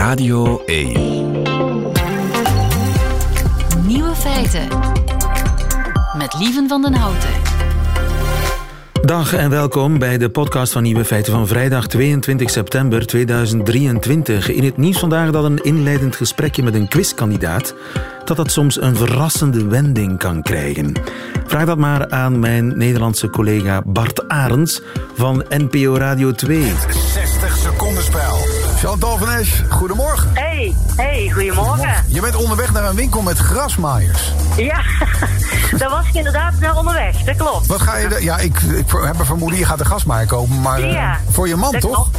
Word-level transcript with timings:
Radio 0.00 0.62
1. 0.66 0.92
Nieuwe 3.86 4.14
feiten. 4.14 4.68
Met 6.16 6.34
Lieven 6.38 6.68
van 6.68 6.82
den 6.82 6.94
Houten. 6.94 7.30
Dag 9.02 9.34
en 9.34 9.50
welkom 9.50 9.98
bij 9.98 10.18
de 10.18 10.30
podcast 10.30 10.72
van 10.72 10.82
Nieuwe 10.82 11.04
Feiten 11.04 11.32
van 11.32 11.46
vrijdag 11.46 11.86
22 11.86 12.50
september 12.50 13.06
2023. 13.06 14.48
In 14.50 14.64
het 14.64 14.76
nieuws 14.76 14.98
vandaag 14.98 15.30
dat 15.30 15.44
een 15.44 15.62
inleidend 15.64 16.16
gesprekje 16.16 16.62
met 16.62 16.74
een 16.74 16.88
quizkandidaat 16.88 17.74
dat 18.24 18.36
dat 18.36 18.50
soms 18.50 18.80
een 18.80 18.96
verrassende 18.96 19.66
wending 19.66 20.18
kan 20.18 20.42
krijgen. 20.42 20.92
Vraag 21.46 21.66
dat 21.66 21.78
maar 21.78 22.10
aan 22.10 22.38
mijn 22.38 22.78
Nederlandse 22.78 23.30
collega 23.30 23.82
Bart 23.86 24.28
Arends 24.28 24.82
van 25.14 25.44
NPO 25.48 25.96
Radio 25.96 26.32
2. 26.32 26.72
60 27.14 27.56
seconden 27.56 28.02
spel. 28.02 28.29
Chantal 28.82 29.18
van 29.18 29.30
Esch, 29.30 29.60
goedemorgen. 29.68 30.30
Hey, 30.34 30.74
hey, 30.96 31.30
goedemorgen. 31.34 31.94
Je 32.06 32.20
bent 32.20 32.34
onderweg 32.36 32.72
naar 32.72 32.84
een 32.84 32.96
winkel 32.96 33.22
met 33.22 33.38
grasmaaiers. 33.38 34.32
Ja, 34.56 34.80
daar 35.78 35.90
was 35.90 36.06
ik 36.06 36.14
inderdaad 36.14 36.52
naar 36.60 36.76
onderweg, 36.76 37.16
dat 37.16 37.36
klopt. 37.36 37.66
Wat 37.66 37.80
ga 37.80 37.96
je... 37.96 38.08
De, 38.08 38.22
ja, 38.22 38.38
ik, 38.38 38.60
ik 38.60 38.84
heb 39.04 39.18
een 39.18 39.24
vermoeden, 39.24 39.58
je 39.58 39.64
gaat 39.64 39.80
een 39.80 39.86
grasmaaier 39.86 40.26
kopen, 40.26 40.60
maar 40.60 40.80
uh, 40.80 40.92
Ja, 40.92 41.18
voor 41.30 41.48
je 41.48 41.56
man 41.56 41.70
toch? 41.78 41.92
klopt. 41.92 42.16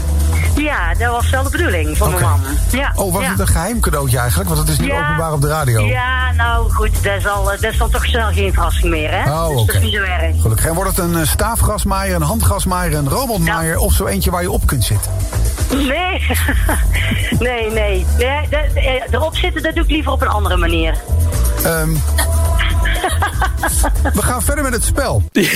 Ja, 0.55 0.93
dat 0.93 1.11
was 1.11 1.29
wel 1.29 1.43
de 1.43 1.49
bedoeling 1.49 1.97
voor 1.97 2.09
mijn 2.09 2.21
man. 2.21 2.39
Ja, 2.71 2.91
Oh, 2.95 3.13
was 3.13 3.23
ja. 3.23 3.30
het 3.30 3.39
een 3.39 3.47
geheim 3.47 3.80
cadeautje 3.80 4.17
eigenlijk? 4.17 4.49
Want 4.49 4.61
het 4.61 4.69
is 4.69 4.80
niet 4.80 4.89
Ja. 4.89 5.03
openbaar 5.03 5.33
op 5.33 5.41
de 5.41 5.47
radio. 5.47 5.85
Ja, 5.85 6.31
nou 6.31 6.71
goed, 6.71 7.03
dat 7.03 7.13
is, 7.17 7.27
al, 7.27 7.43
dat 7.43 7.63
is 7.63 7.77
dan 7.77 7.89
toch 7.89 8.05
snel 8.05 8.31
geen 8.31 8.53
verrassing 8.53 8.89
meer, 8.89 9.11
hè? 9.11 9.31
Oh, 9.31 9.47
dus 9.57 9.66
dat 9.66 9.75
is 9.75 9.81
niet 9.81 9.93
zo 9.93 10.02
erg. 10.02 10.41
Gelukkig. 10.41 10.66
En 10.66 10.73
wordt 10.73 10.89
het 10.95 11.05
een 11.05 11.16
eh, 11.17 11.27
staafgrasmaaier, 11.27 12.16
een 12.16 12.21
handgrasmaaier, 12.21 12.93
een 12.97 13.09
robotmaaier 13.09 13.77
of 13.77 13.93
zo 13.93 14.05
eentje 14.05 14.31
waar 14.31 14.41
je 14.41 14.52
op 14.52 14.66
kunt 14.67 14.83
zitten? 14.83 15.11
Nee, 15.71 16.27
nee, 17.39 17.71
nee. 17.71 18.05
nee 18.17 18.47
dat, 18.49 18.73
eh, 18.73 18.93
erop 19.11 19.35
zitten, 19.35 19.63
dat 19.63 19.75
doe 19.75 19.83
ik 19.83 19.89
liever 19.89 20.11
op 20.11 20.21
een 20.21 20.27
andere 20.27 20.58
manier. 20.58 20.95
Ehm, 21.63 21.89
we 24.17 24.21
gaan 24.21 24.41
verder 24.41 24.63
met 24.63 24.73
het 24.73 24.83
spel. 24.83 25.23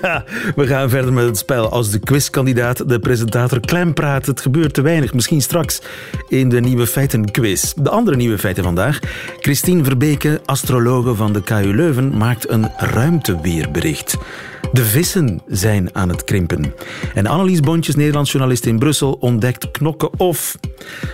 Ja, 0.00 0.24
we 0.56 0.66
gaan 0.66 0.90
verder 0.90 1.12
met 1.12 1.24
het 1.24 1.38
spel. 1.38 1.70
Als 1.70 1.90
de 1.90 1.98
quizkandidaat 1.98 2.88
de 2.88 2.98
presentator 2.98 3.60
klem 3.60 3.94
praat, 3.94 4.26
het 4.26 4.40
gebeurt 4.40 4.74
te 4.74 4.82
weinig. 4.82 5.14
Misschien 5.14 5.40
straks 5.40 5.80
in 6.28 6.48
de 6.48 6.60
Nieuwe 6.60 6.86
Feiten 6.86 7.30
quiz. 7.30 7.72
De 7.76 7.90
andere 7.90 8.16
Nieuwe 8.16 8.38
Feiten 8.38 8.64
vandaag. 8.64 8.98
Christine 9.40 9.84
Verbeke, 9.84 10.40
astrologe 10.44 11.14
van 11.14 11.32
de 11.32 11.42
KU 11.42 11.74
Leuven, 11.74 12.16
maakt 12.16 12.50
een 12.50 12.70
ruimteweerbericht. 12.76 14.16
De 14.72 14.84
vissen 14.84 15.40
zijn 15.46 15.94
aan 15.94 16.08
het 16.08 16.24
krimpen. 16.24 16.74
En 17.14 17.26
Annelies 17.26 17.60
Bontjes, 17.60 17.94
Nederlands 17.94 18.32
journalist 18.32 18.66
in 18.66 18.78
Brussel, 18.78 19.12
ontdekt 19.20 19.70
knokken 19.70 20.10
of. 20.18 20.56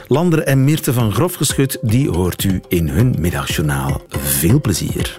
Lander 0.09 0.43
en 0.43 0.65
Mirte 0.65 0.93
van 0.93 1.13
Grofgeschut, 1.13 1.79
die 1.83 2.11
hoort 2.11 2.45
u 2.45 2.61
in 2.69 2.89
hun 2.89 3.15
middagjournaal. 3.19 4.03
Veel 4.09 4.61
plezier. 4.61 5.15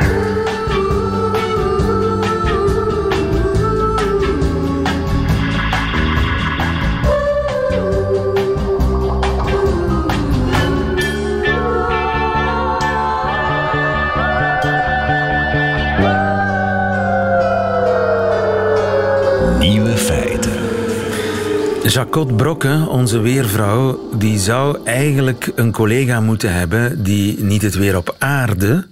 Jacquot 21.87 22.37
Brokke, 22.37 22.85
onze 22.89 23.19
weervrouw, 23.19 24.09
die 24.17 24.39
zou 24.39 24.79
eigenlijk 24.83 25.51
een 25.55 25.71
collega 25.71 26.21
moeten 26.21 26.53
hebben 26.53 27.03
die 27.03 27.43
niet 27.43 27.61
het 27.61 27.75
weer 27.75 27.97
op 27.97 28.15
aarde, 28.19 28.87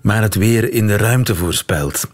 maar 0.00 0.22
het 0.22 0.34
weer 0.34 0.72
in 0.72 0.86
de 0.86 0.96
ruimte 0.96 1.34
voorspelt. 1.34 2.10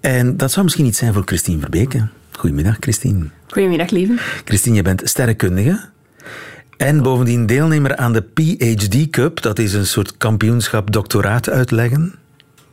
En 0.00 0.36
dat 0.36 0.50
zou 0.50 0.64
misschien 0.64 0.86
iets 0.86 0.98
zijn 0.98 1.12
voor 1.12 1.22
Christine 1.24 1.60
Verbeke. 1.60 2.08
Goedemiddag, 2.30 2.76
Christine. 2.80 3.26
Goedemiddag, 3.46 3.90
lieve. 3.90 4.14
Christine, 4.44 4.76
je 4.76 4.82
bent 4.82 5.02
sterrenkundige. 5.04 5.80
En 6.76 7.02
bovendien 7.02 7.46
deelnemer 7.46 7.96
aan 7.96 8.12
de 8.12 8.22
PhD 8.22 9.10
Cup. 9.10 9.42
Dat 9.42 9.58
is 9.58 9.72
een 9.72 9.86
soort 9.86 10.16
kampioenschap 10.16 10.92
doctoraat 10.92 11.48
uitleggen. 11.48 12.14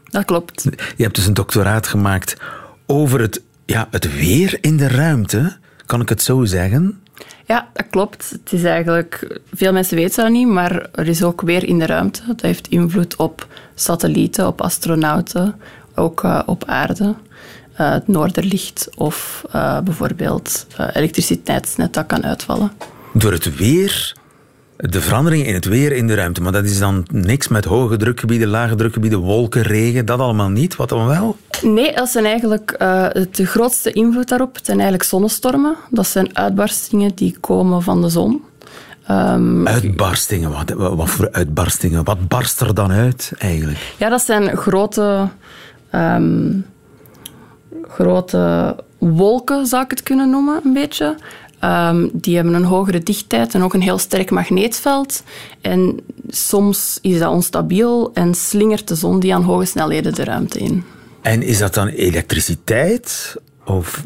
Dat 0.04 0.26
klopt. 0.26 0.64
Je 0.96 1.04
hebt 1.04 1.16
dus 1.16 1.26
een 1.26 1.34
doctoraat 1.34 1.88
gemaakt 1.88 2.38
over 2.86 3.20
het, 3.20 3.42
ja, 3.66 3.88
het 3.92 4.18
weer 4.20 4.58
in 4.62 4.78
de 4.78 4.88
ruimte. 4.88 5.58
Kan 5.88 6.02
ik 6.02 6.10
het 6.10 6.22
zo 6.22 6.46
zeggen? 6.46 7.02
Ja, 7.46 7.70
dat 7.74 7.86
klopt. 7.90 8.30
Het 8.30 8.54
is 8.54 8.64
eigenlijk... 8.64 9.40
Veel 9.54 9.74
mensen 9.74 9.98
weten 9.98 10.24
dat 10.24 10.32
niet, 10.32 10.48
maar 10.48 10.90
er 10.92 11.08
is 11.08 11.24
ook 11.24 11.42
weer 11.42 11.64
in 11.64 11.80
de 11.80 11.86
ruimte. 11.86 12.22
Dat 12.28 12.42
heeft 12.42 12.68
invloed 12.68 13.16
op 13.16 13.48
satellieten, 13.76 14.48
op 14.48 14.62
astronauten, 14.62 15.56
ook 15.96 16.24
eh, 16.24 16.42
op 16.46 16.64
aarde. 16.66 17.16
Eh, 17.74 17.92
het 17.92 18.08
noorderlicht 18.08 18.90
of 18.96 19.46
eh, 19.52 19.80
bijvoorbeeld 19.80 20.68
elektriciteitsnet 20.94 21.94
dat 21.94 22.06
kan 22.06 22.26
uitvallen. 22.26 22.72
Door 23.14 23.32
het 23.32 23.56
weer, 23.56 24.16
de 24.78 25.02
veranderingen 25.02 25.46
in 25.46 25.54
het 25.54 25.66
weer 25.66 25.92
in 25.92 26.08
de 26.08 26.14
ruimte. 26.14 26.42
Maar 26.42 26.52
dat 26.52 26.66
is 26.66 26.80
dan 26.80 27.06
niks 27.12 27.48
met 27.48 27.66
hoge 27.66 27.98
drukgebieden, 27.98 28.48
lage 28.48 28.76
drukgebieden, 28.76 29.20
wolken, 29.20 29.62
regen, 29.62 30.06
dat 30.06 30.20
allemaal 30.20 30.50
niet. 30.50 30.76
Wat 30.76 30.90
dan 30.90 31.08
wel? 31.08 31.38
Nee, 31.62 31.94
dat 31.94 32.10
zijn 32.10 32.26
eigenlijk 32.26 32.72
eh, 32.72 33.08
de 33.32 33.46
grootste 33.46 33.92
invloed 33.92 34.28
daarop. 34.30 34.56
Het 34.56 34.66
zijn 34.66 34.78
eigenlijk 34.78 35.10
zonnestormen. 35.10 35.76
Dat 35.90 36.08
zijn 36.08 36.38
uitbarstingen 36.38 37.12
die 37.16 37.38
komen 37.40 37.82
van 37.82 38.02
de 38.02 38.10
zon. 38.10 38.44
Ehm, 39.08 39.68
Uitbarstingen, 39.68 40.52
wat, 40.52 40.96
wat 40.96 41.10
voor 41.10 41.32
uitbarstingen? 41.32 42.04
Wat 42.04 42.28
barst 42.28 42.62
er 42.62 42.74
dan 42.74 42.92
uit 42.92 43.32
eigenlijk? 43.38 43.94
Ja, 43.98 44.10
dat 44.10 44.22
zijn 44.22 44.58
grote, 44.58 45.28
ehm, 45.90 46.52
grote 47.88 48.76
wolken, 48.98 49.66
zou 49.66 49.84
ik 49.84 49.90
het 49.90 50.04
kunnen 50.04 50.30
noemen, 50.30 50.60
een 50.64 50.74
beetje. 50.74 51.16
Ehm, 51.60 52.08
die 52.14 52.36
hebben 52.36 52.54
een 52.54 52.64
hogere 52.64 53.04
dichtheid 53.04 53.54
en 53.54 53.64
ook 53.64 53.74
een 53.74 53.82
heel 53.82 53.98
sterk 53.98 54.32
magneetveld. 54.32 55.24
En 55.62 56.00
soms 56.30 56.98
is 57.02 57.20
dat 57.20 57.32
onstabiel 57.32 58.12
en 58.14 58.34
slingert 58.34 58.88
de 58.88 58.96
zon 58.96 59.20
die 59.20 59.36
aan 59.36 59.44
hoge 59.44 59.66
snelheden 59.66 60.14
de 60.14 60.24
ruimte 60.24 60.60
in. 60.60 60.84
En 61.22 61.42
is 61.42 61.58
dat 61.58 61.74
dan 61.74 61.88
elektriciteit? 61.88 63.36
Of 63.66 64.04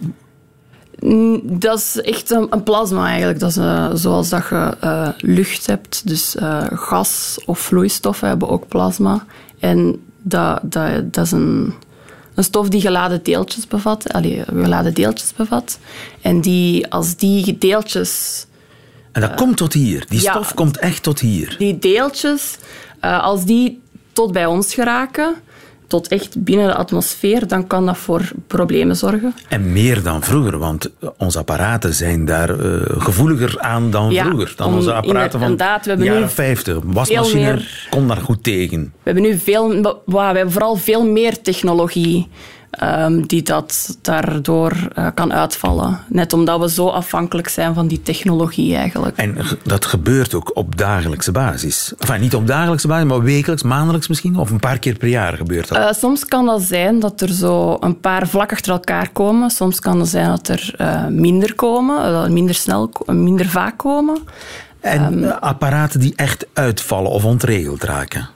Dat 1.44 1.78
is 1.78 2.02
echt 2.02 2.32
een, 2.32 2.48
een 2.50 2.64
plasma 2.64 3.08
eigenlijk. 3.08 3.40
Dat 3.40 3.50
is 3.50 3.58
eh, 3.58 3.90
zoals 3.94 4.30
dat 4.30 4.48
je 4.50 4.78
eh, 4.80 5.10
lucht 5.18 5.66
hebt. 5.66 6.08
Dus 6.08 6.36
eh, 6.36 6.64
gas 6.74 7.40
of 7.46 7.60
vloeistoffen 7.60 8.28
hebben 8.28 8.50
ook 8.50 8.68
plasma. 8.68 9.26
En 9.60 10.02
dat, 10.22 10.60
dat, 10.64 11.14
dat 11.14 11.26
is 11.26 11.32
een, 11.32 11.74
een 12.36 12.44
stof 12.44 12.70
die 12.70 12.82
geladen 12.82 13.24
deeltjes 13.24 13.68
bevat. 13.68 14.14
Allee, 14.14 14.44
geladen 14.46 14.94
deeltjes 14.94 15.34
bevat. 15.34 15.80
En 16.22 16.42
die, 16.42 16.88
als 16.88 17.16
die 17.16 17.58
deeltjes... 17.58 18.46
En 19.12 19.22
dat 19.22 19.34
komt 19.34 19.58
tot 19.58 19.74
hier. 19.74 20.06
Die 20.10 20.22
ja. 20.22 20.32
stof 20.32 20.54
komt 20.54 20.78
echt 20.78 21.04
tot 21.04 21.20
hier. 21.20 21.56
Die 21.58 21.80
deeltjes, 21.80 22.58
eh, 23.00 23.24
als 23.24 23.46
die 23.46 23.82
tot 24.14 24.32
bij 24.32 24.46
ons 24.46 24.74
geraken, 24.74 25.36
tot 25.92 26.08
echt 26.08 26.44
binnen 26.44 26.68
de 26.68 26.76
atmosfeer, 26.76 27.48
dan 27.48 27.68
kan 27.68 27.86
dat 27.86 27.98
voor 27.98 28.32
problemen 28.48 28.96
zorgen. 28.96 29.34
En 29.48 29.72
meer 29.72 30.04
dan 30.04 30.24
vroeger, 30.24 30.58
want 30.58 30.90
onze 31.18 31.38
apparaten 31.40 31.94
zijn 31.94 32.26
daar 32.26 32.50
eh, 32.60 32.82
gevoeliger 32.98 33.60
aan 33.60 33.92
dan 33.92 34.12
Ja, 34.12 34.26
vroeger. 34.26 34.54
Dan 34.56 34.68
om- 34.68 34.74
onze 34.76 34.94
apparaten 34.94 35.40
van 35.40 35.56
de 35.58 35.64
hebben 35.84 36.06
jaren 36.06 36.22
nu 36.22 36.28
50. 36.30 36.78
Wasmachine 36.84 37.40
meer- 37.54 37.88
kon 37.90 38.08
daar 38.08 38.18
goed 38.18 38.44
tegen. 38.44 38.80
We 38.82 39.00
hebben 39.04 39.24
nu 39.24 39.38
veel, 39.38 39.70
we 40.06 40.18
hebben 40.18 40.52
vooral 40.52 40.76
veel 40.76 41.06
meer 41.06 41.42
technologie 41.42 42.28
ehm, 42.72 43.22
die 43.22 43.44
dat 43.44 43.98
daardoor 44.02 44.74
eh, 44.94 45.08
kan 45.14 45.34
uitvallen. 45.34 46.00
Net 46.08 46.34
omdat 46.34 46.60
we 46.60 46.70
zo 46.70 46.88
afhankelijk 46.88 47.48
zijn 47.48 47.74
van 47.74 47.88
die 47.88 48.02
technologie 48.02 48.76
eigenlijk. 48.76 49.18
En 49.18 49.38
dat 49.64 49.86
gebeurt 49.86 50.34
ook 50.34 50.52
op 50.54 50.78
dagelijkse 50.78 51.32
basis. 51.32 51.94
Enfin, 51.98 52.22
niet 52.22 52.36
op 52.36 52.48
dagelijkse 52.48 52.88
basis, 52.88 53.08
maar 53.08 53.24
wekelijks, 53.24 53.64
maandelijks 53.64 54.08
misschien. 54.08 54.38
Of 54.38 54.50
een 54.50 54.60
paar 54.60 54.80
keer 54.80 54.98
per 54.98 55.08
jaar 55.08 55.38
gebeurt 55.38 55.68
dat. 55.68 55.78
Eh, 55.78 55.94
soms 55.94 56.26
kan 56.26 56.46
dat 56.46 56.62
zijn 56.62 57.00
dat 57.00 57.22
er 57.22 57.30
zo 57.30 57.78
een 57.80 58.00
paar 58.00 58.28
vlak 58.28 58.52
achter 58.52 58.72
elkaar 58.72 59.10
komen. 59.10 59.50
Soms 59.50 59.80
kan 59.80 60.00
het 60.00 60.10
zijn 60.10 60.30
dat 60.30 60.48
er 60.48 60.74
eh, 60.78 61.08
minder 61.08 61.56
komen, 61.56 62.34
minder 62.34 62.56
snel, 62.56 62.92
minder 63.06 63.46
vaak 63.46 63.78
komen. 63.78 64.18
en 64.80 65.02
ehm, 65.02 65.24
eh, 65.24 65.40
apparaten 65.40 66.00
die 66.00 66.14
echt 66.16 66.46
uitvallen 66.54 67.12
of 67.12 67.26
ontregeld 67.26 67.84
raken. 67.84 68.30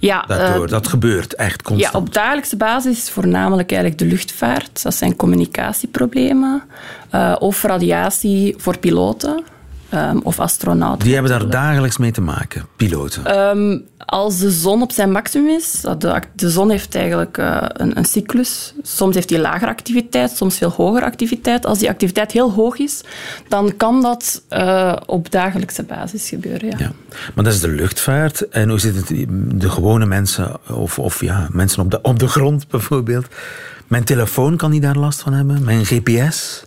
Ja, 0.00 0.24
Daardoor, 0.26 0.64
eh, 0.64 0.70
dat 0.70 0.86
gebeurt 0.88 1.34
echt 1.34 1.60
Ja, 1.64 1.68
constant. 1.68 1.94
op 1.94 2.14
dagelijkse 2.14 2.56
basis 2.56 3.10
voornamelijk 3.10 3.70
eigenlijk 3.70 4.00
de 4.00 4.06
luchtvaart. 4.06 4.82
Dat 4.82 4.94
zijn 4.94 5.16
communicatieproblemen. 5.16 6.62
eh, 7.10 7.36
of 7.38 7.62
radiatie 7.62 8.54
voor 8.58 8.78
piloten. 8.78 9.42
ehm, 9.88 10.18
of 10.22 10.40
astronauten. 10.40 11.04
Die 11.04 11.12
hebben 11.14 11.32
daar 11.32 11.50
dagelijks 11.50 11.96
mee 11.98 12.10
te 12.10 12.20
maken, 12.20 12.66
piloten. 12.76 13.24
Ehm, 13.24 13.78
als 14.10 14.38
de 14.38 14.50
zon 14.50 14.82
op 14.82 14.92
zijn 14.92 15.10
maximum 15.10 15.48
is, 15.48 15.80
de, 15.98 16.20
de 16.34 16.50
zon 16.50 16.70
heeft 16.70 16.94
eigenlijk 16.94 17.38
eh, 17.38 17.62
een, 17.66 17.98
een 17.98 18.04
cyclus. 18.04 18.74
Soms 18.82 19.14
heeft 19.14 19.28
die 19.28 19.38
lagere 19.38 19.70
activiteit, 19.70 20.30
soms 20.30 20.56
veel 20.56 20.70
hogere 20.70 21.04
activiteit. 21.04 21.66
Als 21.66 21.78
die 21.78 21.88
activiteit 21.88 22.32
heel 22.32 22.52
hoog 22.52 22.78
is, 22.78 23.00
dan 23.48 23.76
kan 23.76 24.02
dat 24.02 24.42
eh, 24.48 24.96
op 25.06 25.30
dagelijkse 25.30 25.82
basis 25.82 26.28
gebeuren. 26.28 26.68
Ja. 26.68 26.76
Ja. 26.78 26.92
Maar 27.34 27.44
dat 27.44 27.52
is 27.52 27.60
de 27.60 27.68
luchtvaart. 27.68 28.48
En 28.48 28.68
hoe 28.68 28.80
zit 28.80 28.96
het 28.96 29.26
de 29.60 29.70
gewone 29.70 30.06
mensen, 30.06 30.56
of, 30.70 30.98
of 30.98 31.20
ja, 31.20 31.48
mensen 31.52 31.82
op 31.82 31.90
de, 31.90 32.02
op 32.02 32.18
de 32.18 32.28
grond 32.28 32.68
bijvoorbeeld? 32.68 33.26
Mijn 33.86 34.04
telefoon 34.04 34.56
kan 34.56 34.70
die 34.70 34.80
daar 34.80 34.96
last 34.96 35.20
van 35.20 35.32
hebben? 35.32 35.64
Mijn 35.64 35.84
GPS? 35.84 36.64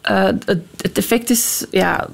Eh, 0.00 0.24
het, 0.24 0.62
het 0.76 0.98
effect 0.98 1.30
is, 1.30 1.66
ja, 1.70 2.08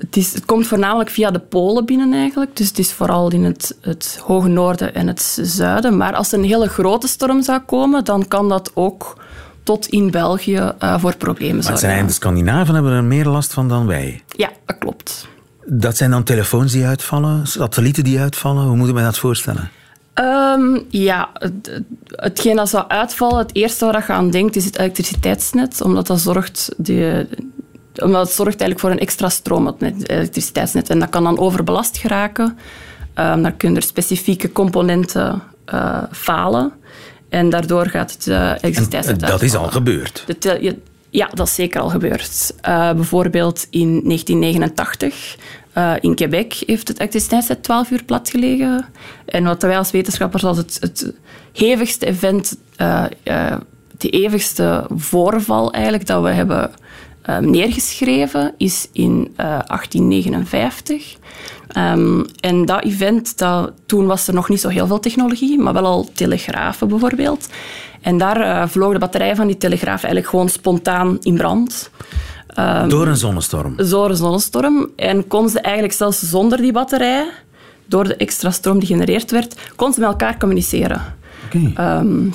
het, 0.00 0.16
is, 0.16 0.34
het 0.34 0.44
komt 0.44 0.66
voornamelijk 0.66 1.10
via 1.10 1.30
de 1.30 1.38
polen 1.38 1.84
binnen 1.84 2.12
eigenlijk. 2.12 2.56
Dus 2.56 2.68
het 2.68 2.78
is 2.78 2.92
vooral 2.92 3.30
in 3.30 3.44
het, 3.44 3.76
het 3.80 4.20
hoge 4.22 4.48
noorden 4.48 4.94
en 4.94 5.06
het 5.06 5.38
zuiden. 5.42 5.96
Maar 5.96 6.14
als 6.14 6.32
er 6.32 6.38
een 6.38 6.44
hele 6.44 6.68
grote 6.68 7.08
storm 7.08 7.42
zou 7.42 7.60
komen, 7.60 8.04
dan 8.04 8.28
kan 8.28 8.48
dat 8.48 8.70
ook 8.74 9.16
tot 9.62 9.86
in 9.86 10.10
België 10.10 10.72
eh, 10.78 10.98
voor 10.98 11.16
problemen 11.16 11.56
Maar 11.56 11.70
het 11.70 11.80
zorgen. 11.80 11.96
zijn 11.96 12.06
de 12.06 12.12
Scandinaven 12.12 12.74
hebben 12.74 12.92
er 12.92 13.04
meer 13.04 13.26
last 13.26 13.52
van 13.52 13.68
dan 13.68 13.86
wij. 13.86 14.22
Ja, 14.28 14.50
dat 14.64 14.78
klopt. 14.78 15.28
Dat 15.64 15.96
zijn 15.96 16.10
dan 16.10 16.24
telefoons 16.24 16.72
die 16.72 16.84
uitvallen, 16.86 17.46
satellieten 17.46 18.04
die 18.04 18.20
uitvallen. 18.20 18.64
Hoe 18.64 18.76
moeten 18.76 18.94
we 18.94 19.02
dat 19.02 19.18
voorstellen? 19.18 19.70
Ehm, 20.14 20.78
ja, 20.88 21.28
het, 21.32 21.82
hetgeen 22.06 22.56
dat 22.56 22.68
zou 22.68 22.88
uitvallen, 22.88 23.38
het 23.38 23.54
eerste 23.54 23.84
waar 23.84 24.04
je 24.06 24.12
aan 24.12 24.30
denkt, 24.30 24.56
is 24.56 24.64
het 24.64 24.78
elektriciteitsnet. 24.78 25.80
Omdat 25.80 26.06
dat 26.06 26.20
zorgt, 26.20 26.68
die, 26.76 27.26
omdat 28.02 28.26
het 28.26 28.36
zorgt 28.36 28.60
eigenlijk 28.60 28.80
voor 28.80 28.90
een 28.90 28.98
extra 28.98 29.28
stroom, 29.28 29.64
net- 29.78 29.94
het 29.96 30.08
elektriciteitsnet. 30.08 30.90
En 30.90 30.98
dat 30.98 31.08
kan 31.08 31.24
dan 31.24 31.38
overbelast 31.38 31.98
geraken. 31.98 32.58
Ehm 33.14 33.42
dan 33.42 33.56
kunnen 33.56 33.76
er 33.78 33.86
specifieke 33.86 34.52
componenten 34.52 35.42
eh, 35.64 36.02
falen. 36.12 36.72
En 37.28 37.50
daardoor 37.50 37.86
gaat 37.86 38.12
het 38.12 38.26
eh, 38.26 38.50
En, 38.50 38.56
elektriciteitsnet 38.60 39.20
dat 39.20 39.42
is 39.42 39.54
al 39.54 39.68
gebeurd. 39.68 40.24
De 40.40 40.76
ja, 41.10 41.28
dat 41.34 41.46
is 41.46 41.54
zeker 41.54 41.80
al 41.80 41.88
gebeurd. 41.88 42.54
Eh, 42.60 42.92
bijvoorbeeld 42.92 43.66
in 43.70 43.88
1989 44.04 45.36
eh, 45.72 45.92
in 46.00 46.14
Quebec 46.14 46.62
heeft 46.66 46.88
het 46.88 46.98
elektriciteitsnet 46.98 47.62
12 47.62 47.90
uur 47.90 48.04
platgelegen. 48.04 48.84
En 49.24 49.44
wat 49.44 49.62
wij 49.62 49.78
als 49.78 49.90
wetenschappers 49.90 50.44
als 50.44 50.56
het, 50.56 50.78
het 50.80 51.12
hevigste 51.52 52.06
event, 52.06 52.56
eh, 52.76 53.04
eh, 53.22 53.56
de 53.98 54.08
hevigste 54.10 54.86
voorval 54.96 55.72
eigenlijk 55.72 56.06
dat 56.06 56.22
we 56.22 56.28
hebben 56.28 56.70
eh, 57.26 57.38
neergeschreven, 57.38 58.54
is 58.56 58.88
in 58.92 59.32
eh, 59.36 59.46
1859. 59.46 61.16
Ehm, 61.68 62.24
en 62.40 62.64
dat 62.64 62.84
event, 62.84 63.38
dat, 63.38 63.72
toen 63.86 64.06
was 64.06 64.28
er 64.28 64.34
nog 64.34 64.48
niet 64.48 64.60
zo 64.60 64.68
heel 64.68 64.86
veel 64.86 65.00
technologie, 65.00 65.58
maar 65.58 65.72
wel 65.72 65.84
al 65.84 66.08
telegrafen 66.12 66.88
bijvoorbeeld. 66.88 67.48
En 68.00 68.18
daar 68.18 68.40
eh, 68.40 68.68
vloog 68.68 68.92
de 68.92 68.98
batterij 68.98 69.36
van 69.36 69.46
die 69.46 69.56
telegraaf 69.56 70.02
eigenlijk 70.02 70.26
gewoon 70.26 70.48
spontaan 70.48 71.16
in 71.20 71.34
brand. 71.34 71.90
Ehm, 72.46 72.88
Door 72.88 73.06
een 73.06 73.16
zonnestorm. 73.16 73.76
Door 73.76 74.10
een 74.10 74.16
zonnestorm. 74.16 74.90
En 74.96 75.26
kon 75.26 75.48
ze 75.48 75.60
eigenlijk 75.60 75.94
zelfs 75.94 76.18
zonder 76.20 76.58
die 76.58 76.72
batterij, 76.72 77.28
door 77.86 78.04
de 78.04 78.16
extra 78.16 78.50
stroom 78.50 78.78
die 78.78 78.88
genereerd 78.88 79.30
werd, 79.30 79.54
kon 79.76 79.92
ze 79.92 80.00
met 80.00 80.08
elkaar 80.08 80.38
communiceren. 80.38 81.14
Oké. 81.46 81.72
Ehm, 81.74 82.28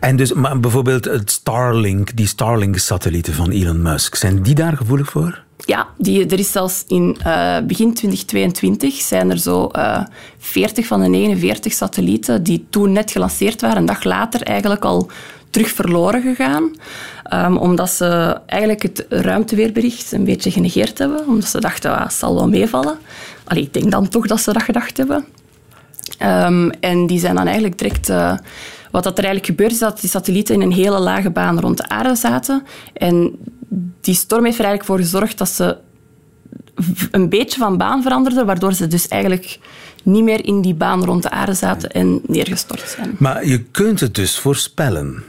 En 0.00 0.16
dus 0.16 0.32
maar 0.32 0.60
bijvoorbeeld 0.60 1.04
het 1.04 1.30
Starlink, 1.30 2.16
die 2.16 2.26
Starlink-satellieten 2.26 3.34
van 3.34 3.50
Elon 3.50 3.82
Musk, 3.82 4.14
zijn 4.14 4.42
die 4.42 4.54
daar 4.54 4.76
gevoelig 4.76 5.10
voor? 5.10 5.42
Ja, 5.56 5.86
die, 5.98 6.26
er 6.26 6.38
is 6.38 6.52
zelfs 6.52 6.84
in 6.88 7.18
eh, 7.22 7.56
begin 7.66 7.94
2022 7.94 8.94
zijn 8.94 9.30
er 9.30 9.38
zo 9.38 9.66
eh 9.66 10.00
40 10.38 10.86
van 10.86 11.00
de 11.00 11.08
49 11.08 11.72
satellieten 11.72 12.42
die 12.42 12.66
toen 12.70 12.92
net 12.92 13.10
gelanceerd 13.10 13.60
waren, 13.60 13.76
een 13.76 13.86
dag 13.86 14.04
later 14.04 14.42
eigenlijk 14.42 14.84
al 14.84 15.10
terug 15.50 15.68
verloren 15.68 16.22
gegaan. 16.22 16.70
Ehm, 17.24 17.56
omdat 17.56 17.90
ze 17.90 18.40
eigenlijk 18.46 18.82
het 18.82 19.06
ruimteweerbericht 19.08 20.12
een 20.12 20.24
beetje 20.24 20.50
genegeerd 20.50 20.98
hebben. 20.98 21.26
Omdat 21.26 21.48
ze 21.48 21.60
dachten, 21.60 21.96
ah, 21.96 22.02
het 22.02 22.12
zal 22.12 22.34
wel 22.34 22.48
meevallen. 22.48 22.98
Allee, 23.44 23.62
ik 23.62 23.72
denk 23.72 23.90
dan 23.90 24.08
toch 24.08 24.26
dat 24.26 24.40
ze 24.40 24.52
dat 24.52 24.62
gedacht 24.62 24.96
hebben. 24.96 25.24
Ehm, 26.18 26.70
en 26.80 27.06
die 27.06 27.18
zijn 27.18 27.34
dan 27.34 27.46
eigenlijk 27.46 27.78
direct... 27.78 28.08
eh, 28.08 28.34
wat 28.94 29.02
dat 29.02 29.18
er 29.18 29.24
eigenlijk 29.24 29.46
gebeurt, 29.46 29.72
is 29.72 29.78
dat 29.78 30.00
die 30.00 30.10
satellieten 30.10 30.54
in 30.54 30.60
een 30.60 30.72
hele 30.72 30.98
lage 30.98 31.30
baan 31.30 31.60
rond 31.60 31.76
de 31.76 31.88
aarde 31.88 32.14
zaten. 32.14 32.62
En 32.92 33.38
die 34.00 34.14
storm 34.14 34.44
heeft 34.44 34.58
er 34.58 34.64
eigenlijk 34.64 34.84
voor 34.84 34.98
gezorgd 34.98 35.38
dat 35.38 35.48
ze 35.48 35.76
een 37.10 37.28
beetje 37.28 37.58
van 37.58 37.76
baan 37.76 38.02
veranderden, 38.02 38.46
waardoor 38.46 38.72
ze 38.72 38.86
dus 38.86 39.08
eigenlijk 39.08 39.58
niet 40.02 40.22
meer 40.22 40.44
in 40.44 40.60
die 40.60 40.74
baan 40.74 41.04
rond 41.04 41.22
de 41.22 41.30
aarde 41.30 41.54
zaten 41.54 41.90
en 41.90 42.20
neergestort 42.26 42.88
zijn. 42.88 43.16
Maar 43.18 43.46
je 43.46 43.58
kunt 43.58 44.00
het 44.00 44.14
dus 44.14 44.38
voorspellen. 44.38 45.22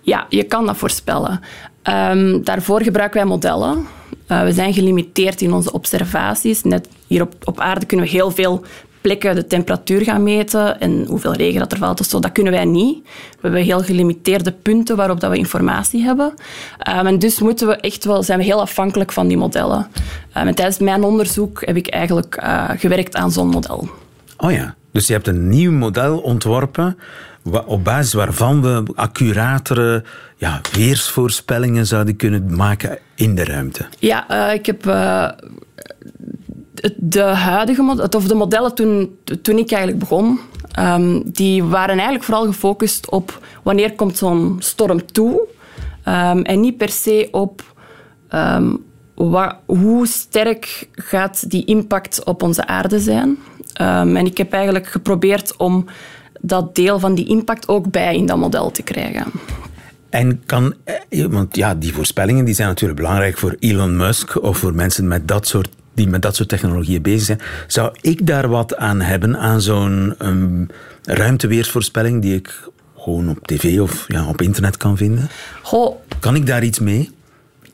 Ja, 0.00 0.26
je 0.28 0.42
kan 0.42 0.66
dat 0.66 0.76
voorspellen. 0.76 1.40
Ehm, 1.82 2.42
daarvoor 2.42 2.82
gebruiken 2.82 3.18
wij 3.18 3.28
modellen. 3.28 3.86
Eh, 4.26 4.42
we 4.42 4.52
zijn 4.52 4.72
gelimiteerd 4.72 5.40
in 5.40 5.52
onze 5.52 5.72
observaties. 5.72 6.62
Net 6.62 6.88
hier 7.06 7.22
op, 7.22 7.34
op 7.44 7.60
aarde 7.60 7.86
kunnen 7.86 8.06
we 8.06 8.12
heel 8.12 8.30
veel 8.30 8.64
plekken 9.04 9.34
de 9.34 9.46
temperatuur 9.46 10.02
gaan 10.02 10.22
meten 10.22 10.80
en 10.80 11.04
hoeveel 11.06 11.32
regen 11.32 11.58
dat 11.58 11.72
er 11.72 11.78
valt. 11.78 12.00
of 12.00 12.06
zo. 12.06 12.20
Dat 12.20 12.32
kunnen 12.32 12.52
wij 12.52 12.64
niet. 12.64 13.04
We 13.04 13.38
hebben 13.40 13.62
heel 13.62 13.82
gelimiteerde 13.82 14.52
punten 14.52 14.96
waarop 14.96 15.20
dat 15.20 15.30
we 15.30 15.36
informatie 15.36 16.02
hebben. 16.02 16.34
Ehm, 16.78 17.06
en 17.06 17.18
dus 17.18 17.40
moeten 17.40 17.66
we 17.66 17.76
echt 17.76 18.04
wel, 18.04 18.22
zijn 18.22 18.38
we 18.38 18.44
heel 18.44 18.60
afhankelijk 18.60 19.12
van 19.12 19.28
die 19.28 19.36
modellen. 19.36 19.86
En 20.32 20.54
tijdens 20.54 20.78
mijn 20.78 21.02
onderzoek 21.02 21.66
heb 21.66 21.76
ik 21.76 21.86
eigenlijk 21.86 22.36
eh, 22.36 22.70
gewerkt 22.76 23.16
aan 23.16 23.30
zo'n 23.30 23.48
model. 23.48 23.88
Oh 24.36 24.52
ja, 24.52 24.74
dus 24.92 25.06
je 25.06 25.12
hebt 25.12 25.26
een 25.26 25.48
nieuw 25.48 25.72
model 25.72 26.18
ontworpen 26.18 26.98
op 27.66 27.84
basis 27.84 28.12
waarvan 28.12 28.62
we 28.62 28.82
accuratere 28.94 30.04
ja, 30.36 30.60
weersvoorspellingen 30.72 31.86
zouden 31.86 32.16
kunnen 32.16 32.56
maken 32.56 32.98
in 33.14 33.34
de 33.34 33.44
ruimte. 33.44 33.86
Ja, 33.98 34.28
eh, 34.28 34.54
ik 34.54 34.66
heb 34.66 34.86
eh, 34.86 35.28
de 36.96 37.22
huidige 37.22 38.08
of 38.16 38.26
de 38.26 38.34
modellen 38.34 38.74
toen, 38.74 39.18
toen 39.42 39.58
ik 39.58 39.70
eigenlijk 39.70 39.98
begon, 39.98 40.40
ehm, 40.72 41.20
die 41.24 41.64
waren 41.64 41.94
eigenlijk 41.94 42.24
vooral 42.24 42.46
gefocust 42.46 43.10
op 43.10 43.40
wanneer 43.62 43.94
komt 43.94 44.16
zo'n 44.16 44.56
storm 44.58 45.12
toe 45.12 45.52
Ehm, 46.04 46.38
en 46.38 46.60
niet 46.60 46.76
per 46.76 46.88
se 46.88 47.28
op 47.30 47.74
ehm, 48.28 48.74
hoe 49.66 50.06
sterk 50.06 50.88
gaat 50.92 51.50
die 51.50 51.64
impact 51.64 52.24
op 52.24 52.42
onze 52.42 52.66
aarde 52.66 53.00
zijn. 53.00 53.38
En 53.74 54.26
ik 54.26 54.38
heb 54.38 54.52
eigenlijk 54.52 54.86
geprobeerd 54.86 55.56
om 55.56 55.84
dat 56.40 56.74
deel 56.74 56.98
van 56.98 57.14
die 57.14 57.26
impact 57.26 57.68
ook 57.68 57.90
bij 57.90 58.16
in 58.16 58.26
dat 58.26 58.36
model 58.36 58.70
te 58.70 58.82
krijgen. 58.82 59.26
En 60.10 60.42
kan, 60.46 60.74
eh, 60.84 61.24
want 61.24 61.56
ja, 61.56 61.74
die 61.74 61.94
voorspellingen 61.94 62.44
die 62.44 62.54
zijn 62.54 62.68
natuurlijk 62.68 63.00
belangrijk 63.00 63.38
voor 63.38 63.56
Elon 63.58 63.96
Musk 63.96 64.42
of 64.42 64.58
voor 64.58 64.74
mensen 64.74 65.08
met 65.08 65.28
dat 65.28 65.46
soort, 65.46 65.68
die 65.94 66.08
met 66.08 66.22
dat 66.22 66.36
soort 66.36 66.48
technologieën 66.48 67.02
bezig 67.02 67.24
zijn. 67.24 67.40
Zou 67.66 67.94
ik 68.00 68.26
daar 68.26 68.48
wat 68.48 68.76
aan 68.76 69.00
hebben, 69.00 69.38
aan 69.38 69.60
zo'n 69.60 70.14
um, 70.18 70.66
ruimteweersvoorspelling 71.02 72.22
die 72.22 72.34
ik 72.34 72.68
gewoon 72.98 73.28
op 73.28 73.46
tv 73.46 73.80
of 73.80 74.04
ja, 74.08 74.28
op 74.28 74.42
internet 74.42 74.76
kan 74.76 74.96
vinden? 74.96 75.28
Goh, 75.62 75.96
Kan 76.24 76.34
ik 76.34 76.46
daar 76.46 76.64
iets 76.64 76.78
mee? 76.78 77.10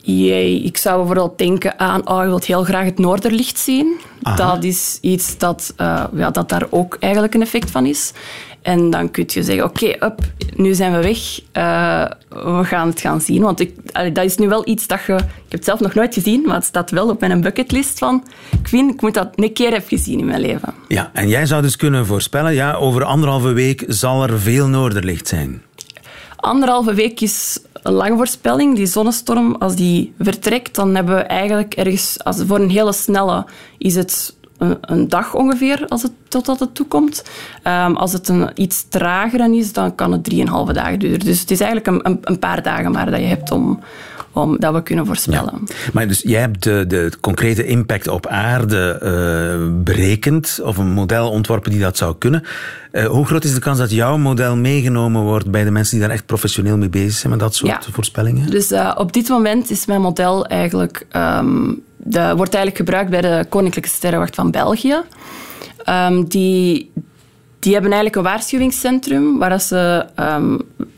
Jee, 0.01 0.61
ik 0.63 0.77
zou 0.77 0.97
bijvoorbeeld 0.97 1.37
denken 1.37 1.79
aan, 1.79 2.09
oh, 2.09 2.21
je 2.21 2.27
wilt 2.27 2.45
heel 2.45 2.63
graag 2.63 2.85
het 2.85 2.99
noorderlicht 2.99 3.57
zien. 3.57 3.99
Aha. 4.21 4.35
Dat 4.35 4.63
is 4.63 4.97
iets 5.01 5.37
dat, 5.37 5.73
eh, 5.77 6.03
ja, 6.13 6.31
dat 6.31 6.49
daar 6.49 6.67
ook 6.69 6.97
eigenlijk 6.99 7.33
een 7.33 7.41
effect 7.41 7.71
van 7.71 7.85
is. 7.85 8.11
En 8.61 8.89
dan 8.89 9.11
kun 9.11 9.23
je 9.27 9.43
zeggen, 9.43 9.63
oké, 9.63 9.85
up, 9.85 10.19
nu 10.55 10.73
zijn 10.73 10.91
we 10.91 11.01
weg. 11.01 11.41
Eh, 11.51 12.05
we 12.29 12.63
gaan 12.63 12.87
het 12.87 13.01
gaan 13.01 13.21
zien. 13.21 13.41
Want 13.41 13.59
ik, 13.59 13.75
allee, 13.91 14.11
dat 14.11 14.25
is 14.25 14.37
nu 14.37 14.47
wel 14.47 14.67
iets 14.67 14.87
dat 14.87 14.99
je... 15.07 15.13
Ik 15.13 15.19
heb 15.19 15.51
het 15.51 15.65
zelf 15.65 15.79
nog 15.79 15.93
nooit 15.93 16.13
gezien, 16.13 16.41
maar 16.45 16.55
het 16.55 16.65
staat 16.65 16.91
wel 16.91 17.09
op 17.09 17.19
mijn 17.19 17.41
bucketlist 17.41 17.97
van... 17.97 18.23
Ik 18.61 18.67
vind, 18.67 18.93
ik 18.93 19.01
moet 19.01 19.13
dat 19.13 19.29
een 19.35 19.53
keer 19.53 19.71
hebben 19.71 19.89
gezien 19.89 20.19
in 20.19 20.25
mijn 20.25 20.41
leven. 20.41 20.73
Ja, 20.87 21.09
en 21.13 21.27
jij 21.27 21.45
zou 21.45 21.61
dus 21.61 21.75
kunnen 21.75 22.05
voorspellen, 22.05 22.53
ja, 22.53 22.73
over 22.73 23.03
anderhalve 23.03 23.51
week 23.51 23.83
zal 23.87 24.23
er 24.23 24.39
veel 24.39 24.67
noorderlicht 24.67 25.27
zijn. 25.27 25.61
Anderhalve 26.35 26.93
week 26.93 27.21
is 27.21 27.59
een 27.73 27.93
lange 27.93 28.17
voorspelling. 28.17 28.75
Die 28.75 28.85
zonnestorm, 28.85 29.55
als 29.55 29.75
die 29.75 30.13
vertrekt, 30.19 30.75
dan 30.75 30.95
hebben 30.95 31.15
we 31.15 31.21
eigenlijk 31.21 31.73
ergens... 31.73 32.23
Als, 32.23 32.43
voor 32.47 32.59
een 32.59 32.69
hele 32.69 32.93
snelle 32.93 33.45
is 33.77 33.95
het 33.95 34.35
een, 34.61 34.77
een 34.81 35.09
dag 35.09 35.33
ongeveer, 35.33 35.85
als 35.87 36.01
het, 36.01 36.11
totdat 36.27 36.59
het 36.59 36.75
toekomt. 36.75 37.23
Ehm, 37.63 37.93
als 37.93 38.13
het 38.13 38.27
een 38.27 38.49
iets 38.55 38.85
trager 38.89 39.53
is, 39.53 39.73
dan 39.73 39.95
kan 39.95 40.11
het 40.11 40.23
drieënhalve 40.23 40.73
dagen 40.73 40.99
duren. 40.99 41.19
Dus 41.19 41.39
het 41.39 41.51
is 41.51 41.59
eigenlijk 41.59 42.05
een, 42.05 42.19
een, 42.21 42.39
paar 42.39 42.63
dagen 42.63 42.91
maar 42.91 43.11
dat 43.11 43.19
je 43.19 43.25
hebt 43.25 43.51
om, 43.51 43.79
om 44.31 44.59
dat 44.59 44.73
we 44.73 44.83
kunnen 44.83 45.05
voorspellen. 45.05 45.63
Maar 45.93 46.07
dus 46.07 46.21
jij 46.21 46.39
hebt 46.39 46.63
de, 46.63 46.85
de 46.87 47.11
concrete 47.21 47.65
impact 47.65 48.07
op 48.07 48.27
aarde 48.27 48.91
eh, 48.91 49.83
berekend, 49.83 50.59
of 50.63 50.77
een 50.77 50.91
model 50.91 51.29
ontworpen 51.29 51.71
die 51.71 51.79
dat 51.79 51.97
zou 51.97 52.15
kunnen. 52.17 52.43
Eh, 52.91 53.05
hoe 53.05 53.25
groot 53.25 53.43
is 53.43 53.53
de 53.53 53.59
kans 53.59 53.77
dat 53.77 53.91
jouw 53.91 54.17
model 54.17 54.55
meegenomen 54.55 55.21
wordt 55.21 55.51
bij 55.51 55.63
de 55.63 55.71
mensen 55.71 55.97
die 55.97 56.05
daar 56.07 56.15
echt 56.15 56.25
professioneel 56.25 56.77
mee 56.77 56.89
bezig 56.89 57.13
zijn 57.13 57.31
met 57.31 57.41
dat 57.41 57.55
soort 57.55 57.85
Ja. 57.85 57.91
voorspellingen? 57.91 58.49
Dus 58.49 58.71
eh, 58.71 58.91
op 58.97 59.13
dit 59.13 59.29
moment 59.29 59.69
is 59.69 59.85
mijn 59.85 60.01
model 60.01 60.45
eigenlijk 60.45 61.05
ehm, 61.09 61.69
dat 62.03 62.37
wordt 62.37 62.53
eigenlijk 62.53 62.77
gebruikt 62.77 63.09
bij 63.09 63.21
de 63.21 63.45
Koninklijke 63.49 63.89
Sterrenwacht 63.89 64.35
van 64.35 64.51
België. 64.51 65.01
Ehm, 65.83 66.23
die, 66.23 66.91
die 67.59 67.73
hebben 67.73 67.91
eigenlijk 67.91 68.15
een 68.15 68.31
waarschuwingscentrum 68.31 69.37
waar 69.37 69.49
dat 69.49 69.63
ze 69.63 70.05
ehm, 70.15 70.57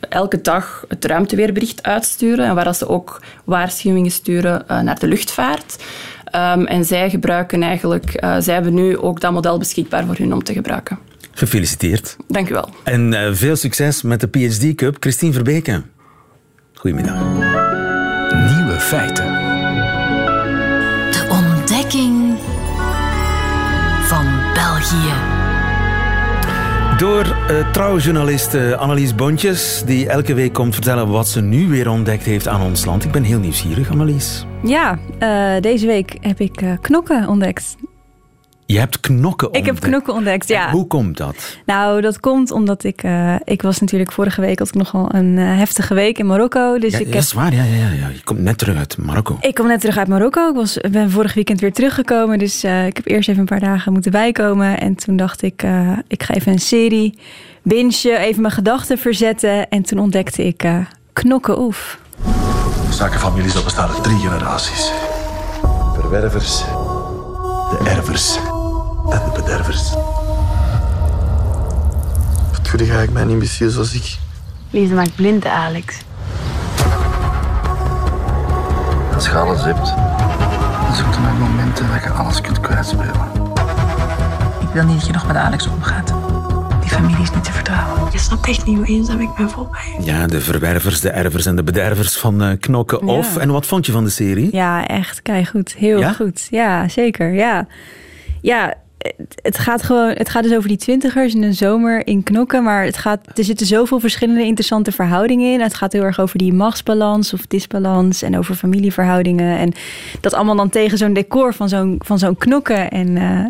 elke 0.10 0.42
dag 0.42 0.86
het 0.88 1.06
ruimteweerbericht 1.06 1.84
uitsturen 1.84 2.46
en 2.46 2.56
waar 2.56 2.64
dat 2.64 2.78
ze 2.78 2.88
ook 2.88 3.22
waarschuwingen 3.44 4.12
sturen 4.12 4.68
eh, 4.68 4.80
naar 4.80 5.00
de 5.00 5.08
luchtvaart. 5.08 5.84
Ehm, 6.26 6.64
en 6.64 6.86
zij 6.86 7.10
gebruiken 7.10 7.64
eigenlijk, 7.64 8.14
eh, 8.14 8.36
zij 8.40 8.54
hebben 8.54 8.74
nu 8.74 8.98
ook 8.98 9.20
dat 9.20 9.32
model 9.32 9.58
beschikbaar 9.58 10.06
voor 10.06 10.16
hun 10.18 10.34
om 10.34 10.44
te 10.44 10.54
gebruiken. 10.54 11.00
Gefeliciteerd. 11.32 12.16
Dank 12.28 12.50
u 12.50 12.54
wel. 12.54 12.70
En 12.84 13.14
eh, 13.14 13.34
veel 13.34 13.56
succes 13.56 14.02
met 14.02 14.20
de 14.20 14.28
PhD 14.28 14.76
Cup. 14.76 14.98
Christine 15.00 15.34
Verbeke. 15.34 15.82
Goedemiddag. 16.74 17.24
Nieuwe 18.56 18.78
feiten. 18.80 19.53
België. 24.94 25.14
Door 26.98 27.26
uh, 27.26 27.72
trouwjournalist 27.72 28.54
uh, 28.54 28.72
Annelies 28.72 29.16
Bontjes, 29.16 29.84
die 29.86 30.10
elke 30.10 30.34
week 30.34 30.54
komt 30.54 30.74
vertellen 30.74 31.08
wat 31.08 31.28
ze 31.28 31.42
nu 31.42 31.68
weer 31.68 31.90
ontdekt 31.90 32.24
heeft 32.24 32.48
aan 32.48 32.62
ons 32.62 32.86
land. 32.86 33.04
Ik 33.04 33.12
ben 33.12 33.24
heel 33.24 33.40
nieuwsgierig, 33.40 33.92
Annelies. 33.92 34.46
Ja, 34.64 35.00
uh, 35.20 35.62
deze 35.62 35.86
week 35.86 36.18
heb 36.22 36.40
ik 36.40 36.64
knokken 36.82 37.28
ontdekt. 37.28 37.76
Je 38.66 38.80
hebt 38.80 39.00
knokken 39.00 39.48
ontdekt? 39.48 39.68
Ik 39.68 39.74
heb 39.74 39.84
knokken 39.84 40.14
ontdekt, 40.14 40.48
ja. 40.48 40.66
En 40.66 40.72
hoe 40.72 40.88
komt 40.88 41.18
dat? 41.18 41.58
Nou, 41.66 42.02
dat 42.02 42.20
komt 42.20 42.52
omdat 42.52 42.84
ik... 42.84 43.04
Uh, 43.04 43.36
ik 43.44 43.62
was 43.62 43.80
natuurlijk 43.80 44.12
vorige 44.12 44.42
week 44.42 44.60
had 44.60 44.68
ik 44.68 44.74
nogal 44.74 45.14
een 45.14 45.38
uh, 45.38 45.58
heftige 45.58 45.94
week 45.94 46.18
in 46.18 46.26
Marokko. 46.26 46.80
Dus 46.80 46.92
ja, 46.92 46.98
ik 46.98 47.06
dat 47.06 47.14
heb... 47.14 47.24
is 47.24 47.34
waar, 47.34 47.54
ja, 47.54 47.64
ja, 47.64 47.90
ja. 47.90 48.08
Je 48.08 48.24
komt 48.24 48.40
net 48.40 48.58
terug 48.58 48.78
uit 48.78 48.98
Marokko. 48.98 49.38
Ik 49.42 49.54
kom 49.54 49.68
net 49.68 49.80
terug 49.80 49.98
uit 49.98 50.08
Marokko. 50.08 50.50
Ik 50.50 50.56
was, 50.56 50.78
ben 50.92 51.12
vorig 51.12 51.34
weekend 51.34 51.60
weer 51.60 51.74
teruggekomen. 51.74 52.40
Dus 52.40 52.64
uh, 52.64 52.86
ik 52.86 52.96
heb 52.96 53.08
eerst 53.08 53.30
even 53.30 53.42
een 53.42 53.48
paar 53.48 53.60
dagen 53.60 53.94
moeten 53.94 54.12
bijkomen. 54.12 54.80
En 54.80 54.96
toen 54.96 55.18
dacht 55.18 55.42
ik, 55.42 55.64
ik 56.08 56.24
ga 56.24 56.34
even 56.34 56.52
een 56.52 56.60
serie 56.60 57.18
bingen, 57.64 58.20
even 58.20 58.42
mijn 58.42 58.54
gedachten 58.54 58.98
verzetten. 58.98 59.70
En 59.70 59.82
toen 59.82 60.00
ontdekte 60.00 60.46
ik 60.46 60.66
knokken 61.14 61.60
oef. 61.60 62.00
Zakenfamilies, 62.90 63.54
dat 63.54 63.64
bestaan 63.64 63.90
uit 63.90 64.04
drie 64.04 64.18
generaties. 64.18 64.92
Verwervers, 65.94 66.64
de 67.70 67.90
ervers 67.90 68.38
en 69.10 69.22
de 69.34 69.42
bedervers. 69.42 69.90
Wat 72.52 72.62
doe 72.72 72.78
je 72.78 72.94
eigenlijk 72.94 73.12
met 73.12 73.22
een 73.24 73.30
imbeciel 73.30 73.70
zoals 73.70 73.94
ik? 73.94 74.18
Liefde 74.70 74.96
maakt 74.96 75.16
blind, 75.16 75.46
Alex. 75.46 75.98
Als 79.14 79.26
je 79.26 79.32
alles 79.38 79.64
hebt, 79.64 79.86
dan 80.86 80.96
zoek 80.96 81.14
je 81.14 81.20
naar 81.20 81.34
momenten 81.34 81.88
dat 81.94 82.04
je 82.04 82.10
alles 82.10 82.42
kunt 82.42 82.60
kwijtspelen. 82.60 83.32
Ik 84.62 84.68
wil 84.74 84.84
niet 84.84 84.96
dat 84.98 85.06
je 85.06 85.14
nog 85.14 85.28
met 85.28 85.36
Alex 85.36 85.68
omgaat. 85.68 86.14
Die 86.82 86.90
familie 86.90 87.22
is 87.22 87.32
niet 87.32 87.44
te 87.44 87.52
vertrouwen. 87.52 88.12
Je 88.12 88.18
snapt 88.18 88.48
echt 88.48 88.66
niet 88.66 88.78
hoe 88.78 88.86
eenzaam 88.86 89.20
ik 89.20 89.34
ben 89.38 89.50
voorbij. 89.50 89.96
Ja, 90.00 90.28
de 90.28 90.42
verwervers, 90.42 91.00
de 91.00 91.10
ervers 91.10 91.46
en 91.46 91.56
de 91.56 91.64
bedervers 91.64 92.18
van 92.18 92.44
uh, 92.44 92.52
Knokken 92.60 93.06
Ja. 93.06 93.14
Of. 93.14 93.38
En 93.38 93.52
wat 93.52 93.66
vond 93.66 93.86
je 93.86 93.92
van 93.92 94.04
de 94.04 94.10
serie? 94.10 94.50
Ja, 94.52 94.88
echt 94.88 95.22
goed. 95.50 95.74
Heel 95.78 96.00
Ja? 96.00 96.14
goed. 96.14 96.48
Ja, 96.50 96.88
zeker. 96.88 97.34
Ja, 97.34 97.68
ja 98.42 98.74
het- 99.42 99.58
gaat 99.58 99.84
gewoon. 99.84 100.10
Het 100.10 100.30
gaat 100.30 100.44
dus 100.44 100.56
over 100.56 100.68
die 100.68 100.78
twintigers 100.78 101.34
in 101.34 101.42
de 101.42 101.54
zomer 101.54 102.08
in 102.08 102.24
knokken. 102.24 102.64
Maar 102.64 102.84
het 102.86 102.98
gaat, 102.98 103.38
er 103.38 103.44
zitten 103.44 103.66
zoveel 103.66 104.00
verschillende 104.00 104.44
interessante 104.44 104.92
verhoudingen 104.92 105.54
in. 105.54 105.62
Het 105.62 105.74
gaat 105.74 105.94
heel 105.94 106.04
erg 106.04 106.20
over 106.20 106.38
die 106.38 106.54
machtsbalans 106.54 107.34
of 107.34 107.46
disbalans. 107.48 108.22
En 108.22 108.38
over 108.38 108.56
familieverhoudingen. 108.56 109.58
En 109.58 109.74
dat 110.22 110.34
allemaal 110.34 110.56
dan 110.56 110.70
tegen 110.70 110.98
zo'n 110.98 111.14
decor 111.14 111.54
van 111.54 111.70
zo'n, 111.70 111.96
van 112.06 112.20
zo'n 112.20 112.38
knokken. 112.38 112.92
En 112.92 113.18
eh, 113.18 113.46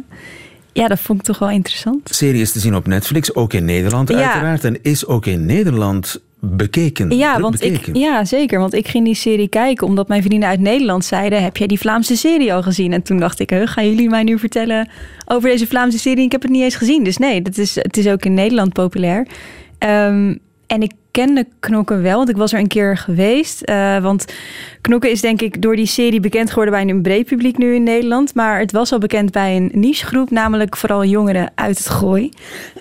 ja, 0.73 0.87
dat 0.87 0.99
vond 0.99 1.19
ik 1.19 1.25
toch 1.25 1.39
wel 1.39 1.49
interessant. 1.49 2.07
De 2.07 2.13
serie 2.13 2.41
is 2.41 2.51
te 2.51 2.59
zien 2.59 2.75
op 2.75 2.87
Netflix, 2.87 3.35
ook 3.35 3.53
in 3.53 3.65
Nederland 3.65 4.09
Ja. 4.09 4.15
uiteraard. 4.15 4.63
En 4.63 4.77
is 4.81 5.05
ook 5.05 5.25
in 5.25 5.45
Nederland 5.45 6.21
bekeken. 6.45 7.17
Ja, 7.17 7.39
want 7.39 7.59
bekeken. 7.59 7.93
ik, 7.93 7.99
ja, 7.99 8.25
zeker. 8.25 8.59
Want 8.59 8.73
ik 8.73 8.87
ging 8.87 9.05
die 9.05 9.15
serie 9.15 9.47
kijken 9.47 9.87
omdat 9.87 10.07
mijn 10.07 10.19
vriendinnen 10.19 10.49
uit 10.49 10.59
Nederland 10.59 11.05
zeiden: 11.05 11.43
Heb 11.43 11.57
jij 11.57 11.67
die 11.67 11.79
Vlaamse 11.79 12.17
serie 12.17 12.53
al 12.53 12.63
gezien? 12.63 12.93
En 12.93 13.01
toen 13.01 13.19
dacht 13.19 13.39
ik: 13.39 13.51
Gaan 13.63 13.89
jullie 13.89 14.09
mij 14.09 14.23
nu 14.23 14.39
vertellen 14.39 14.89
over 15.25 15.49
deze 15.49 15.67
Vlaamse 15.67 15.99
serie? 15.99 16.25
Ik 16.25 16.31
heb 16.31 16.41
het 16.41 16.51
niet 16.51 16.63
eens 16.63 16.75
gezien. 16.75 17.03
Dus 17.03 17.17
nee, 17.17 17.41
dat 17.41 17.57
is, 17.57 17.75
het 17.75 17.97
is 17.97 18.07
ook 18.07 18.25
in 18.25 18.33
Nederland 18.33 18.73
populair. 18.73 19.27
Ehm, 19.77 20.35
en 20.73 20.81
ik 20.81 20.91
kende 21.11 21.47
Knokken 21.59 22.01
wel, 22.01 22.17
want 22.17 22.29
ik 22.29 22.37
was 22.37 22.53
er 22.53 22.59
een 22.59 22.67
keer 22.67 22.97
geweest. 22.97 23.61
Eh, 23.61 23.97
want 23.97 24.25
Knokken 24.81 25.11
is 25.11 25.21
denk 25.21 25.41
ik 25.41 25.61
door 25.61 25.75
die 25.75 25.85
serie 25.85 26.19
bekend 26.19 26.49
geworden 26.49 26.73
bij 26.73 26.87
een 26.93 27.01
breed 27.01 27.25
publiek 27.25 27.57
nu 27.57 27.75
in 27.75 27.83
Nederland. 27.83 28.35
Maar 28.35 28.59
het 28.59 28.71
was 28.71 28.91
al 28.91 28.97
bekend 28.99 29.31
bij 29.31 29.55
een 29.55 29.71
nichegroep, 29.73 30.29
namelijk 30.31 30.77
vooral 30.77 31.05
jongeren 31.05 31.51
uit 31.55 31.77
het 31.77 31.89
gooi. 31.89 32.29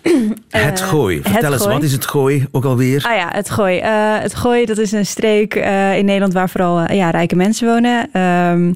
Het 0.49 0.81
Eh, 0.81 0.87
gooi. 0.89 1.17
het 1.17 1.29
Vertel 1.29 1.53
eens, 1.53 1.63
gooi. 1.63 1.75
wat 1.75 1.83
is 1.85 1.93
het 1.93 2.07
gooi 2.07 2.47
ook 2.51 2.65
alweer? 2.65 3.05
Ah 3.09 3.17
ja, 3.17 3.29
het 3.33 3.51
Gooi. 3.51 3.79
Eh, 3.79 4.19
het 4.19 4.35
Gooi, 4.35 4.65
dat 4.65 4.79
is 4.79 4.93
een 4.93 5.07
streek 5.07 5.55
in 5.55 6.05
Nederland 6.05 6.33
waar 6.33 6.51
vooral 6.51 6.93
ja, 6.93 7.11
rijke 7.11 7.37
mensen 7.37 7.67
wonen. 7.69 8.09
Ehm, 8.13 8.73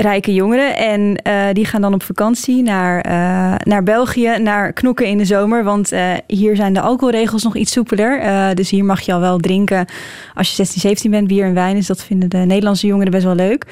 rijke 0.00 0.34
jongeren. 0.34 0.76
En 0.76 1.16
eh, 1.22 1.44
die 1.52 1.64
gaan 1.64 1.80
dan 1.80 1.94
op 1.94 2.02
vakantie 2.02 2.62
naar, 2.62 3.00
eh, 3.00 3.54
naar 3.64 3.82
België, 3.82 4.38
naar 4.38 4.72
knokken 4.72 5.06
in 5.06 5.18
de 5.18 5.24
zomer. 5.24 5.64
Want 5.64 5.92
eh, 5.92 6.12
hier 6.26 6.56
zijn 6.56 6.72
de 6.72 6.80
alcoholregels 6.80 7.42
nog 7.42 7.56
iets 7.56 7.72
soepeler. 7.72 8.54
Dus 8.54 8.70
hier 8.70 8.84
mag 8.84 9.00
je 9.00 9.12
al 9.12 9.20
wel 9.20 9.38
drinken 9.38 9.86
als 10.34 10.48
je 10.48 10.54
16, 10.54 10.80
17 10.80 11.10
bent, 11.10 11.28
bier 11.28 11.44
en 11.44 11.54
wijn. 11.54 11.76
Dus 11.76 11.86
dat 11.86 12.04
vinden 12.04 12.28
de 12.28 12.38
Nederlandse 12.38 12.86
jongeren 12.86 13.10
best 13.10 13.24
wel 13.24 13.34
leuk. 13.34 13.64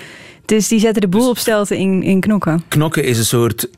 Dus 0.45 0.69
die 0.69 0.81
zetten 0.81 1.01
de 1.01 1.09
boel 1.09 1.29
op 1.29 1.39
stelten 1.39 1.77
in, 1.77 2.03
in 2.03 2.21
knokken. 2.21 2.63
Knokken 2.69 3.05
is 3.05 3.19
een 3.19 3.25
soort 3.25 3.69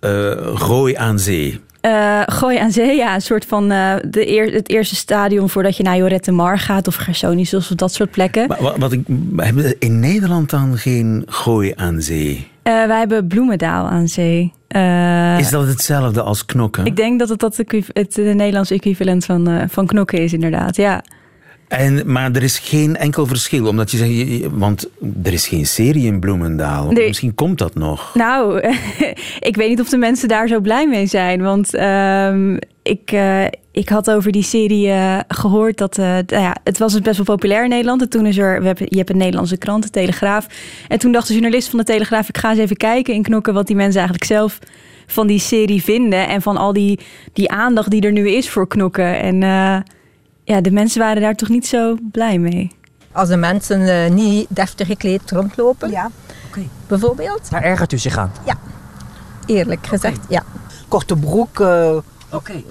gooi 0.55 0.95
aan 0.95 1.19
zee. 1.19 1.61
Eh, 1.81 2.23
Gooi 2.27 2.59
aan 2.59 2.71
Zee, 2.71 2.97
ja, 2.97 3.15
een 3.15 3.23
soort 3.23 3.45
van 3.45 3.71
eh, 3.71 3.95
de 4.11 4.29
eer, 4.29 4.53
het 4.53 4.69
eerste 4.69 4.97
stadion 4.97 5.49
voordat 5.49 5.77
je 5.77 5.83
naar 5.83 5.97
Jorette 5.97 6.33
Mar 6.33 6.59
gaat 6.59 6.87
of 6.87 6.95
Gersonisos 6.95 7.71
of 7.71 7.77
dat 7.77 7.93
soort 7.93 8.11
plekken. 8.11 8.49
Maar 8.49 8.63
wat, 8.63 8.77
wat 8.77 8.93
ik, 8.93 9.01
hebben 9.37 9.63
we 9.63 9.77
in 9.79 10.01
Nederland 10.01 10.51
dan 10.51 10.77
geen 10.77 11.23
gooi 11.27 11.73
aan 11.77 12.03
zee? 12.03 12.49
Eh, 12.63 12.87
wij 12.87 12.99
hebben 12.99 13.27
Bloemendaal 13.27 13.87
aan 13.87 14.09
Zee. 14.09 14.53
Is 15.39 15.51
dat 15.51 15.67
hetzelfde 15.67 16.23
als 16.23 16.45
knokken? 16.45 16.85
Ik 16.85 16.97
denk 16.97 17.19
dat 17.19 17.29
het, 17.29 17.41
dat 17.41 17.57
het 17.57 18.19
eh, 18.19 18.35
Nederlands 18.35 18.71
equivalent 18.71 19.25
van, 19.25 19.69
van 19.69 19.87
knokken 19.87 20.19
is, 20.19 20.33
inderdaad. 20.33 20.77
Ja. 20.77 21.03
En, 21.69 22.13
maar 22.13 22.33
er 22.33 22.43
is 22.43 22.59
geen 22.59 22.97
enkel 22.97 23.27
verschil, 23.27 23.67
omdat 23.67 23.91
je 23.91 23.97
zegt, 23.97 24.53
want 24.53 24.89
er 25.23 25.33
is 25.33 25.47
geen 25.47 25.67
serie 25.67 26.07
in 26.07 26.21
Bloemendaal. 26.21 26.93
Misschien 26.93 27.35
komt 27.35 27.59
dat 27.59 27.75
nog. 27.75 28.15
Nou, 28.15 28.61
ik 29.41 29.57
weet 29.57 29.69
niet 29.69 29.81
of 29.81 29.89
de 29.89 29.97
mensen 29.97 30.29
daar 30.29 30.49
zo 30.49 30.61
blij 30.61 30.89
mee 30.89 31.07
zijn. 31.07 31.43
Want 31.43 31.75
ehm, 31.75 32.57
ik, 32.83 33.13
eh, 33.13 33.45
ik 33.73 33.89
had 33.89 34.11
over 34.11 34.33
die 34.33 34.43
serie 34.43 34.89
eh, 34.89 35.19
gehoord 35.29 35.79
dat... 35.79 35.99
eh, 35.99 36.05
nou 36.05 36.43
ja, 36.43 36.57
het 36.65 36.79
was 36.79 36.93
dus 36.93 37.01
best 37.03 37.17
wel 37.17 37.37
populair 37.37 37.63
in 37.63 37.69
Nederland. 37.69 38.03
En 38.03 38.09
toen 38.09 38.27
is 38.27 38.39
er... 38.39 38.61
We 38.61 38.67
hebben, 38.67 38.87
je 38.89 38.97
hebt 38.97 39.11
een 39.11 39.17
Nederlandse 39.17 39.57
krant, 39.57 39.83
de 39.83 39.91
Telegraaf. 39.91 40.47
En 40.89 40.99
toen 40.99 41.13
dacht 41.13 41.27
de 41.27 41.33
journalist 41.33 41.69
van 41.69 41.79
de 41.79 41.85
Telegraaf... 41.85 42.29
ik 42.29 42.39
ga 42.39 42.51
eens 42.51 42.59
even 42.59 42.77
kijken 42.77 43.15
in 43.15 43.23
Knokken... 43.23 43.55
wat 43.55 43.67
die 43.67 43.77
mensen 43.77 44.01
eigenlijk 44.01 44.31
zelf 44.31 44.59
van 45.07 45.27
die 45.27 45.41
serie 45.41 45.83
vinden. 45.83 46.29
En 46.29 46.43
van 46.43 46.57
al 46.57 46.73
die, 46.73 46.99
die 47.33 47.51
aandacht 47.51 47.91
die 47.91 48.03
er 48.03 48.13
nu 48.13 48.29
is 48.29 48.51
voor 48.51 48.69
Knokken. 48.69 49.21
En 49.21 49.43
ja, 50.49 50.61
de 50.61 50.71
mensen 50.71 51.01
waren 51.01 51.23
daar 51.23 51.35
toch 51.35 51.49
niet 51.49 51.67
zo 51.67 51.97
blij 52.13 52.39
mee. 52.39 52.71
Als 53.13 53.29
de 53.29 53.37
mensen 53.37 53.89
eh, 54.05 54.11
niet 54.11 54.47
deftig 54.49 54.87
gekleed 54.87 55.31
rondlopen, 55.31 55.91
Ja, 55.91 56.11
bijvoorbeeld. 56.87 57.51
daar 57.51 57.63
ergert 57.63 57.93
u 57.93 57.99
zich 57.99 58.17
aan. 58.17 58.33
Eerlijk 59.47 59.87
gezegd, 59.87 60.21
ja. 60.29 60.43
Korte 60.89 61.17
broek. 61.17 61.59
Oké. 62.31 62.63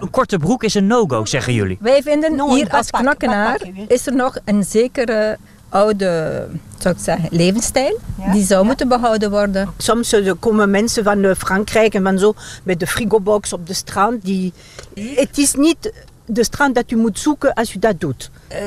Een 0.00 0.10
korte 0.10 0.38
broek 0.38 0.64
is 0.64 0.74
een 0.74 0.86
no-go, 0.86 1.24
zeggen 1.24 1.52
jullie. 1.54 1.78
Wij 1.80 2.02
vinden 2.02 2.50
hier 2.50 2.70
als 2.70 2.90
weer. 2.90 3.84
is 3.88 4.06
er 4.06 4.14
nog 4.14 4.36
een 4.44 4.64
zekere 4.64 5.38
oude, 5.68 6.46
zou 6.78 6.94
ik 6.94 7.00
zeggen, 7.00 7.28
levensstijl. 7.30 7.98
Die 8.32 8.44
zou 8.44 8.64
moeten 8.66 8.88
behouden 8.88 9.30
worden. 9.30 9.72
Soms 9.76 10.12
eh, 10.12 10.32
komen 10.40 10.70
mensen 10.70 11.04
van 11.04 11.24
eh, 11.24 11.34
Frankrijk 11.34 11.94
en 11.94 12.02
van 12.02 12.18
zo 12.18 12.34
met 12.62 12.80
de 12.80 12.86
frigobox 12.86 13.52
op 13.52 13.66
de 13.66 13.74
strand. 13.74 14.24
Die... 14.24 14.52
Het 14.94 15.38
is 15.38 15.54
niet 15.54 15.92
de 16.26 16.44
strand 16.44 16.74
dat 16.74 16.90
u 16.90 16.96
moet 16.96 17.18
zoeken 17.18 17.54
als 17.54 17.74
u 17.74 17.78
dat 17.78 18.00
doet. 18.00 18.30
Eh, 18.48 18.58